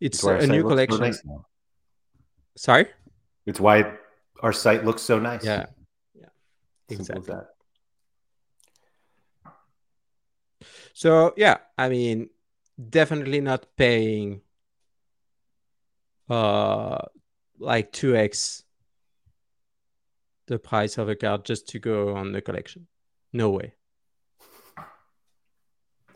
It's 0.00 0.22
a 0.22 0.46
new 0.46 0.62
collection. 0.62 0.98
So 0.98 1.04
nice 1.04 1.22
Sorry? 2.56 2.86
It's 3.46 3.58
why 3.58 3.98
our 4.44 4.52
site 4.52 4.84
looks 4.84 5.02
so 5.02 5.18
nice. 5.18 5.44
Yeah. 5.44 5.66
Yeah. 6.14 6.28
Exactly. 6.88 7.34
So 10.94 11.34
yeah, 11.36 11.58
I 11.76 11.88
mean, 11.88 12.30
definitely 12.88 13.40
not 13.40 13.66
paying 13.76 14.40
uh 16.30 16.98
like 17.58 17.92
2x 17.92 18.64
the 20.46 20.58
price 20.58 20.96
of 20.96 21.08
a 21.08 21.14
card 21.14 21.44
just 21.44 21.68
to 21.68 21.78
go 21.78 22.14
on 22.16 22.32
the 22.32 22.40
collection. 22.40 22.86
No 23.32 23.50
way. 23.50 23.74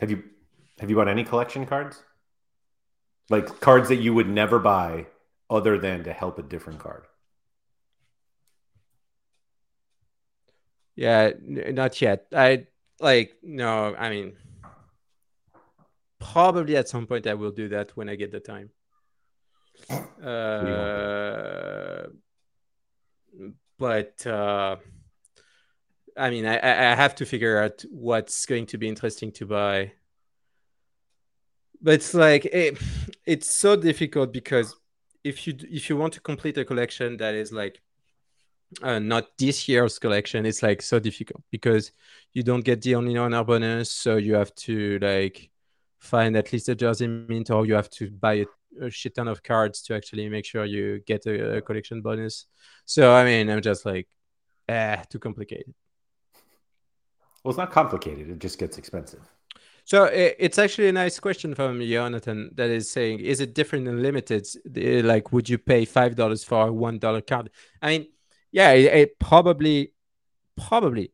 Have 0.00 0.10
you 0.10 0.22
have 0.78 0.88
you 0.88 0.96
bought 0.96 1.08
any 1.08 1.24
collection 1.24 1.66
cards? 1.66 2.04
Like 3.28 3.60
cards 3.60 3.88
that 3.88 3.96
you 3.96 4.14
would 4.14 4.28
never 4.28 4.58
buy 4.58 5.06
other 5.50 5.76
than 5.76 6.04
to 6.04 6.12
help 6.12 6.38
a 6.38 6.42
different 6.42 6.78
card. 6.78 7.04
Yeah, 10.94 11.32
n- 11.36 11.74
not 11.74 12.00
yet. 12.00 12.26
I 12.32 12.66
like 13.00 13.36
no, 13.42 13.94
I 13.96 14.10
mean 14.10 14.36
probably 16.18 16.76
at 16.76 16.88
some 16.88 17.06
point 17.06 17.26
I 17.26 17.34
will 17.34 17.50
do 17.50 17.68
that 17.68 17.96
when 17.96 18.08
I 18.08 18.16
get 18.16 18.32
the 18.32 18.40
time. 18.40 18.70
Uh, 20.22 22.08
but 23.78 24.26
uh, 24.26 24.76
I 26.16 26.30
mean, 26.30 26.46
I, 26.46 26.56
I 26.56 26.94
have 26.94 27.14
to 27.16 27.26
figure 27.26 27.62
out 27.62 27.84
what's 27.90 28.44
going 28.46 28.66
to 28.66 28.78
be 28.78 28.88
interesting 28.88 29.32
to 29.32 29.46
buy. 29.46 29.92
But 31.80 31.94
it's 31.94 32.12
like 32.12 32.44
it, 32.46 32.76
it's 33.24 33.50
so 33.50 33.76
difficult 33.76 34.32
because 34.32 34.74
if 35.22 35.46
you 35.46 35.54
if 35.70 35.88
you 35.88 35.96
want 35.96 36.14
to 36.14 36.20
complete 36.20 36.58
a 36.58 36.64
collection 36.64 37.16
that 37.18 37.34
is 37.34 37.52
like 37.52 37.80
uh, 38.82 38.98
not 38.98 39.38
this 39.38 39.68
year's 39.68 39.98
collection, 40.00 40.44
it's 40.44 40.62
like 40.62 40.82
so 40.82 40.98
difficult 40.98 41.42
because 41.52 41.92
you 42.32 42.42
don't 42.42 42.64
get 42.64 42.82
the 42.82 42.96
only 42.96 43.16
owner 43.16 43.44
bonus, 43.44 43.92
so 43.92 44.16
you 44.16 44.34
have 44.34 44.52
to 44.56 44.98
like 44.98 45.50
find 45.98 46.36
at 46.36 46.52
least 46.52 46.68
a 46.68 46.74
jersey 46.74 47.06
mint, 47.06 47.50
or 47.50 47.66
you 47.66 47.74
have 47.74 47.90
to 47.90 48.10
buy 48.10 48.34
a, 48.34 48.46
a 48.86 48.90
shit 48.90 49.14
ton 49.14 49.28
of 49.28 49.42
cards 49.42 49.82
to 49.82 49.94
actually 49.94 50.28
make 50.28 50.44
sure 50.44 50.64
you 50.64 51.00
get 51.06 51.26
a, 51.26 51.56
a 51.56 51.60
collection 51.60 52.02
bonus. 52.02 52.46
So 52.84 53.12
I 53.12 53.24
mean, 53.24 53.50
I'm 53.50 53.62
just 53.62 53.84
like, 53.84 54.08
ah, 54.68 55.02
too 55.10 55.18
complicated. 55.18 55.74
Well, 57.42 57.50
it's 57.50 57.58
not 57.58 57.70
complicated; 57.70 58.30
it 58.30 58.38
just 58.38 58.58
gets 58.58 58.78
expensive. 58.78 59.20
So 59.84 60.04
it's 60.04 60.58
actually 60.58 60.88
a 60.88 60.92
nice 60.92 61.18
question 61.18 61.54
from 61.54 61.80
Jonathan 61.80 62.50
that 62.56 62.68
is 62.68 62.90
saying, 62.90 63.20
is 63.20 63.40
it 63.40 63.54
different 63.54 63.86
than 63.86 64.02
limited? 64.02 64.46
Like, 64.66 65.32
would 65.32 65.48
you 65.48 65.56
pay 65.56 65.86
five 65.86 66.14
dollars 66.14 66.44
for 66.44 66.68
a 66.68 66.72
one 66.72 66.98
dollar 66.98 67.22
card? 67.22 67.48
I 67.80 67.88
mean, 67.88 68.08
yeah, 68.52 68.72
it, 68.72 68.84
it, 68.92 69.18
probably, 69.18 69.94
probably. 70.58 71.10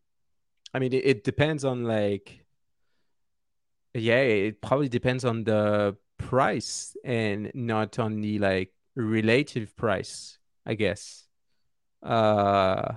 I 0.73 0.81
mean, 0.81 0.93
it, 0.93 1.07
it 1.07 1.23
depends 1.23 1.65
on 1.65 1.85
like, 1.85 2.44
yeah, 3.95 4.21
it 4.21 4.61
probably 4.61 4.89
depends 4.89 5.25
on 5.25 5.45
the 5.45 5.97
price 6.19 6.97
and 7.05 7.51
not 7.55 7.99
on 7.99 8.21
the 8.21 8.39
like 8.39 8.73
relative 8.97 9.77
price, 9.77 10.39
I 10.67 10.75
guess. 10.75 11.27
Uh, 12.03 12.95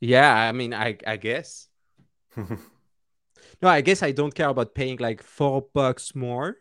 yeah, 0.00 0.34
I 0.34 0.52
mean, 0.52 0.72
I 0.74 0.96
I 1.06 1.16
guess. 1.16 1.68
no, 2.36 3.68
I 3.68 3.80
guess 3.82 4.02
I 4.02 4.12
don't 4.12 4.34
care 4.34 4.48
about 4.48 4.74
paying 4.74 4.98
like 4.98 5.22
four 5.22 5.66
bucks 5.74 6.14
more, 6.14 6.56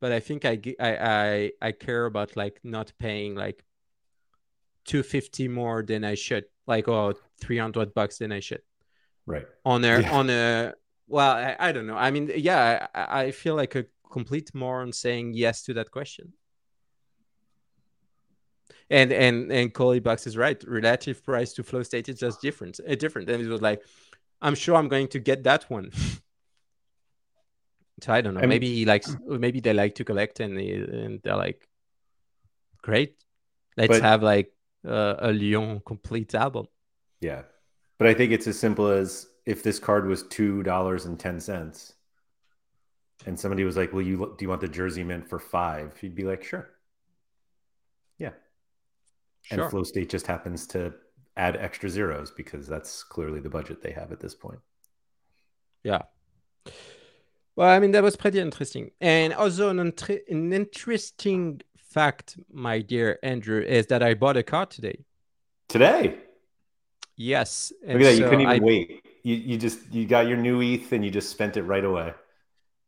but 0.00 0.12
I 0.12 0.20
think 0.20 0.44
I 0.44 0.60
I 0.78 0.96
I, 0.96 1.52
I 1.62 1.72
care 1.72 2.06
about 2.06 2.36
like 2.36 2.60
not 2.62 2.92
paying 2.98 3.34
like 3.34 3.64
250 4.84 5.48
more 5.48 5.82
than 5.82 6.04
I 6.04 6.14
should, 6.14 6.44
like 6.66 6.88
or 6.88 7.14
300 7.40 7.94
bucks 7.94 8.18
than 8.18 8.32
I 8.32 8.40
should. 8.40 8.62
Right. 9.26 9.46
On 9.64 9.84
a 9.84 10.00
yeah. 10.00 10.12
on 10.12 10.30
a 10.30 10.74
well, 11.08 11.30
I, 11.30 11.56
I, 11.58 11.72
don't 11.72 11.86
know. 11.86 11.96
I 11.96 12.10
mean, 12.10 12.30
yeah, 12.36 12.86
I, 12.94 13.22
I 13.22 13.30
feel 13.30 13.54
like 13.54 13.74
a 13.74 13.86
complete 14.10 14.54
moron 14.54 14.92
saying 14.92 15.32
yes 15.34 15.62
to 15.64 15.74
that 15.74 15.90
question. 15.90 16.32
And 18.90 19.12
and 19.12 19.52
and 19.52 19.74
Coley 19.74 20.00
Bucks 20.00 20.26
is 20.26 20.34
right. 20.36 20.62
Relative 20.66 21.22
price 21.22 21.52
to 21.54 21.62
flow 21.62 21.82
state 21.82 22.08
is 22.08 22.18
just 22.18 22.40
different. 22.40 22.80
Uh, 22.88 22.94
different. 22.94 23.28
And 23.28 23.42
it 23.42 23.48
was 23.48 23.60
like, 23.60 23.82
I'm 24.40 24.54
sure 24.54 24.76
I'm 24.76 24.88
going 24.88 25.08
to 25.08 25.18
get 25.18 25.44
that 25.44 25.70
one. 25.70 25.90
so 28.00 28.12
I 28.12 28.22
don't 28.22 28.34
know. 28.34 28.40
I 28.40 28.44
mean, 28.44 28.50
maybe 28.50 28.74
he 28.74 28.86
likes. 28.86 29.14
Maybe 29.26 29.60
they 29.60 29.74
like 29.74 29.96
to 29.96 30.04
collect, 30.04 30.40
and 30.40 30.56
they, 30.56 30.70
and 30.70 31.20
they're 31.22 31.36
like, 31.36 31.68
great. 32.82 33.14
Let's 33.76 33.90
but, 33.90 34.02
have 34.02 34.22
like 34.22 34.52
uh, 34.86 35.16
a 35.18 35.32
Lyon 35.32 35.82
complete 35.84 36.34
album. 36.34 36.66
Yeah, 37.20 37.42
but 37.98 38.08
I 38.08 38.14
think 38.14 38.32
it's 38.32 38.46
as 38.46 38.58
simple 38.58 38.88
as 38.88 39.26
if 39.48 39.62
this 39.62 39.78
card 39.78 40.06
was 40.06 40.24
two 40.24 40.62
dollars 40.62 41.06
and 41.06 41.18
ten 41.18 41.40
cents, 41.40 41.94
and 43.24 43.40
somebody 43.40 43.64
was 43.64 43.78
like, 43.78 43.94
"Well, 43.94 44.02
you 44.02 44.34
do 44.38 44.44
you 44.44 44.48
want 44.48 44.60
the 44.60 44.68
jersey 44.68 45.02
mint 45.02 45.26
for 45.26 45.38
five? 45.38 45.96
You'd 46.02 46.14
be 46.14 46.24
like, 46.24 46.44
"Sure." 46.44 46.68
Yeah. 48.18 48.32
Sure. 49.42 49.62
And 49.62 49.70
Flow 49.70 49.84
State 49.84 50.10
just 50.10 50.26
happens 50.26 50.66
to 50.68 50.92
add 51.38 51.56
extra 51.56 51.88
zeros 51.88 52.30
because 52.30 52.66
that's 52.66 53.02
clearly 53.02 53.40
the 53.40 53.48
budget 53.48 53.82
they 53.82 53.92
have 53.92 54.12
at 54.12 54.20
this 54.20 54.34
point. 54.34 54.58
Yeah. 55.82 56.02
Well, 57.56 57.70
I 57.70 57.78
mean, 57.78 57.92
that 57.92 58.02
was 58.02 58.16
pretty 58.16 58.40
interesting. 58.40 58.90
And 59.00 59.32
also, 59.32 59.70
an, 59.70 59.78
an 59.78 60.52
interesting 60.52 61.62
fact, 61.78 62.36
my 62.52 62.82
dear 62.82 63.18
Andrew, 63.22 63.62
is 63.62 63.86
that 63.86 64.02
I 64.02 64.12
bought 64.12 64.36
a 64.36 64.42
car 64.42 64.66
today. 64.66 65.06
Today? 65.68 66.18
Yes. 67.16 67.72
Look 67.82 67.96
at 67.96 68.02
that. 68.02 68.16
You 68.16 68.24
couldn't 68.24 68.42
even 68.42 68.52
I... 68.52 68.58
wait. 68.58 69.07
You, 69.22 69.34
you 69.34 69.56
just, 69.58 69.92
you 69.92 70.06
got 70.06 70.26
your 70.26 70.36
new 70.36 70.60
ETH 70.60 70.92
and 70.92 71.04
you 71.04 71.10
just 71.10 71.30
spent 71.30 71.56
it 71.56 71.62
right 71.62 71.84
away. 71.84 72.14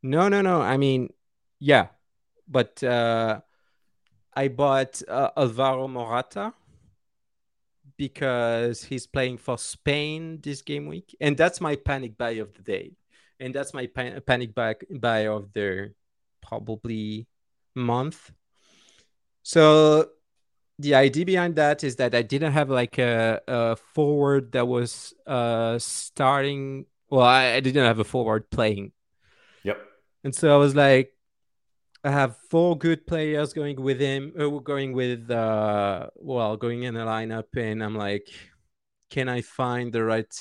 No, 0.03 0.29
no, 0.29 0.41
no. 0.41 0.61
I 0.61 0.77
mean, 0.77 1.13
yeah. 1.59 1.87
But 2.47 2.83
uh, 2.83 3.41
I 4.33 4.47
bought 4.47 5.01
uh, 5.07 5.31
Alvaro 5.37 5.87
Morata 5.87 6.53
because 7.97 8.83
he's 8.83 9.07
playing 9.07 9.37
for 9.37 9.57
Spain 9.57 10.39
this 10.41 10.61
game 10.61 10.87
week. 10.87 11.15
And 11.21 11.37
that's 11.37 11.61
my 11.61 11.75
panic 11.75 12.17
buy 12.17 12.31
of 12.31 12.53
the 12.53 12.61
day. 12.61 12.93
And 13.39 13.53
that's 13.53 13.73
my 13.73 13.87
pan- 13.87 14.21
panic 14.25 14.53
buy, 14.53 14.75
buy 14.89 15.27
of 15.27 15.53
the 15.53 15.93
probably 16.41 17.27
month 17.75 18.31
so 19.43 20.09
the 20.79 20.95
idea 20.95 21.25
behind 21.25 21.55
that 21.55 21.83
is 21.83 21.97
that 21.97 22.15
I 22.15 22.21
didn't 22.21 22.53
have 22.53 22.69
like 22.69 22.97
a, 22.97 23.41
a 23.47 23.75
forward 23.75 24.51
that 24.53 24.67
was 24.67 25.13
uh, 25.27 25.77
starting. 25.79 26.85
Well, 27.09 27.25
I, 27.25 27.53
I, 27.53 27.59
didn't 27.59 27.85
have 27.85 27.99
a 27.99 28.03
forward 28.03 28.49
playing. 28.49 28.93
Yep. 29.63 29.79
And 30.23 30.33
so 30.33 30.53
I 30.53 30.57
was 30.57 30.75
like, 30.75 31.13
I 32.03 32.09
have 32.09 32.37
four 32.49 32.77
good 32.77 33.05
players 33.05 33.53
going 33.53 33.79
with 33.79 33.99
him, 33.99 34.33
uh, 34.39 34.47
going 34.47 34.93
with, 34.93 35.29
uh, 35.29 36.07
well, 36.15 36.57
going 36.57 36.83
in 36.83 36.95
a 36.95 37.05
lineup, 37.05 37.55
and 37.55 37.83
I'm 37.83 37.95
like, 37.95 38.27
can 39.11 39.29
I 39.29 39.41
find 39.41 39.93
the 39.93 40.03
right 40.03 40.33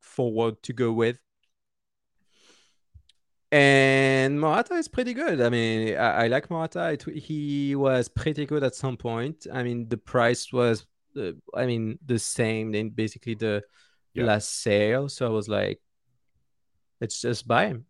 forward 0.00 0.62
to 0.62 0.72
go 0.72 0.92
with? 0.92 1.18
And 3.52 4.40
Morata 4.40 4.74
is 4.74 4.88
pretty 4.88 5.12
good. 5.12 5.42
I 5.42 5.50
mean, 5.50 5.94
I, 5.94 6.24
I 6.24 6.26
like 6.28 6.50
Morata. 6.50 6.92
It, 6.92 7.02
he 7.02 7.76
was 7.76 8.08
pretty 8.08 8.46
good 8.46 8.64
at 8.64 8.74
some 8.74 8.96
point. 8.96 9.46
I 9.52 9.62
mean, 9.62 9.90
the 9.90 9.98
price 9.98 10.50
was, 10.50 10.86
uh, 11.20 11.32
I 11.54 11.66
mean, 11.66 11.98
the 12.06 12.18
same 12.18 12.74
in 12.74 12.88
basically 12.88 13.34
the 13.34 13.62
yeah. 14.14 14.24
last 14.24 14.62
sale. 14.62 15.10
So 15.10 15.26
I 15.26 15.28
was 15.28 15.50
like, 15.50 15.82
let's 16.98 17.20
just 17.20 17.46
buy 17.46 17.66
him. 17.66 17.84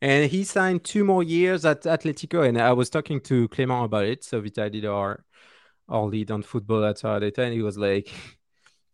And 0.00 0.28
he 0.28 0.42
signed 0.42 0.82
two 0.82 1.04
more 1.04 1.22
years 1.22 1.64
at 1.64 1.82
Atletico. 1.82 2.44
And 2.44 2.60
I 2.60 2.72
was 2.72 2.90
talking 2.90 3.20
to 3.20 3.48
Clément 3.50 3.84
about 3.84 4.06
it. 4.06 4.24
So 4.24 4.40
Vita 4.40 4.68
did 4.68 4.84
our 4.84 5.24
our 5.88 6.06
lead 6.06 6.32
on 6.32 6.42
football 6.42 6.84
at 6.84 7.00
data, 7.00 7.42
and 7.42 7.54
he 7.54 7.62
was 7.62 7.78
like. 7.78 8.12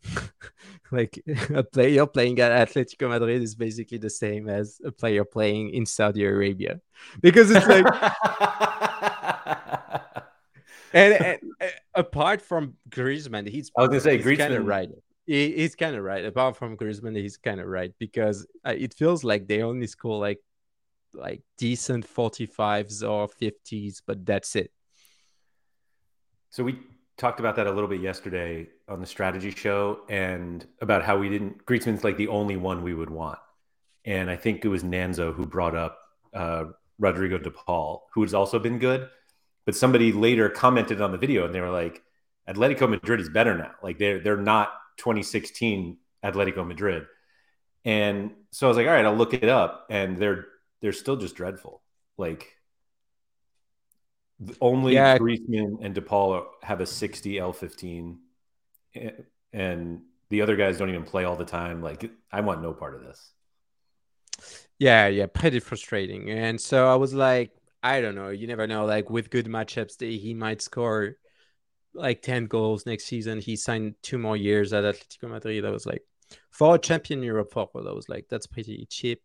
like 0.90 1.22
a 1.54 1.62
player 1.62 2.06
playing 2.06 2.38
at 2.40 2.68
Atletico 2.68 3.08
Madrid 3.08 3.42
is 3.42 3.54
basically 3.54 3.98
the 3.98 4.10
same 4.10 4.48
as 4.48 4.80
a 4.84 4.92
player 4.92 5.24
playing 5.24 5.70
in 5.70 5.86
Saudi 5.86 6.24
Arabia. 6.24 6.80
Because 7.20 7.50
it's 7.50 7.66
like 7.66 7.86
and, 10.92 11.14
and, 11.14 11.38
and, 11.60 11.72
apart 11.94 12.42
from 12.42 12.74
Griezmann 12.90 13.48
he's 13.48 13.70
I 13.76 13.82
was 13.82 13.88
gonna 13.88 14.00
say 14.00 14.18
Griezmann 14.18 14.38
kind 14.38 14.54
of 14.54 14.66
right. 14.66 14.90
He, 15.26 15.52
he's 15.52 15.76
kind 15.76 15.94
of 15.94 16.02
right. 16.02 16.24
Apart 16.24 16.56
from 16.56 16.76
Griezmann 16.76 17.16
he's 17.16 17.36
kind 17.36 17.60
of 17.60 17.66
right 17.66 17.92
because 17.98 18.46
uh, 18.66 18.74
it 18.76 18.94
feels 18.94 19.22
like 19.22 19.46
they 19.46 19.62
only 19.62 19.86
score 19.86 20.18
like 20.18 20.40
like 21.14 21.42
decent 21.56 22.06
45s 22.06 23.08
or 23.08 23.28
50s 23.28 24.02
but 24.04 24.26
that's 24.26 24.56
it. 24.56 24.72
So 26.50 26.64
we 26.64 26.80
talked 27.18 27.40
about 27.40 27.56
that 27.56 27.66
a 27.66 27.70
little 27.70 27.88
bit 27.88 28.00
yesterday 28.00 28.68
on 28.88 29.00
the 29.00 29.06
strategy 29.06 29.50
show 29.50 30.00
and 30.08 30.66
about 30.80 31.02
how 31.02 31.18
we 31.18 31.28
didn't 31.28 31.66
Griezmann's 31.66 32.04
like 32.04 32.16
the 32.16 32.28
only 32.28 32.56
one 32.56 32.82
we 32.82 32.94
would 32.94 33.10
want. 33.10 33.38
And 34.04 34.30
I 34.30 34.36
think 34.36 34.64
it 34.64 34.68
was 34.68 34.84
Nanzo 34.84 35.34
who 35.34 35.44
brought 35.44 35.74
up 35.74 35.98
uh, 36.32 36.66
Rodrigo 36.98 37.36
de 37.36 37.50
Paul, 37.50 38.08
who 38.14 38.22
has 38.22 38.32
also 38.32 38.58
been 38.58 38.78
good. 38.78 39.08
But 39.66 39.74
somebody 39.74 40.12
later 40.12 40.48
commented 40.48 41.02
on 41.02 41.12
the 41.12 41.18
video 41.18 41.44
and 41.44 41.54
they 41.54 41.60
were 41.60 41.70
like, 41.70 42.02
Atletico 42.48 42.88
Madrid 42.88 43.20
is 43.20 43.28
better 43.28 43.58
now. 43.58 43.72
Like 43.82 43.98
they're 43.98 44.20
they're 44.20 44.36
not 44.36 44.72
2016 44.98 45.98
Atletico 46.24 46.66
Madrid. 46.66 47.06
And 47.84 48.32
so 48.52 48.66
I 48.66 48.68
was 48.68 48.76
like, 48.76 48.86
all 48.86 48.92
right, 48.92 49.04
I'll 49.04 49.16
look 49.16 49.34
it 49.34 49.44
up. 49.44 49.86
And 49.90 50.18
they're 50.18 50.46
they're 50.80 50.92
still 50.92 51.16
just 51.16 51.34
dreadful. 51.34 51.82
Like 52.16 52.46
only 54.60 54.94
yeah. 54.94 55.18
Griezmann 55.18 55.78
and 55.82 55.94
DePaul 55.94 56.46
have 56.62 56.80
a 56.80 56.86
60 56.86 57.34
L15, 57.34 58.16
and 59.52 60.00
the 60.30 60.42
other 60.42 60.56
guys 60.56 60.78
don't 60.78 60.90
even 60.90 61.04
play 61.04 61.24
all 61.24 61.36
the 61.36 61.44
time. 61.44 61.82
Like, 61.82 62.10
I 62.30 62.40
want 62.40 62.62
no 62.62 62.72
part 62.72 62.94
of 62.94 63.02
this. 63.02 63.32
Yeah, 64.78 65.08
yeah, 65.08 65.26
pretty 65.26 65.60
frustrating. 65.60 66.30
And 66.30 66.60
so 66.60 66.86
I 66.86 66.94
was 66.94 67.12
like, 67.12 67.50
I 67.82 68.00
don't 68.00 68.14
know. 68.14 68.28
You 68.28 68.46
never 68.46 68.66
know. 68.66 68.84
Like 68.84 69.10
with 69.10 69.30
good 69.30 69.46
matchups, 69.46 70.00
he 70.00 70.34
might 70.34 70.62
score 70.62 71.16
like 71.94 72.22
10 72.22 72.46
goals 72.46 72.86
next 72.86 73.04
season. 73.04 73.40
He 73.40 73.56
signed 73.56 73.94
two 74.02 74.18
more 74.18 74.36
years 74.36 74.72
at 74.72 74.84
Atletico 74.84 75.28
Madrid. 75.28 75.64
That 75.64 75.72
was 75.72 75.86
like 75.86 76.02
for 76.50 76.76
a 76.76 76.78
champion 76.78 77.22
Europe 77.22 77.52
forward. 77.52 77.84
That 77.84 77.94
was 77.94 78.08
like 78.08 78.26
that's 78.28 78.46
pretty 78.46 78.86
cheap. 78.88 79.20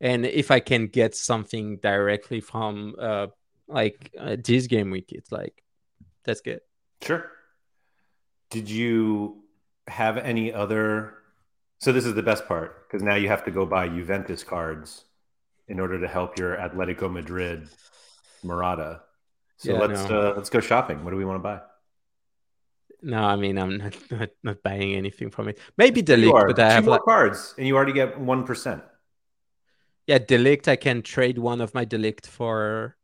And 0.00 0.24
if 0.24 0.50
I 0.50 0.60
can 0.60 0.86
get 0.86 1.14
something 1.14 1.78
directly 1.78 2.40
from 2.40 2.94
uh, 2.98 3.28
like 3.68 4.10
uh, 4.18 4.36
this 4.42 4.66
game 4.66 4.90
week, 4.90 5.12
it's 5.12 5.30
like 5.30 5.62
that's 6.24 6.40
good. 6.40 6.60
Sure. 7.02 7.30
Did 8.50 8.68
you 8.68 9.44
have 9.86 10.16
any 10.16 10.52
other? 10.52 11.14
So 11.78 11.92
this 11.92 12.06
is 12.06 12.14
the 12.14 12.22
best 12.22 12.46
part 12.46 12.88
because 12.88 13.02
now 13.02 13.14
you 13.14 13.28
have 13.28 13.44
to 13.44 13.50
go 13.50 13.64
buy 13.64 13.88
Juventus 13.88 14.42
cards 14.42 15.04
in 15.68 15.78
order 15.78 16.00
to 16.00 16.08
help 16.08 16.38
your 16.38 16.56
Atletico 16.56 17.10
Madrid 17.12 17.68
Morata. 18.42 19.02
So 19.58 19.72
yeah, 19.72 19.78
let's 19.78 20.08
no. 20.08 20.20
uh, 20.20 20.34
let's 20.36 20.50
go 20.50 20.60
shopping. 20.60 21.04
What 21.04 21.10
do 21.10 21.16
we 21.16 21.24
want 21.24 21.36
to 21.36 21.42
buy? 21.42 21.60
No, 23.02 23.22
I 23.22 23.36
mean 23.36 23.58
I'm 23.58 23.76
not 23.82 23.96
not, 24.10 24.30
not 24.42 24.62
buying 24.62 24.94
anything 24.94 25.30
from 25.30 25.48
it. 25.48 25.58
Maybe 25.76 26.02
de 26.02 26.16
Ligt, 26.16 26.46
but 26.46 26.58
I 26.58 26.68
Two 26.68 26.74
have 26.74 26.84
more 26.84 26.92
like... 26.94 27.02
cards, 27.02 27.54
and 27.58 27.66
you 27.66 27.76
already 27.76 27.92
get 27.92 28.18
one 28.18 28.44
percent. 28.44 28.82
Yeah, 30.06 30.18
de 30.18 30.38
Ligt. 30.38 30.68
I 30.68 30.76
can 30.76 31.02
trade 31.02 31.38
one 31.38 31.60
of 31.60 31.74
my 31.74 31.84
de 31.84 31.98
Ligt 31.98 32.26
for. 32.26 32.96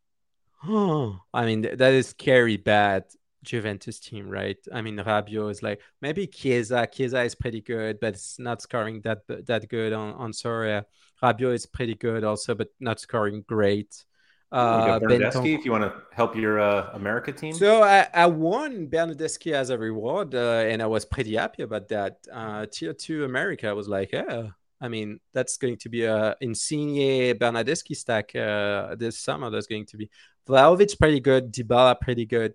Oh, 0.67 1.21
I 1.35 1.45
mean 1.47 1.63
that 1.63 1.93
is 1.93 2.09
scary 2.09 2.57
bad 2.57 3.05
Juventus 3.43 4.01
team, 4.01 4.29
right? 4.29 4.59
I 4.73 4.81
mean 4.83 4.97
Rabiot 4.97 5.51
is 5.51 5.63
like 5.63 5.81
maybe 6.01 6.27
Chiesa. 6.27 6.89
Chiesa 6.91 7.23
is 7.23 7.35
pretty 7.35 7.61
good, 7.61 8.01
but 8.01 8.15
it's 8.15 8.39
not 8.39 8.63
scoring 8.63 9.01
that 9.03 9.23
that 9.47 9.69
good 9.69 9.93
on 9.93 10.15
on 10.15 10.33
Sorare. 10.33 10.85
Rabiot 11.23 11.55
is 11.55 11.67
pretty 11.67 11.95
good 11.95 12.25
also, 12.25 12.55
but 12.55 12.69
not 12.81 13.01
scoring 13.01 13.45
great. 13.47 14.05
Uh, 14.53 15.01
Bernardeschi, 15.01 15.59
if 15.59 15.65
you 15.65 15.73
want 15.73 15.83
to 15.83 15.93
help 16.13 16.37
your 16.37 16.61
uh, 16.61 16.91
America 16.93 17.33
team. 17.33 17.53
So 17.53 17.83
I, 17.83 18.07
I 18.15 18.27
won 18.27 18.87
Bernardeschi 18.87 19.53
as 19.53 19.71
a 19.71 19.77
reward, 19.77 20.33
uh, 20.33 20.65
and 20.69 20.81
I 20.81 20.87
was 20.87 21.05
pretty 21.05 21.35
happy 21.35 21.65
about 21.65 21.89
that. 21.89 22.19
Uh, 22.33 22.65
tier 22.71 22.93
two 22.93 23.25
America 23.25 23.75
was 23.75 23.89
like, 23.89 24.13
yeah, 24.13 24.51
I 24.81 24.89
mean, 24.89 25.19
that's 25.33 25.57
going 25.57 25.79
to 25.79 25.89
be 25.89 26.05
a 26.05 26.37
Insigne 26.41 27.35
Bernardeschi 27.35 27.97
stack 27.97 28.37
uh, 28.37 28.95
this 28.95 29.19
summer. 29.19 29.51
That's 29.51 29.67
going 29.67 29.87
to 29.87 29.97
be 29.97 30.09
Vlahovic 30.49 30.99
pretty 30.99 31.21
good, 31.21 31.53
Dybala 31.53 32.01
pretty 32.01 32.27
good, 32.27 32.55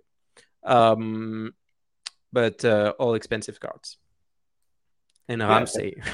um, 0.63 1.53
but 2.31 2.63
uh, 2.63 2.93
all 2.99 3.15
expensive 3.15 3.59
cards. 3.59 3.97
And 5.27 5.41
yeah, 5.41 5.47
Ramsey, 5.47 6.01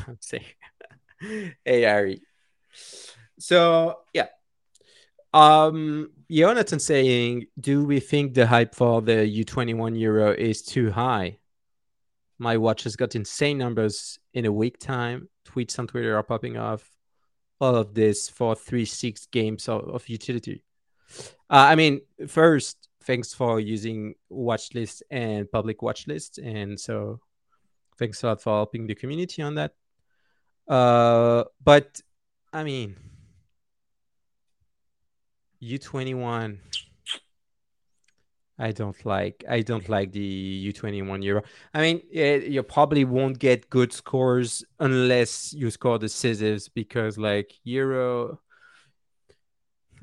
Ramsey. 1.65 2.21
So 3.39 3.99
yeah, 4.13 4.27
um, 5.35 6.11
Jonathan 6.31 6.79
saying, 6.79 7.47
do 7.59 7.83
we 7.83 7.99
think 7.99 8.33
the 8.33 8.47
hype 8.47 8.73
for 8.73 9.01
the 9.01 9.43
U21 9.43 9.99
Euro 9.99 10.31
is 10.31 10.61
too 10.61 10.91
high? 10.91 11.39
My 12.39 12.55
watch 12.55 12.83
has 12.83 12.95
got 12.95 13.15
insane 13.15 13.57
numbers 13.57 14.17
in 14.33 14.45
a 14.45 14.51
week 14.51 14.79
time. 14.79 15.27
Tweets 15.45 15.77
on 15.77 15.87
Twitter 15.87 16.17
are 16.17 16.23
popping 16.23 16.55
off. 16.55 16.89
All 17.59 17.75
of 17.75 17.93
this 17.93 18.29
for 18.29 18.55
three 18.55 18.85
six 18.85 19.25
games 19.25 19.67
of, 19.67 19.89
of 19.89 20.07
utility. 20.07 20.63
Uh, 21.49 21.67
I 21.69 21.75
mean, 21.75 22.01
first, 22.27 22.89
thanks 23.03 23.33
for 23.33 23.59
using 23.59 24.15
watch 24.29 24.73
list 24.73 25.03
and 25.11 25.51
public 25.51 25.81
watch 25.81 26.07
list, 26.07 26.37
and 26.39 26.79
so 26.79 27.19
thanks 27.97 28.23
a 28.23 28.27
lot 28.27 28.41
for 28.41 28.55
helping 28.55 28.87
the 28.87 28.95
community 28.95 29.41
on 29.41 29.55
that. 29.55 29.73
Uh, 30.67 31.43
but 31.63 32.01
I 32.51 32.63
mean, 32.63 32.95
U21 35.61 36.59
I 38.57 38.71
don't 38.71 39.05
like 39.05 39.43
I 39.49 39.61
don't 39.61 39.87
like 39.89 40.11
the 40.11 40.73
U21 40.73 41.23
Euro. 41.23 41.43
I 41.73 41.81
mean, 41.81 42.01
it, 42.09 42.45
you 42.45 42.63
probably 42.63 43.03
won't 43.03 43.37
get 43.37 43.69
good 43.69 43.91
scores 43.91 44.63
unless 44.79 45.53
you 45.53 45.69
score 45.71 45.99
decisives 45.99 46.69
because 46.69 47.17
like 47.17 47.53
Euro 47.65 48.39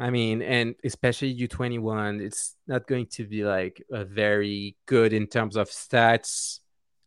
I 0.02 0.10
mean, 0.10 0.42
and 0.42 0.74
especially 0.82 1.34
U21, 1.46 2.20
it's 2.20 2.56
not 2.66 2.86
going 2.86 3.06
to 3.12 3.24
be 3.24 3.44
like 3.44 3.82
a 3.92 4.04
very 4.04 4.76
good 4.86 5.12
in 5.12 5.26
terms 5.26 5.56
of 5.56 5.68
stats 5.68 6.60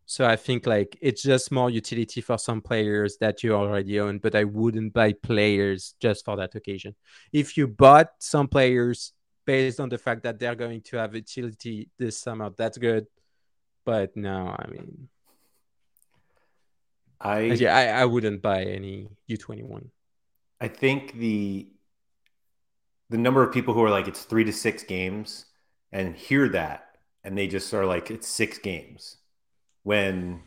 so 0.05 0.25
I 0.25 0.35
think 0.35 0.67
like 0.67 0.97
it's 1.01 1.23
just 1.23 1.51
more 1.51 1.69
utility 1.69 2.21
for 2.21 2.37
some 2.37 2.61
players 2.61 3.17
that 3.17 3.43
you 3.43 3.53
already 3.55 3.99
own, 3.99 4.19
but 4.19 4.35
I 4.35 4.43
wouldn't 4.43 4.93
buy 4.93 5.13
players 5.13 5.95
just 5.99 6.23
for 6.23 6.37
that 6.37 6.53
occasion. 6.53 6.95
If 7.33 7.57
you 7.57 7.67
bought 7.67 8.09
some 8.19 8.47
players 8.47 9.13
based 9.45 9.79
on 9.79 9.89
the 9.89 9.97
fact 9.97 10.23
that 10.23 10.37
they're 10.37 10.55
going 10.55 10.81
to 10.81 10.97
have 10.97 11.15
utility 11.15 11.89
this 11.97 12.19
summer, 12.19 12.51
that's 12.55 12.77
good. 12.77 13.07
But 13.83 14.15
no, 14.15 14.55
I 14.57 14.67
mean, 14.69 15.09
I 17.19 17.39
yeah, 17.41 17.75
I, 17.75 18.01
I 18.01 18.05
wouldn't 18.05 18.43
buy 18.43 18.63
any 18.63 19.09
U 19.27 19.37
twenty 19.37 19.63
one. 19.63 19.89
I 20.61 20.67
think 20.67 21.13
the 21.13 21.67
the 23.09 23.17
number 23.17 23.43
of 23.43 23.53
people 23.53 23.73
who 23.73 23.83
are 23.83 23.89
like 23.89 24.07
it's 24.07 24.23
three 24.23 24.43
to 24.43 24.53
six 24.53 24.83
games 24.83 25.45
and 25.91 26.15
hear 26.15 26.49
that 26.49 26.85
and 27.23 27.37
they 27.37 27.47
just 27.47 27.73
are 27.73 27.85
like 27.85 28.11
it's 28.11 28.27
six 28.27 28.57
games 28.57 29.17
when 29.83 30.41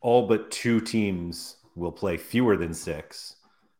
all 0.00 0.26
but 0.26 0.50
two 0.50 0.80
teams 0.80 1.56
will 1.74 1.92
play 1.92 2.16
fewer 2.16 2.56
than 2.56 2.74
six, 2.74 3.36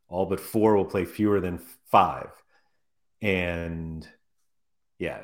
all 0.07 0.25
but 0.25 0.39
four 0.39 0.75
will 0.75 0.85
play 0.85 1.05
fewer 1.05 1.39
than 1.39 1.59
five. 1.91 2.29
And 3.21 4.07
yeah, 4.97 5.23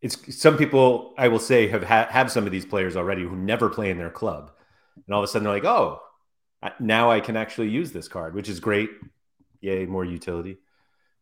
it's 0.00 0.36
some 0.40 0.56
people 0.56 1.14
I 1.16 1.28
will 1.28 1.38
say 1.38 1.68
have 1.68 1.82
ha- 1.82 2.08
have 2.10 2.30
some 2.30 2.46
of 2.46 2.52
these 2.52 2.66
players 2.66 2.96
already 2.96 3.22
who 3.22 3.36
never 3.36 3.68
play 3.68 3.90
in 3.90 3.98
their 3.98 4.10
club, 4.10 4.50
and 4.96 5.14
all 5.14 5.20
of 5.20 5.24
a 5.24 5.28
sudden 5.28 5.44
they're 5.44 5.54
like, 5.54 5.64
oh, 5.64 6.00
now 6.80 7.10
I 7.10 7.20
can 7.20 7.36
actually 7.36 7.70
use 7.70 7.92
this 7.92 8.08
card, 8.08 8.34
which 8.34 8.48
is 8.48 8.60
great. 8.60 8.90
Yay, 9.60 9.86
more 9.86 10.04
utility. 10.04 10.58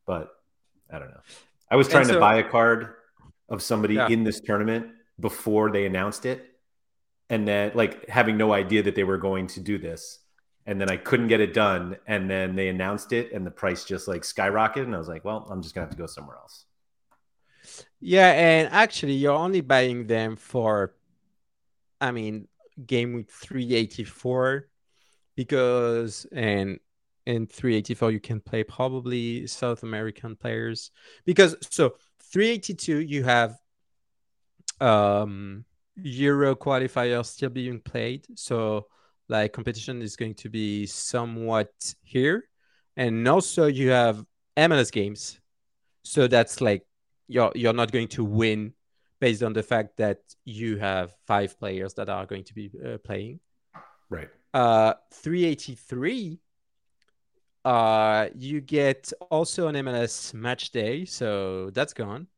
But 0.06 0.30
I 0.90 0.98
don't 0.98 1.10
know. 1.10 1.20
I 1.70 1.76
was 1.76 1.88
trying 1.88 2.06
so, 2.06 2.14
to 2.14 2.20
buy 2.20 2.36
a 2.36 2.48
card 2.48 2.94
of 3.48 3.62
somebody 3.62 3.94
yeah. 3.94 4.08
in 4.08 4.24
this 4.24 4.40
tournament 4.40 4.88
before 5.18 5.70
they 5.70 5.86
announced 5.86 6.26
it, 6.26 6.44
and 7.30 7.46
then 7.46 7.72
like 7.74 8.08
having 8.08 8.36
no 8.36 8.52
idea 8.52 8.82
that 8.82 8.94
they 8.94 9.04
were 9.04 9.18
going 9.18 9.46
to 9.48 9.60
do 9.60 9.78
this. 9.78 10.20
And 10.68 10.80
then 10.80 10.90
i 10.90 10.96
couldn't 10.96 11.28
get 11.28 11.40
it 11.40 11.54
done. 11.54 11.96
And 12.08 12.28
then 12.28 12.56
they 12.56 12.68
announced 12.68 13.12
it 13.12 13.32
and 13.32 13.46
the 13.46 13.52
price 13.52 13.84
just 13.84 14.08
like 14.08 14.22
skyrocketed. 14.22 14.82
And 14.82 14.94
i 14.94 14.98
was 14.98 15.08
like 15.08 15.24
well 15.24 15.46
i'm 15.50 15.62
just 15.62 15.74
gonna 15.74 15.86
have 15.86 15.92
to 15.92 15.96
go 15.96 16.06
somewhere 16.06 16.36
else. 16.36 16.64
Yeah 18.00 18.32
and 18.32 18.68
actually 18.72 19.12
you're 19.12 19.32
only 19.32 19.60
buying 19.60 20.06
them 20.08 20.34
for 20.36 20.94
i 22.00 22.10
mean 22.10 22.48
game 22.84 23.14
week 23.14 23.30
384 23.30 24.68
because 25.36 26.26
and 26.32 26.80
in 27.26 27.46
384 27.46 28.12
you 28.12 28.20
can 28.20 28.40
play 28.40 28.62
probably 28.62 29.46
south 29.46 29.82
american 29.82 30.36
players 30.36 30.90
because 31.24 31.56
so 31.70 31.94
382 32.20 33.00
you 33.00 33.24
have 33.24 33.58
um 34.80 35.64
Euro 35.96 36.54
qualifier 36.54 37.24
still 37.24 37.50
being 37.50 37.80
played. 37.80 38.26
So 38.34 38.86
like 39.28 39.52
competition 39.52 40.02
is 40.02 40.16
going 40.16 40.34
to 40.34 40.48
be 40.48 40.86
somewhat 40.86 41.72
here. 42.02 42.44
And 42.96 43.26
also 43.26 43.66
you 43.66 43.90
have 43.90 44.24
MLS 44.56 44.92
games. 44.92 45.40
So 46.04 46.28
that's 46.28 46.60
like 46.60 46.86
you're 47.28 47.52
you're 47.54 47.72
not 47.72 47.92
going 47.92 48.08
to 48.08 48.24
win 48.24 48.72
based 49.20 49.42
on 49.42 49.52
the 49.52 49.62
fact 49.62 49.96
that 49.96 50.18
you 50.44 50.76
have 50.76 51.12
five 51.26 51.58
players 51.58 51.94
that 51.94 52.08
are 52.08 52.26
going 52.26 52.44
to 52.44 52.54
be 52.54 52.70
uh, 52.84 52.98
playing. 52.98 53.40
Right. 54.10 54.28
Uh 54.54 54.94
383 55.12 56.38
uh 57.66 58.28
you 58.38 58.60
get 58.60 59.12
also 59.30 59.66
an 59.66 59.74
MLS 59.74 60.32
match 60.32 60.70
day, 60.70 61.04
so 61.04 61.70
that's 61.70 61.92
gone. 61.92 62.28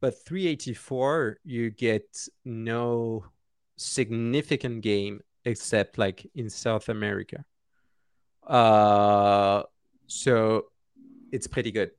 But 0.00 0.14
384, 0.24 1.38
you 1.44 1.70
get 1.70 2.28
no 2.44 3.24
significant 3.76 4.82
game 4.82 5.20
except 5.44 5.98
like 5.98 6.26
in 6.34 6.50
South 6.50 6.88
America. 6.88 7.44
Uh, 8.46 9.62
so 10.06 10.66
it's 11.32 11.46
pretty 11.46 11.70
good. 11.70 11.90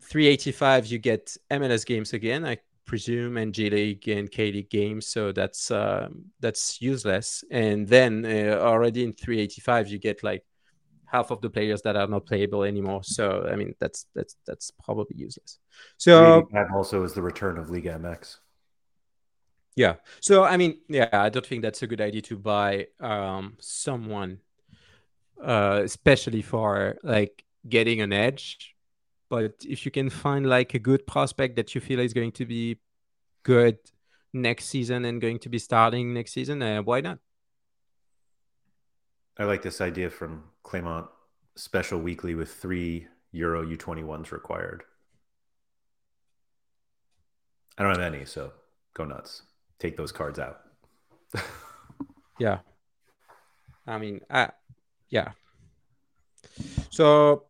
385, 0.00 0.86
you 0.86 0.98
get 0.98 1.36
MLS 1.50 1.86
games 1.86 2.12
again, 2.12 2.44
I 2.44 2.58
presume, 2.84 3.36
and 3.36 3.54
J 3.54 3.70
League 3.70 4.08
and 4.08 4.30
K 4.30 4.52
League 4.52 4.70
games. 4.70 5.06
So 5.06 5.32
that's 5.32 5.70
uh, 5.70 6.08
that's 6.40 6.82
useless. 6.82 7.44
And 7.50 7.88
then 7.88 8.24
uh, 8.24 8.58
already 8.60 9.04
in 9.04 9.12
385, 9.12 9.88
you 9.88 9.98
get 9.98 10.22
like 10.22 10.44
half 11.12 11.30
of 11.30 11.40
the 11.42 11.50
players 11.50 11.82
that 11.82 11.94
are 11.94 12.06
not 12.06 12.26
playable 12.26 12.62
anymore. 12.64 13.02
So 13.04 13.46
I 13.50 13.54
mean 13.56 13.74
that's 13.78 14.06
that's 14.14 14.36
that's 14.46 14.72
probably 14.82 15.16
useless. 15.16 15.58
So 15.98 16.48
that 16.52 16.68
also 16.74 17.04
is 17.04 17.12
the 17.12 17.22
return 17.22 17.58
of 17.58 17.70
Liga 17.70 17.98
MX. 17.98 18.38
Yeah. 19.76 19.96
So 20.20 20.44
I 20.44 20.56
mean, 20.56 20.80
yeah, 20.88 21.08
I 21.12 21.28
don't 21.28 21.46
think 21.46 21.62
that's 21.62 21.82
a 21.82 21.86
good 21.86 22.00
idea 22.00 22.22
to 22.22 22.36
buy 22.38 22.88
um, 23.00 23.56
someone, 23.60 24.38
uh, 25.42 25.82
especially 25.84 26.42
for 26.42 26.96
like 27.02 27.44
getting 27.68 28.00
an 28.00 28.12
edge. 28.12 28.74
But 29.28 29.54
if 29.64 29.84
you 29.84 29.90
can 29.90 30.10
find 30.10 30.46
like 30.46 30.74
a 30.74 30.78
good 30.78 31.06
prospect 31.06 31.56
that 31.56 31.74
you 31.74 31.80
feel 31.80 32.00
is 32.00 32.12
going 32.12 32.32
to 32.32 32.46
be 32.46 32.78
good 33.42 33.78
next 34.32 34.66
season 34.66 35.04
and 35.04 35.20
going 35.20 35.38
to 35.40 35.48
be 35.48 35.58
starting 35.58 36.14
next 36.14 36.32
season, 36.32 36.62
uh, 36.62 36.82
why 36.82 37.00
not? 37.00 37.18
I 39.38 39.44
like 39.44 39.62
this 39.62 39.80
idea 39.80 40.10
from 40.10 40.44
Clement 40.62 41.06
special 41.56 41.98
weekly 42.00 42.34
with 42.34 42.52
three 42.52 43.06
Euro 43.32 43.64
U21s 43.64 44.30
required. 44.30 44.84
I 47.78 47.82
don't 47.82 47.98
have 47.98 48.14
any, 48.14 48.24
so 48.24 48.52
go 48.94 49.04
nuts. 49.04 49.42
Take 49.78 49.96
those 49.96 50.12
cards 50.12 50.38
out. 50.38 50.60
yeah. 52.38 52.58
I 53.86 53.98
mean, 53.98 54.20
I, 54.30 54.50
yeah. 55.08 55.32
So 56.90 57.46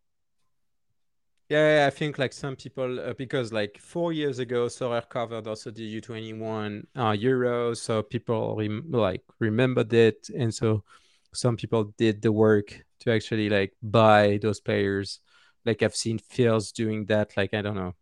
yeah, 1.49 1.85
I 1.85 1.89
think 1.91 2.17
like 2.17 2.33
some 2.33 2.55
people 2.55 2.99
uh, 2.99 3.13
because 3.13 3.51
like 3.51 3.77
four 3.77 4.13
years 4.13 4.39
ago, 4.39 4.67
Sorare 4.67 5.07
covered 5.07 5.45
also 5.45 5.69
the 5.69 6.01
U21 6.01 6.85
uh, 6.97 7.11
Euro, 7.11 7.73
so 7.73 8.01
people 8.01 8.55
rem- 8.55 8.85
like 8.89 9.21
remembered 9.39 9.93
it, 9.93 10.29
and 10.35 10.53
so 10.53 10.83
some 11.33 11.57
people 11.57 11.93
did 11.97 12.21
the 12.21 12.31
work 12.31 12.83
to 13.01 13.11
actually 13.11 13.49
like 13.49 13.73
buy 13.81 14.39
those 14.41 14.59
players. 14.59 15.19
Like 15.65 15.81
I've 15.81 15.95
seen 15.95 16.17
Phil's 16.19 16.71
doing 16.71 17.05
that, 17.05 17.35
like 17.37 17.53
I 17.53 17.61
don't 17.61 17.75
know, 17.75 17.95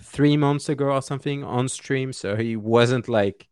three 0.00 0.36
months 0.36 0.68
ago 0.68 0.86
or 0.86 1.02
something 1.02 1.44
on 1.44 1.68
stream, 1.68 2.12
so 2.12 2.36
he 2.36 2.56
wasn't 2.56 3.08
like 3.08 3.48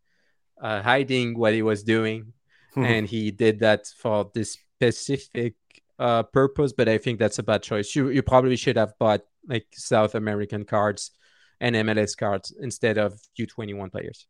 uh, 0.61 0.81
hiding 0.81 1.37
what 1.37 1.53
he 1.53 1.61
was 1.61 1.83
doing, 1.83 2.33
and 2.75 3.07
he 3.07 3.31
did 3.31 3.59
that 3.59 3.87
for 3.87 4.31
this 4.33 4.57
specific 4.77 5.55
uh, 5.99 6.23
purpose, 6.23 6.73
but 6.73 6.89
I 6.89 6.97
think 6.97 7.19
that's 7.19 7.39
a 7.39 7.43
bad 7.43 7.63
choice. 7.63 7.95
You 7.95 8.09
you 8.09 8.23
probably 8.23 8.55
should 8.55 8.77
have 8.77 8.93
bought 8.99 9.21
like 9.47 9.67
South 9.73 10.15
American 10.15 10.65
cards 10.65 11.11
and 11.59 11.75
MLS 11.75 12.17
cards 12.17 12.53
instead 12.59 12.97
of 12.97 13.19
U21 13.39 13.91
players. 13.91 14.27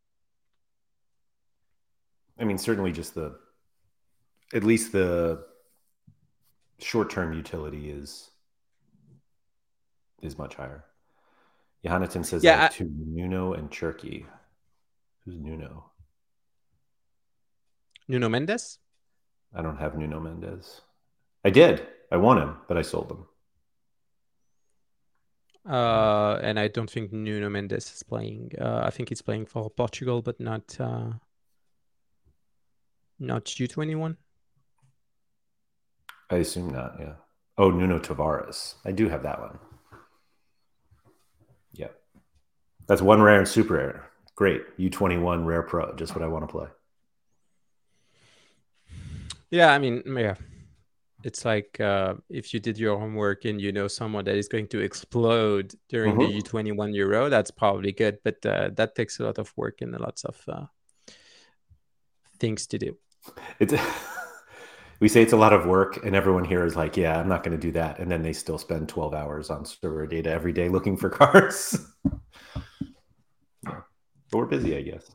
I 2.39 2.43
mean, 2.45 2.57
certainly 2.57 2.91
just 2.91 3.15
the 3.15 3.35
at 4.53 4.63
least 4.63 4.91
the 4.91 5.43
short-term 6.79 7.33
utility 7.33 7.89
is 7.89 8.29
is 10.21 10.37
much 10.37 10.55
higher. 10.55 10.85
Johanneton 11.83 12.25
says 12.25 12.43
yeah, 12.43 12.65
I, 12.65 12.67
to 12.77 12.89
Nuno 12.95 13.53
and 13.53 13.69
Cherki. 13.69 14.25
Who's 15.25 15.37
Nuno? 15.37 15.91
Nuno 18.07 18.29
Mendes? 18.29 18.79
I 19.53 19.61
don't 19.61 19.77
have 19.77 19.97
Nuno 19.97 20.19
Mendes. 20.19 20.81
I 21.43 21.49
did. 21.49 21.85
I 22.11 22.17
won 22.17 22.37
him, 22.37 22.57
but 22.67 22.77
I 22.77 22.81
sold 22.81 23.11
him. 23.11 23.25
Uh, 25.69 26.39
and 26.41 26.59
I 26.59 26.67
don't 26.67 26.89
think 26.89 27.11
Nuno 27.11 27.49
Mendes 27.49 27.91
is 27.93 28.03
playing. 28.03 28.51
Uh, 28.59 28.81
I 28.83 28.89
think 28.89 29.09
he's 29.09 29.21
playing 29.21 29.45
for 29.45 29.69
Portugal, 29.69 30.21
but 30.21 30.39
not 30.39 30.79
uh, 30.79 31.11
not 33.19 33.59
U 33.59 33.67
twenty 33.67 33.95
one. 33.95 34.17
I 36.29 36.37
assume 36.37 36.69
not. 36.69 36.95
Yeah. 36.99 37.13
Oh, 37.57 37.69
Nuno 37.69 37.99
Tavares. 37.99 38.75
I 38.85 38.91
do 38.91 39.09
have 39.09 39.23
that 39.23 39.39
one. 39.39 39.59
Yep. 41.73 41.95
That's 42.87 43.01
one 43.01 43.21
rare 43.21 43.39
and 43.39 43.47
super 43.47 43.75
rare. 43.75 44.09
Great. 44.35 44.63
U 44.77 44.89
twenty 44.89 45.17
one 45.17 45.45
rare 45.45 45.63
pro. 45.63 45.95
Just 45.95 46.15
what 46.15 46.23
I 46.23 46.27
want 46.27 46.47
to 46.47 46.51
play. 46.51 46.67
Yeah, 49.51 49.71
I 49.71 49.77
mean, 49.77 50.01
yeah 50.07 50.35
it's 51.23 51.45
like 51.45 51.79
uh, 51.79 52.15
if 52.29 52.53
you 52.53 52.59
did 52.59 52.77
your 52.77 52.99
homework 52.99 53.45
and 53.45 53.59
you 53.59 53.71
know 53.71 53.87
someone 53.87 54.25
that 54.25 54.35
is 54.35 54.47
going 54.47 54.67
to 54.67 54.79
explode 54.79 55.73
during 55.89 56.15
mm-hmm. 56.15 56.37
the 56.37 56.41
U21 56.41 56.93
Euro, 56.95 57.29
that's 57.29 57.49
probably 57.49 57.93
good. 57.93 58.17
But 58.23 58.45
uh, 58.45 58.69
that 58.75 58.95
takes 58.95 59.19
a 59.19 59.23
lot 59.23 59.37
of 59.37 59.51
work 59.55 59.81
and 59.81 59.97
lots 59.97 60.25
of 60.25 60.41
uh, 60.47 60.65
things 62.39 62.67
to 62.67 62.77
do. 62.77 62.97
It's 63.59 63.73
we 64.99 65.07
say 65.07 65.21
it's 65.21 65.33
a 65.33 65.37
lot 65.37 65.53
of 65.53 65.65
work, 65.65 66.03
and 66.05 66.15
everyone 66.15 66.45
here 66.45 66.65
is 66.65 66.75
like, 66.75 66.97
"Yeah, 66.97 67.19
I'm 67.19 67.27
not 67.27 67.43
going 67.43 67.57
to 67.57 67.61
do 67.61 67.71
that," 67.73 67.99
and 67.99 68.09
then 68.09 68.21
they 68.21 68.33
still 68.33 68.57
spend 68.57 68.89
12 68.89 69.13
hours 69.13 69.49
on 69.49 69.63
Sorare 69.63 70.09
Data 70.09 70.29
every 70.29 70.53
day 70.53 70.69
looking 70.69 70.97
for 70.97 71.09
cars. 71.21 71.77
But 73.63 73.83
we're 74.31 74.45
busy, 74.45 74.75
I 74.77 74.81
guess. 74.81 75.09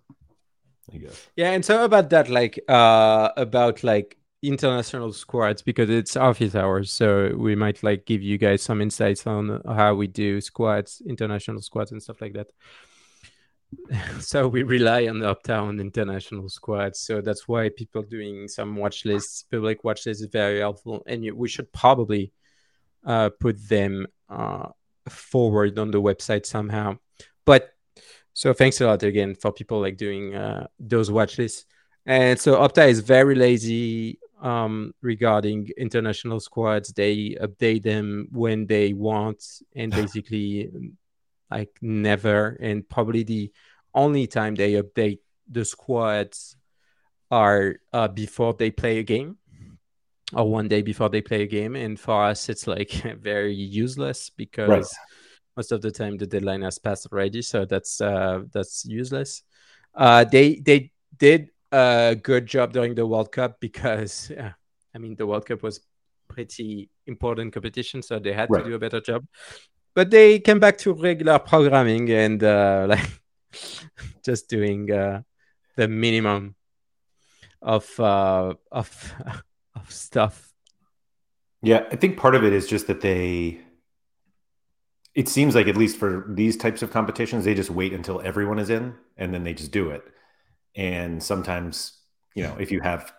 I 0.93 0.99
guess. 0.99 1.29
Yeah, 1.37 1.51
and 1.51 1.64
so 1.64 1.85
about 1.85 2.11
that, 2.11 2.29
like 2.29 2.59
uh, 2.68 3.31
about 3.37 3.83
like 3.83 4.18
international 4.43 5.12
squads 5.12 5.62
because 5.62 5.91
it's 5.91 6.16
office 6.16 6.55
hours 6.55 6.93
so 6.93 7.35
we 7.37 7.57
might 7.57 7.83
like 7.83 8.07
give 8.07 8.22
you 8.22 8.39
guys 8.39 8.62
some 8.62 8.81
insights 8.81 9.26
on 9.26 9.61
how 9.66 9.93
we 9.95 10.07
do 10.07 10.41
squads 10.41 11.03
international 11.09 11.61
squads 11.61 11.91
and 11.91 12.01
stuff 12.01 12.20
like 12.20 12.33
that 12.35 12.47
so 14.20 14.48
we 14.48 14.62
rely 14.62 15.06
on 15.06 15.18
the 15.18 15.28
uptown 15.28 15.78
international 15.78 16.48
squads 16.48 17.00
so 17.00 17.20
that's 17.20 17.46
why 17.46 17.68
people 17.68 18.02
doing 18.02 18.48
some 18.48 18.76
watch 18.76 19.04
lists 19.04 19.44
public 19.50 19.84
watch 19.84 20.06
lists 20.06 20.22
is 20.22 20.28
very 20.30 20.60
helpful. 20.60 21.02
And 21.06 21.24
you, 21.24 21.34
we 21.34 21.48
should 21.48 21.72
probably 21.72 22.32
uh, 23.04 23.30
put 23.40 23.56
them 23.68 24.06
uh, 24.28 24.68
forward 25.08 25.78
on 25.78 25.90
the 25.90 26.00
website 26.00 26.46
somehow. 26.46 26.98
But 27.44 27.70
so 28.32 28.52
thanks 28.52 28.80
a 28.80 28.86
lot 28.86 29.02
again 29.02 29.34
for 29.34 29.52
people 29.52 29.80
like 29.80 29.96
doing 29.96 30.34
uh, 30.34 30.66
those 30.78 31.10
watch 31.10 31.38
lists. 31.38 31.64
And 32.06 32.38
so 32.38 32.56
Opta 32.56 32.88
is 32.88 33.00
very 33.00 33.34
lazy 33.34 34.18
um, 34.40 34.94
regarding 35.02 35.68
international 35.76 36.40
squads. 36.40 36.92
They 36.92 37.36
update 37.40 37.82
them 37.82 38.28
when 38.30 38.66
they 38.66 38.92
want, 38.94 39.44
and 39.74 39.92
basically, 40.00 40.70
like 41.51 41.76
never. 41.80 42.57
And 42.61 42.88
probably 42.88 43.22
the 43.22 43.53
only 43.94 44.26
time 44.26 44.55
they 44.55 44.72
update 44.72 45.20
the 45.49 45.64
squads 45.64 46.57
are 47.30 47.76
uh, 47.92 48.09
before 48.09 48.55
they 48.55 48.70
play 48.70 48.99
a 48.99 49.03
game 49.03 49.38
or 50.34 50.51
one 50.51 50.68
day 50.68 50.82
before 50.82 51.09
they 51.09 51.20
play 51.20 51.42
a 51.42 51.46
game. 51.46 51.76
And 51.76 51.99
for 51.99 52.24
us, 52.24 52.49
it's 52.49 52.66
like 52.66 52.90
very 53.20 53.55
useless 53.55 54.30
because 54.30 54.68
right. 54.68 54.86
most 55.57 55.72
of 55.72 55.80
the 55.80 55.90
time 55.90 56.16
the 56.16 56.26
deadline 56.26 56.62
has 56.62 56.78
passed 56.78 57.07
already. 57.11 57.42
So 57.42 57.64
that's 57.64 58.01
uh, 58.01 58.42
that's 58.53 58.84
useless. 58.84 59.42
Uh, 59.94 60.24
they 60.24 60.57
they 60.57 60.92
did 61.16 61.51
a 61.72 62.16
good 62.20 62.46
job 62.46 62.72
during 62.72 62.94
the 62.94 63.07
World 63.07 63.32
Cup 63.32 63.61
because, 63.61 64.30
yeah, 64.34 64.53
I 64.94 64.99
mean, 64.99 65.16
the 65.16 65.26
World 65.26 65.46
Cup 65.46 65.62
was 65.62 65.80
pretty 66.28 66.90
important 67.07 67.53
competition, 67.53 68.03
so 68.03 68.18
they 68.18 68.32
had 68.32 68.51
right. 68.51 68.62
to 68.62 68.68
do 68.68 68.74
a 68.74 68.78
better 68.78 69.01
job. 69.01 69.24
But 69.99 70.11
they 70.11 70.38
came 70.38 70.61
back 70.61 70.78
to 70.78 70.92
regular 70.92 71.40
programming 71.40 72.09
and 72.11 72.44
uh, 72.44 72.86
like 72.92 73.11
just 74.24 74.49
doing 74.49 74.92
uh, 74.92 75.22
the 75.74 75.88
minimum 75.88 76.55
of 77.61 77.99
uh, 77.99 78.55
of 78.70 79.14
of 79.74 79.90
stuff. 79.90 80.53
Yeah, 81.62 81.84
I 81.90 81.96
think 81.96 82.16
part 82.16 82.36
of 82.36 82.44
it 82.44 82.53
is 82.53 82.68
just 82.68 82.86
that 82.86 83.01
they. 83.01 83.61
It 85.16 85.28
seems 85.28 85.57
like 85.57 85.66
at 85.66 85.76
least 85.76 85.99
for 85.99 86.26
these 86.28 86.57
types 86.57 86.82
of 86.82 86.92
competitions, 86.92 87.44
they 87.44 87.55
just 87.55 87.70
wait 87.70 87.92
until 87.92 88.20
everyone 88.20 88.61
is 88.61 88.70
in, 88.70 88.94
and 89.16 89.34
then 89.34 89.42
they 89.42 89.53
just 89.53 89.72
do 89.72 89.90
it 89.90 90.05
and 90.76 91.22
sometimes 91.22 91.99
you 92.34 92.42
know 92.42 92.57
if 92.61 92.70
you 92.70 92.80
have 92.80 93.12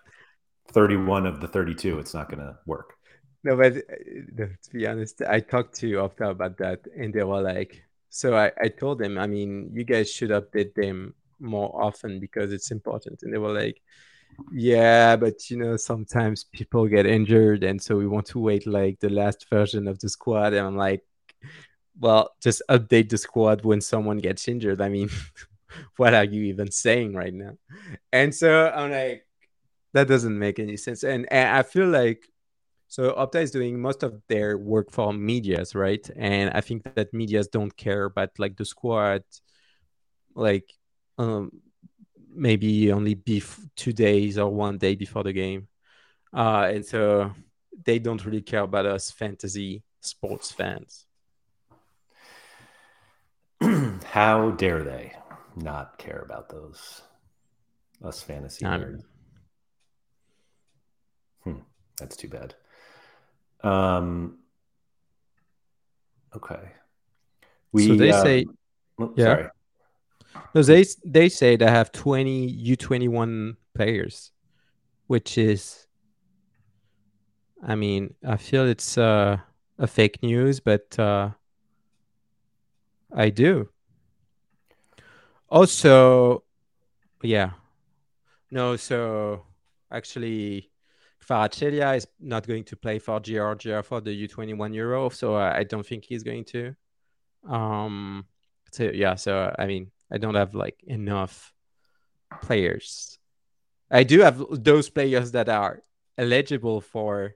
31 0.71 1.25
of 1.25 1.41
the 1.41 1.47
32 1.47 1.99
it's 1.99 2.13
not 2.13 2.30
going 2.30 2.39
to 2.39 2.57
work 2.65 2.95
no 3.43 3.55
but 3.55 3.77
uh, 3.77 4.45
to 4.61 4.69
be 4.71 4.87
honest 4.87 5.21
i 5.27 5.39
talked 5.39 5.75
to 5.75 5.91
opta 5.93 6.29
about 6.29 6.57
that 6.57 6.79
and 6.97 7.13
they 7.13 7.23
were 7.23 7.41
like 7.41 7.83
so 8.09 8.35
I, 8.35 8.51
I 8.61 8.67
told 8.69 8.99
them 8.99 9.17
i 9.17 9.27
mean 9.27 9.69
you 9.73 9.83
guys 9.83 10.11
should 10.11 10.31
update 10.31 10.73
them 10.75 11.13
more 11.39 11.71
often 11.81 12.19
because 12.19 12.51
it's 12.51 12.71
important 12.71 13.23
and 13.23 13.33
they 13.33 13.37
were 13.37 13.53
like 13.53 13.81
yeah 14.51 15.15
but 15.15 15.49
you 15.49 15.57
know 15.57 15.77
sometimes 15.77 16.43
people 16.43 16.87
get 16.87 17.05
injured 17.05 17.63
and 17.63 17.81
so 17.81 17.97
we 17.97 18.07
want 18.07 18.27
to 18.27 18.39
wait 18.39 18.67
like 18.67 18.99
the 18.99 19.09
last 19.09 19.49
version 19.49 19.87
of 19.87 19.99
the 19.99 20.09
squad 20.09 20.53
and 20.53 20.65
i'm 20.65 20.77
like 20.77 21.03
well 21.99 22.29
just 22.41 22.61
update 22.69 23.09
the 23.09 23.17
squad 23.17 23.63
when 23.63 23.81
someone 23.81 24.17
gets 24.17 24.47
injured 24.47 24.81
i 24.81 24.89
mean 24.89 25.09
what 25.97 26.13
are 26.13 26.23
you 26.23 26.43
even 26.43 26.71
saying 26.71 27.13
right 27.13 27.33
now? 27.33 27.57
And 28.11 28.33
so 28.33 28.69
I'm 28.69 28.91
like, 28.91 29.25
that 29.93 30.07
doesn't 30.07 30.37
make 30.37 30.59
any 30.59 30.77
sense. 30.77 31.03
And, 31.03 31.31
and 31.31 31.49
I 31.49 31.63
feel 31.63 31.87
like 31.87 32.27
so 32.89 33.13
Opta 33.13 33.41
is 33.41 33.51
doing 33.51 33.79
most 33.79 34.03
of 34.03 34.21
their 34.27 34.57
work 34.57 34.91
for 34.91 35.13
medias, 35.13 35.73
right? 35.75 36.07
And 36.15 36.49
I 36.53 36.59
think 36.59 36.83
that 36.95 37.13
medias 37.13 37.47
don't 37.47 37.75
care 37.77 38.05
about 38.05 38.31
like 38.37 38.57
the 38.57 38.65
squad, 38.65 39.23
like 40.35 40.69
um, 41.17 41.51
maybe 42.29 42.91
only 42.91 43.15
bef- 43.15 43.69
two 43.77 43.93
days 43.93 44.37
or 44.37 44.49
one 44.49 44.77
day 44.77 44.95
before 44.95 45.23
the 45.23 45.33
game. 45.33 45.67
Uh, 46.33 46.69
and 46.73 46.85
so 46.85 47.31
they 47.85 47.99
don't 47.99 48.25
really 48.25 48.41
care 48.41 48.63
about 48.63 48.85
us 48.85 49.09
fantasy 49.09 49.83
sports 50.01 50.51
fans. 50.51 51.05
How 54.03 54.51
dare 54.51 54.83
they? 54.83 55.13
not 55.55 55.97
care 55.97 56.21
about 56.25 56.49
those 56.49 57.01
us 58.03 58.21
fantasy 58.21 58.65
nerds. 58.65 59.03
Hmm, 61.43 61.59
that's 61.97 62.15
too 62.15 62.29
bad. 62.29 62.55
Um. 63.64 64.38
Okay. 66.36 66.72
We, 67.72 67.88
so 67.88 67.95
they 67.95 68.12
uh, 68.12 68.24
say, 68.24 68.45
oh, 68.99 69.14
yeah. 69.16 69.26
Sorry. 69.26 69.47
No, 70.53 70.64
they 70.64 70.86
they 71.05 71.30
say 71.30 71.55
they 71.55 71.70
have 71.70 71.91
twenty 71.91 72.45
U 72.45 72.76
twenty 72.76 73.07
one 73.07 73.57
players, 73.74 74.32
which 75.07 75.38
is, 75.38 75.88
I 77.64 77.76
mean, 77.76 78.14
I 78.26 78.38
feel 78.38 78.68
it's 78.68 78.97
uh, 78.97 79.38
a 79.78 79.88
fake 79.88 80.22
news, 80.22 80.60
but 80.60 80.97
uh, 80.99 81.32
I 83.14 83.30
do. 83.30 83.70
Also, 85.49 86.43
yeah, 87.24 87.51
no. 88.51 88.76
So 88.76 89.45
actually, 89.91 90.70
Kvaratskhelia 91.30 91.97
is 91.97 92.07
not 92.19 92.47
going 92.47 92.63
to 92.65 92.75
play 92.75 92.99
for 92.99 93.19
Georgia 93.19 93.84
for 93.84 94.01
the 94.01 94.27
U21 94.27 94.73
Euro, 94.75 95.09
so 95.09 95.36
I 95.36 95.63
don't 95.63 95.86
think 95.86 96.05
he's 96.05 96.23
going 96.23 96.45
to. 96.45 96.75
Um, 97.47 98.25
so 98.71 98.84
yeah, 98.93 99.15
so 99.15 99.53
I 99.57 99.65
mean, 99.67 99.91
I 100.11 100.17
don't 100.17 100.36
have 100.36 100.55
like 100.55 100.82
enough 100.84 101.53
players. 102.41 103.19
I 103.91 104.03
do 104.03 104.21
have 104.21 104.43
those 104.51 104.89
players 104.89 105.32
that 105.32 105.49
are 105.49 105.84
eligible 106.17 106.82
for 106.82 107.36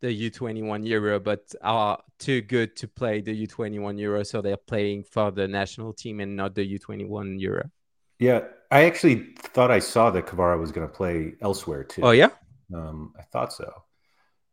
the 0.00 0.30
U21 0.30 0.86
Euro, 0.86 1.20
but 1.20 1.52
are 1.62 1.98
too 2.18 2.40
good 2.40 2.76
to 2.76 2.88
play 2.88 3.20
the 3.20 3.46
U21 3.46 3.98
Euro, 4.00 4.22
so 4.22 4.40
they're 4.40 4.56
playing 4.56 5.04
for 5.04 5.30
the 5.30 5.46
national 5.46 5.92
team 5.92 6.20
and 6.20 6.36
not 6.36 6.54
the 6.54 6.78
U21 6.78 7.40
Euro. 7.40 7.70
Yeah, 8.18 8.44
I 8.70 8.84
actually 8.84 9.34
thought 9.38 9.70
I 9.70 9.78
saw 9.78 10.10
that 10.10 10.26
Kvara 10.26 10.58
was 10.58 10.72
going 10.72 10.86
to 10.86 10.92
play 10.92 11.34
elsewhere 11.40 11.84
too. 11.84 12.02
Oh 12.02 12.10
yeah, 12.10 12.28
um, 12.74 13.14
I 13.18 13.22
thought 13.22 13.52
so. 13.52 13.72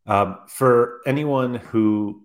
Um, 0.06 0.38
for 0.48 1.00
anyone 1.06 1.54
who 1.54 2.22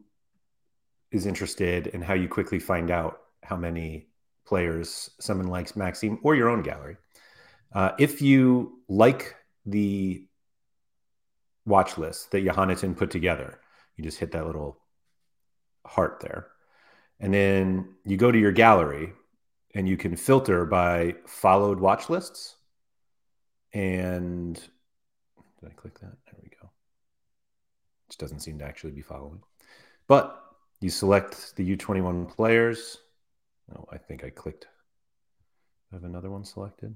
is 1.11 1.25
interested 1.25 1.87
in 1.87 2.01
how 2.01 2.13
you 2.13 2.27
quickly 2.27 2.59
find 2.59 2.89
out 2.89 3.19
how 3.43 3.55
many 3.55 4.07
players 4.45 5.09
someone 5.19 5.47
likes 5.47 5.75
Maxime 5.75 6.19
or 6.23 6.35
your 6.35 6.49
own 6.49 6.63
gallery, 6.63 6.97
uh, 7.73 7.91
if 7.99 8.21
you 8.21 8.79
like 8.87 9.35
the 9.65 10.25
watch 11.65 11.97
list 11.97 12.31
that 12.31 12.45
Johanniten 12.45 12.95
put 12.95 13.11
together, 13.11 13.59
you 13.97 14.03
just 14.03 14.19
hit 14.19 14.31
that 14.31 14.45
little 14.45 14.79
heart 15.85 16.19
there. 16.21 16.47
And 17.19 17.33
then 17.33 17.95
you 18.05 18.17
go 18.17 18.31
to 18.31 18.39
your 18.39 18.51
gallery 18.51 19.13
and 19.73 19.87
you 19.87 19.97
can 19.97 20.15
filter 20.15 20.65
by 20.65 21.15
followed 21.25 21.79
watch 21.79 22.09
lists. 22.09 22.55
And 23.73 24.61
did 25.63 25.71
I 25.71 25.75
click 25.75 25.99
that? 25.99 26.13
There 26.25 26.39
we 26.41 26.49
go. 26.49 26.69
Which 28.07 28.17
doesn't 28.17 28.41
seem 28.41 28.59
to 28.59 28.65
actually 28.65 28.91
be 28.91 29.01
following. 29.01 29.41
But 30.07 30.39
you 30.81 30.89
select 30.89 31.55
the 31.55 31.75
U21 31.75 32.27
players. 32.29 32.97
Oh, 33.75 33.85
I 33.91 33.97
think 33.97 34.23
I 34.23 34.29
clicked. 34.29 34.67
I 35.91 35.95
have 35.95 36.03
another 36.03 36.29
one 36.29 36.43
selected. 36.43 36.95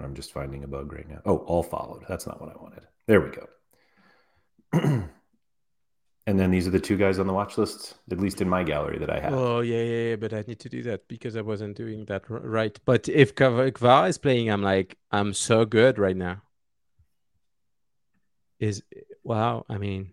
I'm 0.00 0.14
just 0.14 0.32
finding 0.32 0.64
a 0.64 0.68
bug 0.68 0.92
right 0.92 1.08
now. 1.08 1.20
Oh, 1.26 1.38
all 1.38 1.62
followed. 1.62 2.04
That's 2.08 2.26
not 2.26 2.40
what 2.40 2.50
I 2.50 2.62
wanted. 2.62 2.86
There 3.06 3.20
we 3.20 3.30
go. 4.72 5.08
and 6.28 6.38
then 6.38 6.50
these 6.50 6.68
are 6.68 6.70
the 6.70 6.78
two 6.78 6.98
guys 6.98 7.18
on 7.18 7.26
the 7.26 7.32
watch 7.32 7.56
list, 7.56 7.94
at 8.10 8.20
least 8.20 8.42
in 8.42 8.50
my 8.50 8.62
gallery 8.62 8.98
that 8.98 9.08
I 9.08 9.18
have. 9.18 9.32
Oh 9.32 9.60
yeah, 9.60 9.82
yeah, 9.82 10.08
yeah. 10.10 10.16
But 10.16 10.34
I 10.34 10.44
need 10.46 10.60
to 10.60 10.68
do 10.68 10.82
that 10.82 11.08
because 11.08 11.36
I 11.36 11.40
wasn't 11.40 11.74
doing 11.74 12.04
that 12.04 12.24
right. 12.28 12.78
But 12.84 13.08
if 13.08 13.34
Kvar 13.34 14.08
is 14.10 14.18
playing, 14.18 14.50
I'm 14.50 14.62
like, 14.62 14.98
I'm 15.10 15.32
so 15.32 15.64
good 15.64 15.98
right 15.98 16.14
now. 16.14 16.42
Is 18.60 18.82
wow. 19.24 19.64
I 19.70 19.78
mean, 19.78 20.10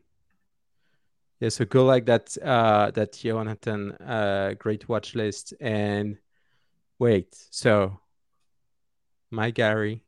yeah. 1.42 1.50
So 1.50 1.66
go 1.66 1.84
like 1.84 2.06
that. 2.06 2.38
Uh, 2.42 2.92
that 2.92 3.12
Johanniten 3.12 3.98
uh, 4.00 4.54
great 4.54 4.88
watch 4.88 5.16
list 5.16 5.54
and 5.60 6.18
wait. 6.98 7.36
So 7.50 8.00
my 9.32 9.52
gallery, 9.52 10.06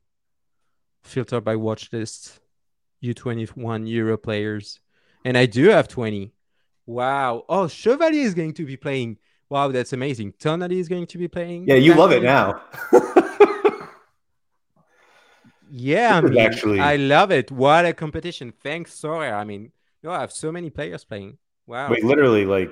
filter 1.03 1.41
by 1.41 1.57
watch 1.57 1.91
list, 1.91 2.39
U21 3.03 3.89
Euro 3.89 4.17
players. 4.17 4.79
And 5.27 5.37
I 5.37 5.45
do 5.45 5.67
have 5.67 5.89
20. 5.89 6.31
Wow. 6.85 7.43
Oh, 7.49 7.67
Chevalier 7.67 8.21
is 8.23 8.33
going 8.33 8.53
to 8.53 8.65
be 8.65 8.77
playing. 8.77 9.17
Wow, 9.49 9.67
that's 9.73 9.91
amazing. 9.91 10.31
Tonali 10.39 10.77
is 10.79 10.87
going 10.87 11.05
to 11.05 11.17
be 11.17 11.27
playing. 11.27 11.67
Yeah, 11.67 11.75
you 11.75 11.95
love 11.95 12.13
it 12.13 12.23
now. 12.23 12.61
yeah, 15.69 16.15
I 16.15 16.21
mean, 16.29 16.39
actually, 16.39 16.79
I 16.79 16.95
love 16.95 17.31
it. 17.31 17.51
What 17.51 17.85
a 17.85 17.91
competition. 17.91 18.53
Thanks, 18.63 18.93
Sora. 18.93 19.33
I 19.33 19.43
mean, 19.43 19.73
you 20.01 20.09
I 20.09 20.21
have 20.21 20.31
so 20.31 20.49
many 20.49 20.69
players 20.69 21.03
playing. 21.03 21.37
Wow. 21.65 21.89
Wait, 21.89 22.05
literally, 22.05 22.45
like 22.45 22.71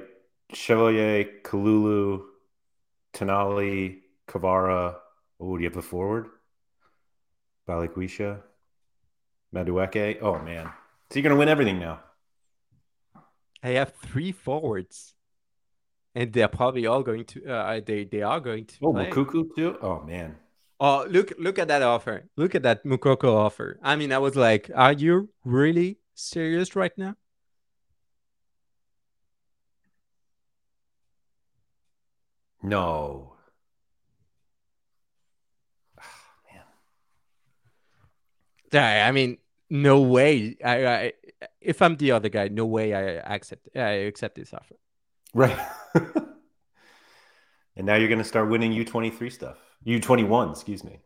Chevalier, 0.54 1.26
Kalulu, 1.44 2.24
Tonali, 3.14 3.98
Kvara. 4.30 4.96
Oh, 5.42 5.58
do 5.58 5.62
you 5.62 5.70
have 5.70 5.76
a 5.76 5.82
forward? 5.82 6.28
Balikwisha, 7.68 8.40
Madueke. 9.54 10.20
Oh 10.22 10.40
man, 10.40 10.72
so 11.10 11.20
you're 11.20 11.24
gonna 11.24 11.36
win 11.36 11.50
everything 11.50 11.80
now. 11.80 12.00
I 13.66 13.70
have 13.70 13.94
three 13.96 14.32
forwards, 14.32 15.16
and 16.14 16.32
they're 16.32 16.48
probably 16.48 16.86
all 16.86 17.02
going 17.02 17.26
to. 17.26 17.50
Uh, 17.50 17.82
they 17.84 18.04
they 18.04 18.22
are 18.22 18.40
going 18.40 18.66
to. 18.66 18.76
Oh, 18.84 18.94
play. 18.94 19.10
Moukoko 19.10 19.56
too. 19.56 19.78
Oh 19.82 20.02
man. 20.02 20.36
Oh 20.80 21.08
look 21.10 21.34
look 21.40 21.58
at 21.58 21.68
that 21.70 21.82
offer! 21.82 22.30
Look 22.38 22.54
at 22.54 22.62
that 22.62 22.86
Moukoko 22.86 23.34
offer. 23.34 23.80
I 23.82 23.96
mean, 23.96 24.12
I 24.12 24.20
was 24.20 24.36
like, 24.36 24.70
are 24.76 24.94
you 24.94 25.30
really 25.44 25.98
serious 26.14 26.76
right 26.76 26.92
now? 26.96 27.16
No. 32.62 33.34
Oh, 35.98 36.04
man. 38.74 39.08
I 39.08 39.12
mean, 39.12 39.40
no 39.72 40.02
way. 40.02 40.56
I, 40.64 40.86
I, 40.86 41.14
if 41.62 41.82
I'm 41.82 41.96
the 41.98 42.12
other 42.12 42.30
guy, 42.30 42.48
no 42.48 42.66
way 42.66 42.94
I 42.94 43.02
accept 43.36 43.70
I 43.76 44.08
accept 44.10 44.36
this 44.36 44.54
offer. 44.54 44.76
Right. 45.34 45.58
and 47.76 47.86
now 47.86 47.96
you're 47.96 48.08
going 48.08 48.20
to 48.20 48.24
start 48.24 48.50
winning 48.50 48.72
U23 48.72 49.32
stuff. 49.32 49.58
U21, 49.86 50.52
excuse 50.52 50.84
me. 50.84 51.00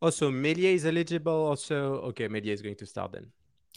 Also, 0.00 0.30
Meslier 0.30 0.70
is 0.70 0.86
eligible. 0.86 1.46
Also, 1.46 1.94
okay, 2.10 2.28
Meslier 2.28 2.54
is 2.54 2.62
going 2.62 2.76
to 2.76 2.86
start 2.86 3.12
then. 3.12 3.26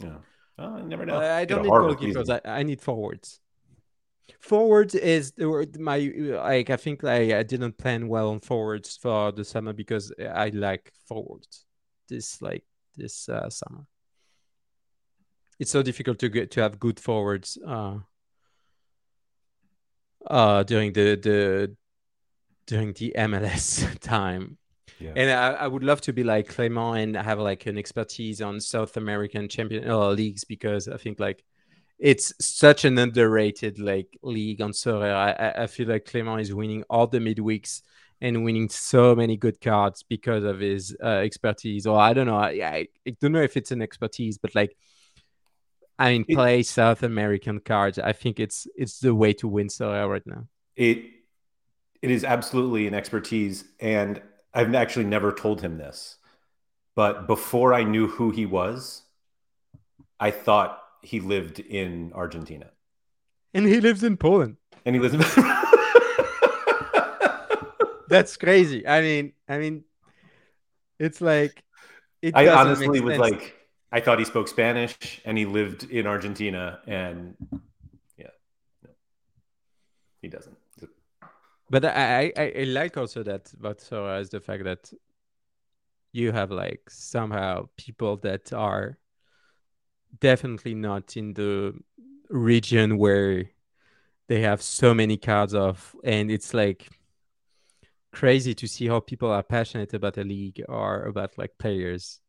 Yeah. 0.00 0.16
Oh, 0.58 0.76
I 0.76 0.82
never 0.82 1.04
know. 1.04 1.16
Uh, 1.16 1.34
I 1.34 1.44
don't 1.44 1.62
need 1.62 1.70
goalkeepers. 1.70 2.40
I, 2.44 2.60
I 2.60 2.62
need 2.62 2.80
forwards. 2.80 3.40
Forwards 4.40 4.94
is 4.94 5.32
the 5.32 5.48
word 5.48 5.78
my 5.78 6.12
like. 6.18 6.70
I 6.70 6.76
think 6.76 7.02
like 7.02 7.32
I 7.32 7.42
didn't 7.42 7.76
plan 7.76 8.08
well 8.08 8.30
on 8.30 8.40
forwards 8.40 8.96
for 8.96 9.32
the 9.32 9.44
summer 9.44 9.72
because 9.72 10.12
I 10.18 10.48
like 10.50 10.92
forwards 11.06 11.64
this 12.08 12.40
like 12.40 12.64
this 12.96 13.28
uh, 13.28 13.50
summer. 13.50 13.84
It's 15.62 15.70
so 15.70 15.80
difficult 15.80 16.18
to 16.18 16.28
get 16.28 16.50
to 16.50 16.60
have 16.62 16.80
good 16.80 16.98
forwards 16.98 17.56
uh, 17.64 17.98
uh, 20.26 20.64
during 20.64 20.92
the 20.92 21.14
the 21.14 21.76
during 22.66 22.92
the 22.94 23.14
MLS 23.16 23.96
time. 24.00 24.58
Yeah. 24.98 25.12
And 25.14 25.30
I, 25.30 25.52
I, 25.64 25.66
would 25.68 25.84
love 25.84 26.00
to 26.00 26.12
be 26.12 26.24
like 26.24 26.48
Clement 26.48 26.98
and 26.98 27.16
have 27.16 27.38
like 27.38 27.66
an 27.66 27.78
expertise 27.78 28.42
on 28.42 28.58
South 28.58 28.96
American 28.96 29.48
champion 29.48 29.88
uh, 29.88 30.08
leagues 30.08 30.42
because 30.42 30.88
I 30.88 30.96
think 30.96 31.20
like 31.20 31.44
it's 31.96 32.34
such 32.40 32.84
an 32.84 32.98
underrated 32.98 33.78
like 33.78 34.18
league 34.24 34.60
on 34.62 34.72
Sorare. 34.72 35.14
I, 35.14 35.62
I 35.62 35.66
feel 35.68 35.86
like 35.86 36.06
Clement 36.06 36.40
is 36.40 36.52
winning 36.52 36.82
all 36.90 37.06
the 37.06 37.20
midweeks 37.20 37.82
and 38.20 38.42
winning 38.42 38.68
so 38.68 39.14
many 39.14 39.36
good 39.36 39.60
cards 39.60 40.02
because 40.02 40.42
of 40.42 40.58
his 40.58 40.96
uh, 41.00 41.22
expertise. 41.28 41.86
Or 41.86 42.00
I 42.00 42.14
don't 42.14 42.26
know. 42.26 42.38
I, 42.38 42.88
I 43.06 43.10
don't 43.20 43.30
know 43.30 43.42
if 43.42 43.56
it's 43.56 43.70
an 43.70 43.80
expertise, 43.80 44.38
but 44.38 44.56
like, 44.56 44.76
I 46.02 46.12
mean, 46.12 46.24
it, 46.28 46.34
play 46.34 46.62
South 46.64 47.04
American 47.04 47.60
cards. 47.60 47.98
I 47.98 48.12
think 48.12 48.40
it's 48.40 48.66
it's 48.76 48.98
the 48.98 49.14
way 49.14 49.32
to 49.34 49.46
win 49.46 49.68
Sorare 49.68 50.10
right 50.10 50.26
now. 50.26 50.48
It 50.74 51.04
it 52.02 52.10
is 52.10 52.24
absolutely 52.24 52.88
an 52.88 52.94
expertise, 52.94 53.64
and 53.78 54.20
I've 54.52 54.74
actually 54.74 55.04
never 55.04 55.32
told 55.32 55.60
him 55.60 55.78
this, 55.78 56.16
but 56.96 57.28
before 57.28 57.72
I 57.72 57.84
knew 57.84 58.08
who 58.08 58.30
he 58.30 58.46
was, 58.46 59.02
I 60.18 60.32
thought 60.32 60.82
he 61.02 61.20
lived 61.20 61.60
in 61.60 62.12
Argentina, 62.14 62.70
and 63.54 63.64
he 63.64 63.80
lives 63.80 64.02
in 64.02 64.16
Poland, 64.16 64.56
and 64.84 64.96
he 64.96 65.00
lives. 65.00 65.14
In- 65.14 65.20
That's 68.08 68.36
crazy. 68.36 68.86
I 68.88 69.00
mean, 69.02 69.34
I 69.48 69.58
mean, 69.58 69.84
it's 70.98 71.20
like 71.20 71.62
it 72.20 72.36
I 72.36 72.48
honestly 72.48 73.00
was 73.00 73.18
like, 73.18 73.54
I 73.92 74.00
thought 74.00 74.18
he 74.18 74.24
spoke 74.24 74.48
Spanish 74.48 75.20
and 75.24 75.36
he 75.36 75.44
lived 75.44 75.84
in 75.90 76.06
Argentina, 76.06 76.80
and 76.86 77.36
yeah, 78.16 78.30
no, 78.82 78.90
he 80.22 80.28
doesn't. 80.28 80.56
But 81.68 81.84
I, 81.84 82.32
I, 82.36 82.52
I 82.60 82.64
like 82.64 82.96
also 82.96 83.22
that 83.22 83.52
but 83.58 83.80
so 83.80 84.06
as 84.06 84.28
the 84.30 84.40
fact 84.40 84.64
that 84.64 84.92
you 86.12 86.32
have 86.32 86.50
like 86.50 86.82
somehow 86.88 87.68
people 87.76 88.18
that 88.18 88.52
are 88.52 88.98
definitely 90.20 90.74
not 90.74 91.16
in 91.16 91.32
the 91.32 91.74
region 92.28 92.98
where 92.98 93.44
they 94.28 94.40
have 94.40 94.60
so 94.62 94.92
many 94.94 95.16
cards 95.16 95.54
of 95.54 95.94
and 96.04 96.30
it's 96.30 96.52
like 96.52 96.88
crazy 98.12 98.54
to 98.54 98.66
see 98.66 98.86
how 98.86 99.00
people 99.00 99.30
are 99.30 99.42
passionate 99.42 99.94
about 99.94 100.18
a 100.18 100.24
league 100.24 100.62
or 100.68 101.04
about 101.04 101.36
like 101.38 101.52
players. 101.58 102.21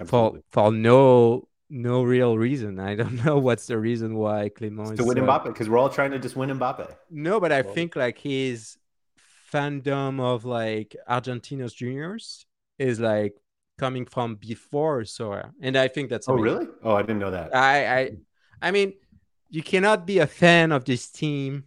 Yeah. 0.00 0.02
Absolutely. 0.04 0.40
For 0.50 0.70
for 0.70 0.72
no 0.72 1.48
no 1.68 2.02
real 2.02 2.36
reason. 2.36 2.78
I 2.80 2.96
don't 2.96 3.24
know 3.24 3.38
what's 3.38 3.66
the 3.66 3.78
reason 3.78 4.16
why 4.16 4.48
Clement 4.48 4.96
to 4.98 5.04
win 5.04 5.18
uh, 5.18 5.22
Mbappe 5.22 5.44
because 5.44 5.68
we're 5.68 5.78
all 5.78 5.88
trying 5.88 6.10
to 6.12 6.18
just 6.18 6.36
win 6.36 6.50
Mbappe. 6.50 6.86
No, 7.10 7.38
but 7.40 7.52
I 7.52 7.60
Well- 7.62 7.74
think 7.74 7.96
like 7.96 8.18
his 8.18 8.76
fandom 9.52 10.20
of 10.20 10.44
like 10.44 10.96
Argentinos 11.08 11.74
juniors 11.74 12.46
is 12.78 13.00
like 13.00 13.34
coming 13.78 14.04
from 14.06 14.36
before 14.36 15.00
Sorare, 15.02 15.52
and 15.60 15.76
I 15.76 15.88
think 15.88 16.10
that's 16.10 16.28
Oh, 16.28 16.34
really? 16.34 16.66
Oh, 16.82 16.94
I 16.94 17.02
didn't 17.02 17.18
know 17.18 17.30
that. 17.30 17.54
I 17.54 17.98
I 18.00 18.10
I 18.62 18.70
mean, 18.70 18.94
you 19.48 19.62
cannot 19.62 20.06
be 20.06 20.18
a 20.18 20.26
fan 20.26 20.72
of 20.72 20.84
this 20.84 21.08
team 21.10 21.64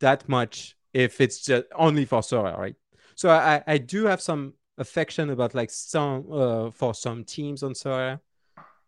that 0.00 0.28
much 0.28 0.76
if 0.92 1.20
it's 1.20 1.44
just 1.44 1.66
only 1.74 2.04
for 2.04 2.20
Sorare, 2.20 2.56
right? 2.58 2.76
So 3.14 3.30
I 3.30 3.62
I 3.66 3.78
do 3.78 4.06
have 4.06 4.20
some 4.20 4.54
affection 4.78 5.30
about 5.30 5.54
like 5.54 5.70
some 5.70 6.32
uh, 6.32 6.70
for 6.70 6.94
some 6.94 7.24
teams 7.24 7.62
on 7.62 7.74
Sorare. 7.74 8.20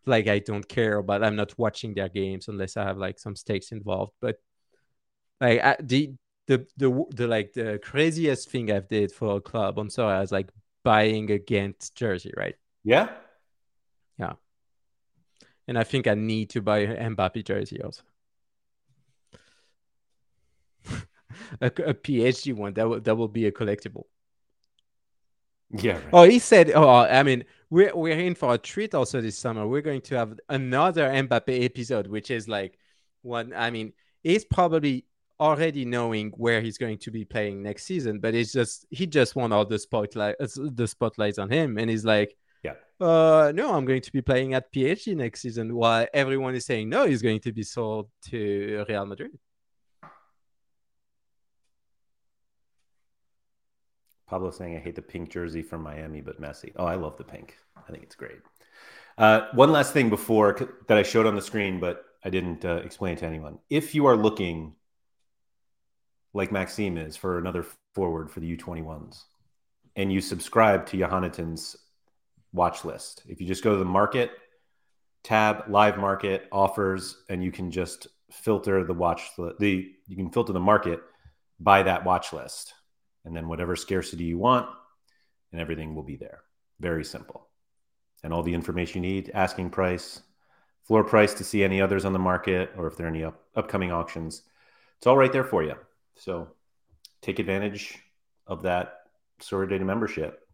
Like 0.06 0.28
I 0.28 0.38
don't 0.38 0.66
care 0.66 0.98
about 0.98 1.22
I'm 1.22 1.36
not 1.36 1.58
watching 1.58 1.94
their 1.94 2.08
games 2.08 2.48
unless 2.48 2.76
I 2.76 2.84
have 2.84 2.96
like 2.96 3.18
some 3.18 3.36
stakes 3.36 3.72
involved. 3.72 4.12
But 4.20 4.40
like 5.40 5.60
I, 5.62 5.76
the 5.80 6.14
the 6.46 6.66
the 6.76 7.04
the 7.10 7.26
like 7.26 7.52
the 7.52 7.78
craziest 7.82 8.50
thing 8.50 8.70
I've 8.72 8.88
did 8.88 9.12
for 9.12 9.36
a 9.36 9.40
club 9.40 9.78
on 9.78 9.88
Sorare 9.88 10.22
is 10.22 10.32
like 10.32 10.48
buying 10.82 11.30
a 11.30 11.38
Ghent 11.38 11.90
jersey, 11.94 12.32
right? 12.36 12.54
yeah. 12.84 13.10
Yeah. 14.18 14.34
And 15.68 15.78
I 15.78 15.84
think 15.84 16.06
I 16.06 16.14
need 16.14 16.50
to 16.50 16.60
buy 16.60 16.78
a 16.78 17.10
Mbappe 17.10 17.44
jersey 17.44 17.80
also. 17.82 18.02
a, 21.60 21.66
a 21.66 21.94
PSG 21.94 22.52
one 22.54 22.74
that 22.74 22.88
will 22.88 23.00
that 23.00 23.14
will 23.14 23.28
be 23.28 23.46
a 23.46 23.52
collectible. 23.52 24.04
Yeah. 25.72 25.94
Right. 25.94 26.04
Oh, 26.12 26.22
he 26.24 26.38
said. 26.38 26.72
Oh, 26.74 26.88
I 26.88 27.22
mean, 27.22 27.44
we're 27.70 27.94
we're 27.94 28.18
in 28.18 28.34
for 28.34 28.54
a 28.54 28.58
treat 28.58 28.94
also 28.94 29.20
this 29.20 29.38
summer. 29.38 29.66
We're 29.66 29.82
going 29.82 30.00
to 30.02 30.16
have 30.16 30.38
another 30.48 31.08
Mbappe 31.08 31.64
episode, 31.64 32.06
which 32.08 32.30
is 32.30 32.48
like 32.48 32.78
one. 33.22 33.52
I 33.54 33.70
mean, 33.70 33.92
he's 34.22 34.44
probably 34.44 35.04
already 35.38 35.84
knowing 35.84 36.30
where 36.36 36.60
he's 36.60 36.76
going 36.76 36.98
to 36.98 37.10
be 37.10 37.24
playing 37.24 37.62
next 37.62 37.84
season, 37.84 38.18
but 38.18 38.34
it's 38.34 38.52
just 38.52 38.86
he 38.90 39.06
just 39.06 39.36
want 39.36 39.52
all 39.52 39.64
the 39.64 39.78
spotlight, 39.78 40.34
uh, 40.40 40.46
the 40.56 40.86
spotlights 40.86 41.38
on 41.38 41.48
him, 41.50 41.78
and 41.78 41.88
he's 41.88 42.04
like, 42.04 42.36
Yeah. 42.62 42.74
uh, 43.00 43.52
no, 43.54 43.72
I'm 43.74 43.84
going 43.86 44.02
to 44.02 44.12
be 44.12 44.20
playing 44.22 44.54
at 44.54 44.70
PSG 44.72 45.16
next 45.16 45.40
season. 45.40 45.74
While 45.74 46.06
everyone 46.12 46.54
is 46.56 46.66
saying 46.66 46.88
no, 46.88 47.06
he's 47.06 47.22
going 47.22 47.40
to 47.40 47.52
be 47.52 47.62
sold 47.62 48.10
to 48.30 48.84
Real 48.88 49.06
Madrid. 49.06 49.30
Pablo 54.30 54.52
saying 54.52 54.76
I 54.76 54.78
hate 54.78 54.94
the 54.94 55.02
pink 55.02 55.28
jersey 55.28 55.60
from 55.60 55.82
Miami, 55.82 56.20
but 56.20 56.40
Messi. 56.40 56.72
Oh, 56.76 56.84
I 56.84 56.94
love 56.94 57.16
the 57.18 57.24
pink. 57.24 57.56
I 57.76 57.90
think 57.90 58.04
it's 58.04 58.14
great. 58.14 58.38
Uh, 59.18 59.48
one 59.54 59.72
last 59.72 59.92
thing 59.92 60.08
before 60.08 60.56
that 60.86 60.96
I 60.96 61.02
showed 61.02 61.26
on 61.26 61.34
the 61.34 61.42
screen, 61.42 61.80
but 61.80 62.04
I 62.24 62.30
didn't 62.30 62.64
uh, 62.64 62.76
explain 62.76 63.16
to 63.16 63.26
anyone. 63.26 63.58
If 63.68 63.92
you 63.92 64.06
are 64.06 64.16
looking 64.16 64.76
like 66.32 66.52
Maxime 66.52 66.96
is 66.96 67.16
for 67.16 67.38
another 67.38 67.66
forward 67.92 68.30
for 68.30 68.38
the 68.38 68.56
U21s, 68.56 69.24
and 69.96 70.12
you 70.12 70.20
subscribe 70.20 70.86
to 70.86 70.96
Johanniten's 70.96 71.74
watch 72.52 72.84
list, 72.84 73.24
if 73.26 73.40
you 73.40 73.48
just 73.48 73.64
go 73.64 73.72
to 73.72 73.78
the 73.78 73.84
market 73.84 74.30
tab, 75.24 75.64
live 75.68 75.98
market 75.98 76.46
offers, 76.52 77.24
and 77.28 77.42
you 77.42 77.50
can 77.50 77.72
just 77.72 78.06
filter 78.30 78.84
the 78.84 78.94
watch 78.94 79.22
the 79.36 79.90
you 80.06 80.16
can 80.16 80.30
filter 80.30 80.52
the 80.52 80.60
market 80.60 81.00
by 81.58 81.82
that 81.82 82.04
watch 82.04 82.32
list 82.32 82.74
and 83.24 83.34
then 83.34 83.48
whatever 83.48 83.76
scarcity 83.76 84.24
you 84.24 84.38
want, 84.38 84.68
and 85.52 85.60
everything 85.60 85.94
will 85.94 86.02
be 86.02 86.16
there. 86.16 86.40
Very 86.80 87.04
simple. 87.04 87.46
And 88.22 88.32
all 88.32 88.42
the 88.42 88.54
information 88.54 89.02
you 89.02 89.10
need, 89.10 89.30
asking 89.34 89.70
price, 89.70 90.22
floor 90.82 91.04
price 91.04 91.34
to 91.34 91.44
see 91.44 91.62
any 91.62 91.80
others 91.80 92.04
on 92.04 92.12
the 92.12 92.18
market, 92.18 92.70
or 92.76 92.86
if 92.86 92.96
there 92.96 93.06
are 93.06 93.10
any 93.10 93.24
up, 93.24 93.40
upcoming 93.54 93.92
auctions, 93.92 94.42
it's 94.96 95.06
all 95.06 95.16
right 95.16 95.32
there 95.32 95.44
for 95.44 95.62
you. 95.62 95.74
So 96.16 96.48
take 97.22 97.38
advantage 97.38 97.98
of 98.46 98.62
that 98.62 99.02
Sorare 99.40 99.68
Data 99.68 99.84
membership 99.84 100.46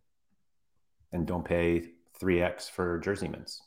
and 1.13 1.27
don't 1.27 1.45
pay 1.45 1.91
3x 2.21 2.71
for 2.71 2.99
jersey 2.99 3.29
mints. 3.29 3.63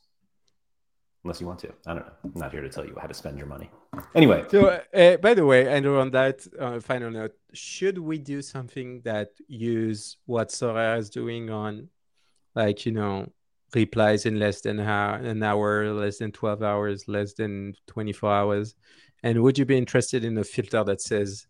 Unless 1.24 1.42
you 1.42 1.48
want 1.48 1.60
to. 1.60 1.74
I 1.86 1.94
don't 1.94 2.06
know. 2.06 2.14
I'm 2.24 2.32
not 2.36 2.52
here 2.52 2.62
to 2.62 2.70
tell 2.70 2.86
you 2.86 2.96
how 3.00 3.08
to 3.08 3.14
spend 3.14 3.38
your 3.38 3.48
money. 3.48 3.70
Anyway, 4.16 4.46
So, 4.50 4.82
uh, 4.94 5.18
by 5.18 5.34
the 5.34 5.46
way, 5.46 5.68
Andrew, 5.68 6.00
on 6.00 6.12
that 6.12 6.48
uh, 6.58 6.80
final 6.80 7.12
note, 7.12 7.34
should 7.54 7.98
we 7.98 8.18
do 8.18 8.42
something 8.42 9.02
that 9.02 9.30
use 9.48 10.18
what 10.26 10.48
Sorare 10.50 10.98
is 10.98 11.10
doing 11.10 11.50
on, 11.50 11.90
like 12.56 12.86
you 12.86 12.94
know, 12.94 13.28
replies 13.76 14.26
in 14.26 14.40
less 14.40 14.62
than 14.62 14.80
an 14.80 15.44
hour, 15.44 15.94
less 15.94 16.20
than 16.20 16.32
twelve 16.32 16.64
hours, 16.64 17.08
less 17.10 17.34
than 17.34 17.74
twenty 17.86 18.14
four 18.14 18.32
hours? 18.32 18.76
And 19.22 19.44
would 19.44 19.58
you 19.58 19.66
be 19.66 19.78
interested 19.78 20.24
in 20.24 20.38
a 20.38 20.46
filter 20.46 20.86
that 20.86 21.02
says, 21.02 21.48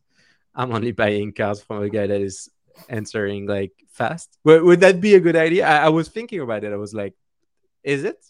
"I'm 0.56 0.74
only 0.74 0.94
buying 0.94 1.32
cards 1.32 1.62
from 1.62 1.84
a 1.84 1.90
guy 1.90 2.08
that 2.08 2.22
is 2.22 2.50
answering 2.90 3.46
like 3.46 3.74
fast"? 3.92 4.40
Would, 4.46 4.64
would 4.64 4.80
that 4.80 5.00
be 5.00 5.14
a 5.14 5.20
good 5.20 5.36
idea? 5.36 5.68
I, 5.68 5.86
I 5.86 5.90
was 5.90 6.08
thinking 6.10 6.40
about 6.40 6.64
it. 6.64 6.74
I 6.74 6.78
was 6.78 6.96
like, 6.96 7.14
is 7.84 8.04
it? 8.04 8.26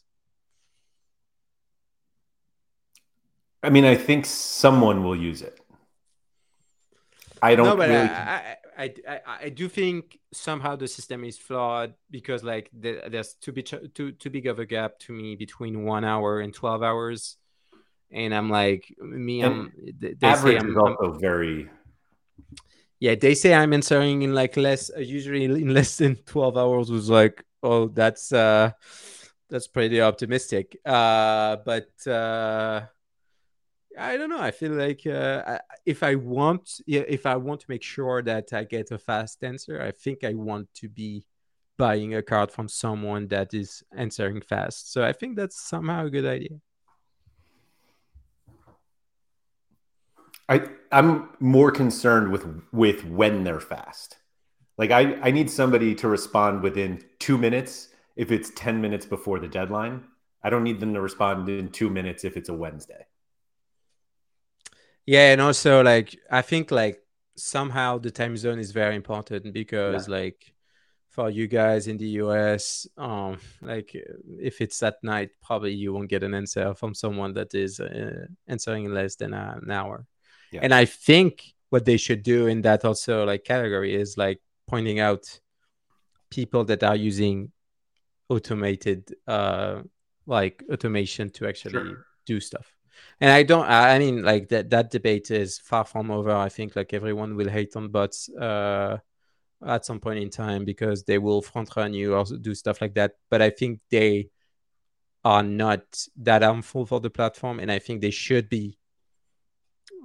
I 3.61 3.69
mean, 3.69 3.85
I 3.85 3.95
think 3.95 4.25
someone 4.25 5.03
will 5.03 5.15
use 5.15 5.41
it. 5.41 5.59
I 7.41 7.55
don't 7.55 7.67
no, 7.67 7.77
but 7.77 7.89
really. 7.89 8.09
I, 8.09 8.57
I, 8.77 8.93
I, 9.07 9.19
I, 9.43 9.49
do 9.49 9.69
think 9.69 10.19
somehow 10.33 10.75
the 10.75 10.87
system 10.87 11.23
is 11.23 11.37
flawed 11.37 11.93
because 12.11 12.43
like 12.43 12.69
the, 12.77 13.01
there's 13.09 13.33
too 13.35 13.51
big 13.51 13.65
too 13.65 14.11
too 14.11 14.29
big 14.29 14.45
of 14.47 14.59
a 14.59 14.65
gap 14.65 14.99
to 14.99 15.13
me 15.13 15.35
between 15.35 15.83
one 15.83 16.03
hour 16.03 16.41
and 16.41 16.53
twelve 16.53 16.83
hours, 16.83 17.37
and 18.11 18.33
I'm 18.33 18.49
like 18.49 18.93
me, 18.99 19.41
I'm 19.41 19.71
they 19.99 20.15
average 20.21 20.61
I'm, 20.61 20.69
is 20.71 20.77
I'm- 20.77 20.95
also 20.99 21.17
very. 21.17 21.69
yeah 22.99 23.15
they 23.15 23.35
say 23.35 23.53
I'm 23.53 23.73
answering 23.73 24.21
in 24.21 24.33
like 24.33 24.57
less 24.57 24.91
usually 24.97 25.45
in 25.45 25.73
less 25.73 25.97
than 25.97 26.15
twelve 26.25 26.57
hours 26.57 26.91
was 26.91 27.09
like 27.09 27.43
oh 27.63 27.87
that's 27.87 28.31
uh 28.31 28.71
that's 29.49 29.67
pretty 29.67 30.01
optimistic 30.01 30.77
uh 30.85 31.57
but 31.65 31.89
uh 32.07 32.81
I 33.99 34.17
don't 34.17 34.29
know. 34.29 34.39
I 34.39 34.51
feel 34.51 34.71
like 34.71 35.05
uh, 35.05 35.59
if 35.85 36.03
I 36.03 36.15
want, 36.15 36.81
if 36.87 37.25
I 37.25 37.35
want 37.35 37.59
to 37.61 37.65
make 37.69 37.83
sure 37.83 38.21
that 38.23 38.53
I 38.53 38.63
get 38.63 38.91
a 38.91 38.97
fast 38.97 39.43
answer, 39.43 39.81
I 39.81 39.91
think 39.91 40.23
I 40.23 40.33
want 40.33 40.73
to 40.75 40.87
be 40.87 41.25
buying 41.77 42.15
a 42.15 42.21
card 42.21 42.51
from 42.51 42.67
someone 42.67 43.27
that 43.29 43.53
is 43.53 43.83
answering 43.95 44.41
fast. 44.41 44.91
So 44.93 45.03
I 45.03 45.13
think 45.13 45.35
that's 45.35 45.61
somehow 45.61 46.05
a 46.05 46.09
good 46.09 46.25
idea. 46.25 46.57
I 50.47 50.67
I'm 50.91 51.29
more 51.39 51.71
concerned 51.71 52.31
with 52.31 52.45
with 52.71 53.05
when 53.05 53.43
they're 53.43 53.59
fast. 53.59 54.17
Like 54.77 54.91
I 54.91 55.13
I 55.21 55.31
need 55.31 55.49
somebody 55.49 55.93
to 55.95 56.07
respond 56.07 56.63
within 56.63 57.03
two 57.19 57.37
minutes 57.37 57.89
if 58.15 58.31
it's 58.31 58.51
ten 58.55 58.81
minutes 58.81 59.05
before 59.05 59.39
the 59.39 59.47
deadline. 59.47 60.05
I 60.41 60.49
don't 60.49 60.63
need 60.63 60.79
them 60.79 60.93
to 60.93 61.01
respond 61.01 61.49
in 61.49 61.69
two 61.69 61.89
minutes 61.89 62.23
if 62.23 62.37
it's 62.37 62.49
a 62.49 62.53
Wednesday. 62.53 63.05
Yeah, 65.09 65.31
and 65.31 65.41
also 65.41 65.81
like 65.81 66.15
I 66.29 66.43
think 66.43 66.69
like 66.69 67.01
somehow 67.35 67.97
the 67.97 68.11
time 68.11 68.37
zone 68.37 68.59
is 68.59 68.71
very 68.71 68.95
important 68.95 69.51
because 69.53 70.07
like 70.07 70.53
for 71.09 71.31
you 71.31 71.47
guys 71.47 71.87
in 71.87 71.97
the 71.97 72.09
US, 72.21 72.85
um, 72.95 73.39
like 73.59 73.95
if 74.39 74.61
it's 74.61 74.83
at 74.83 74.97
night, 75.01 75.31
probably 75.41 75.73
you 75.73 75.93
won't 75.93 76.11
get 76.11 76.21
an 76.21 76.35
answer 76.35 76.75
from 76.75 76.93
someone 76.93 77.33
that 77.33 77.55
is 77.55 77.79
uh, 77.79 78.27
answering 78.47 78.85
in 78.85 78.93
less 78.93 79.15
than 79.15 79.33
an 79.33 79.71
hour. 79.71 80.05
Yeah. 80.51 80.59
And 80.61 80.75
I 80.75 80.85
think 80.85 81.55
what 81.71 81.85
they 81.85 81.97
should 81.97 82.21
do 82.21 82.45
in 82.45 82.61
that 82.61 82.85
also 82.85 83.25
like 83.25 83.43
category 83.43 83.95
is 83.95 84.15
like 84.15 84.39
pointing 84.67 84.99
out 84.99 85.39
people 86.29 86.65
that 86.65 86.83
are 86.83 86.95
using 86.95 87.51
automated 88.29 89.11
uh 89.27 89.81
like 90.27 90.63
automation 90.71 91.31
to 91.31 91.47
actually 91.47 91.71
Sure. 91.71 92.05
do 92.27 92.39
stuff 92.39 92.75
and 93.21 93.31
i 93.31 93.43
don't 93.43 93.67
i 93.67 93.97
mean 93.99 94.23
like 94.23 94.49
that 94.49 94.69
that 94.69 94.91
debate 94.91 95.31
is 95.31 95.59
far 95.59 95.85
from 95.85 96.11
over. 96.11 96.31
I 96.31 96.49
think 96.49 96.75
like 96.75 96.93
everyone 96.93 97.35
will 97.35 97.49
hate 97.49 97.75
on 97.75 97.89
bots 97.89 98.29
uh 98.29 98.97
at 99.65 99.85
some 99.85 99.99
point 99.99 100.19
in 100.19 100.29
time 100.29 100.63
because 100.63 101.03
they 101.03 101.17
will 101.17 101.41
front 101.41 101.75
run 101.75 101.93
you 101.93 102.15
or 102.15 102.23
do 102.23 102.55
stuff 102.55 102.81
like 102.81 102.93
that. 102.95 103.13
But 103.29 103.41
i 103.41 103.49
think 103.49 103.79
they 103.89 104.29
are 105.25 105.43
not 105.43 105.81
that 106.17 106.43
harmful 106.43 106.85
for 106.85 107.01
the 107.01 107.09
platform 107.09 107.59
and 107.59 107.69
i 107.69 107.77
think 107.77 107.99
they 107.99 108.11
should 108.11 108.47
be 108.47 108.77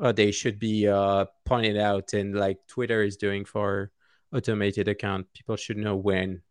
uh, 0.00 0.10
they 0.10 0.32
should 0.32 0.58
be 0.58 0.88
uh 0.88 1.24
pointed 1.44 1.76
out 1.76 2.14
and 2.14 2.34
like 2.34 2.58
twitter 2.66 3.02
is 3.02 3.16
doing 3.16 3.44
for 3.44 3.92
automated 4.34 4.88
account. 4.88 5.26
People 5.32 5.56
should 5.56 5.76
know 5.76 5.96
when 5.96 6.42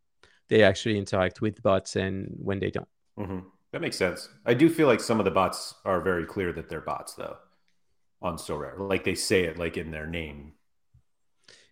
they 0.50 0.64
actually 0.64 0.98
interact 0.98 1.42
with 1.42 1.62
bots 1.62 1.96
and 1.96 2.34
when 2.38 2.60
they 2.60 2.72
don't. 2.72 2.88
Hmm 3.18 3.53
That 3.74 3.82
makes 3.82 3.98
sense. 3.98 4.30
I 4.46 4.54
do 4.54 4.70
feel 4.70 4.88
like 4.88 5.02
some 5.02 5.20
of 5.20 5.26
the 5.26 5.32
bots 5.32 5.74
are 5.84 6.00
very 6.00 6.26
clear 6.26 6.54
that 6.54 6.70
they're 6.70 6.80
bots, 6.80 7.16
though, 7.16 7.38
on 8.22 8.38
Sorare. 8.38 8.78
Like 8.78 9.04
they 9.04 9.16
say 9.16 9.44
it 9.44 9.58
like 9.58 9.78
in 9.78 9.92
their 9.92 10.08
name. 10.08 10.54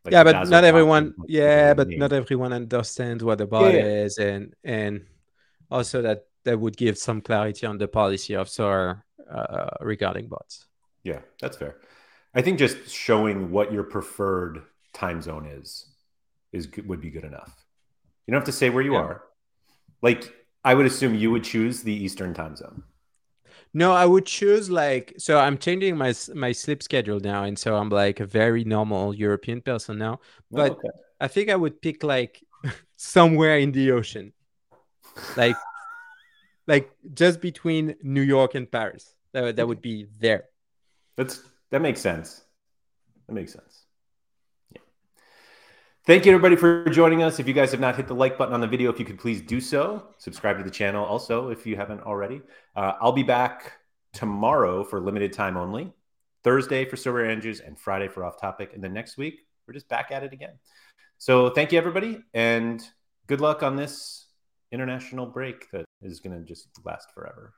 Like 0.03 0.13
yeah 0.13 0.23
but 0.23 0.49
not 0.49 0.63
everyone 0.63 1.13
yeah 1.27 1.75
but 1.75 1.87
name. 1.87 1.99
not 1.99 2.11
everyone 2.11 2.53
understands 2.53 3.23
what 3.23 3.39
a 3.39 3.45
bot 3.45 3.71
Yeah, 3.71 3.85
is 3.85 4.17
and 4.17 4.55
and 4.63 5.05
also 5.69 6.01
that 6.01 6.25
that 6.43 6.59
would 6.59 6.75
give 6.75 6.97
some 6.97 7.21
clarity 7.21 7.67
on 7.67 7.77
the 7.77 7.87
policy 7.87 8.33
of 8.33 8.47
Sorare 8.47 9.03
uh, 9.29 9.69
regarding 9.79 10.27
bots. 10.27 10.65
Yeah, 11.03 11.19
that's 11.39 11.57
fair. 11.57 11.75
I 12.33 12.41
think 12.41 12.57
just 12.57 12.89
showing 12.89 13.51
what 13.51 13.71
your 13.71 13.83
preferred 13.83 14.63
time 14.93 15.21
zone 15.21 15.45
is 15.45 15.85
is 16.51 16.67
would 16.85 16.99
be 16.99 17.11
good 17.11 17.23
enough. 17.23 17.55
You 18.25 18.31
don't 18.31 18.41
have 18.41 18.45
to 18.47 18.51
say 18.51 18.71
where 18.71 18.83
you 18.83 18.93
yeah. 18.93 19.01
are. 19.01 19.23
Like 20.01 20.33
I 20.63 20.73
would 20.73 20.85
assume 20.85 21.15
you 21.15 21.31
would 21.31 21.43
choose 21.43 21.81
the 21.81 21.93
Eastern 21.93 22.33
time 22.33 22.55
zone. 22.55 22.83
No, 23.73 23.93
I 23.93 24.05
would 24.05 24.25
choose 24.25 24.69
like 24.69 25.13
so. 25.17 25.39
I'm 25.39 25.57
changing 25.57 25.97
my 25.97 26.13
my 26.35 26.51
sleep 26.51 26.83
schedule 26.83 27.19
now, 27.19 27.43
and 27.43 27.57
so 27.57 27.75
I'm 27.75 27.89
like 27.89 28.19
a 28.19 28.25
very 28.25 28.65
normal 28.65 29.13
European 29.13 29.61
person 29.61 29.97
now. 29.97 30.19
Oh, 30.19 30.19
but 30.51 30.71
oh, 30.71 30.75
okay. 30.75 30.89
I 31.21 31.27
think 31.27 31.49
I 31.49 31.55
would 31.55 31.81
pick 31.81 32.03
like 32.03 32.43
somewhere 32.97 33.57
in 33.57 33.71
the 33.71 33.91
ocean, 33.91 34.33
like 35.37 35.55
like 36.67 36.91
just 37.13 37.39
between 37.39 37.95
New 38.03 38.21
York 38.21 38.55
and 38.55 38.69
Paris. 38.69 39.15
That 39.31 39.55
that 39.55 39.67
would 39.67 39.81
be 39.81 40.07
there. 40.19 40.45
That's 41.15 41.41
that 41.69 41.81
makes 41.81 42.01
sense. 42.01 42.43
That 43.27 43.33
makes 43.33 43.53
sense. 43.53 43.80
Thank 46.03 46.25
you 46.25 46.31
everybody 46.31 46.55
for 46.55 46.89
joining 46.89 47.21
us. 47.21 47.39
If 47.39 47.47
you 47.47 47.53
guys 47.53 47.69
have 47.69 47.79
not 47.79 47.95
hit 47.95 48.07
the 48.07 48.15
like 48.15 48.35
button 48.35 48.55
on 48.55 48.59
the 48.59 48.65
video, 48.65 48.91
if 48.91 48.97
you 48.97 49.05
could 49.05 49.19
please 49.19 49.39
do 49.39 49.61
so. 49.61 50.07
Subscribe 50.17 50.57
to 50.57 50.63
the 50.63 50.71
channel 50.71 51.05
also 51.05 51.49
if 51.49 51.63
you 51.67 51.75
haven't 51.75 52.01
already. 52.01 52.41
Uh, 52.75 52.93
I'll 52.99 53.11
be 53.11 53.21
back 53.21 53.73
tomorrow 54.11 54.83
for 54.83 54.99
limited 54.99 55.31
time 55.31 55.57
only. 55.57 55.93
Thursday 56.43 56.85
for 56.85 56.95
Sorare 56.95 57.31
Andrews 57.31 57.59
and 57.59 57.77
Friday 57.77 58.07
for 58.07 58.25
Off 58.25 58.41
Topic. 58.41 58.71
And 58.73 58.83
then 58.83 58.93
next 58.93 59.15
week, 59.15 59.41
we're 59.67 59.75
just 59.75 59.87
back 59.89 60.09
at 60.09 60.23
it 60.23 60.33
again. 60.33 60.57
So 61.19 61.51
thank 61.51 61.71
you, 61.71 61.77
everybody, 61.77 62.17
and 62.33 62.81
good 63.27 63.39
luck 63.39 63.61
on 63.61 63.75
this 63.75 64.25
international 64.71 65.27
break 65.27 65.69
that 65.69 65.85
is 66.01 66.19
going 66.19 66.35
to 66.35 66.43
just 66.43 66.67
last 66.83 67.11
forever. 67.13 67.53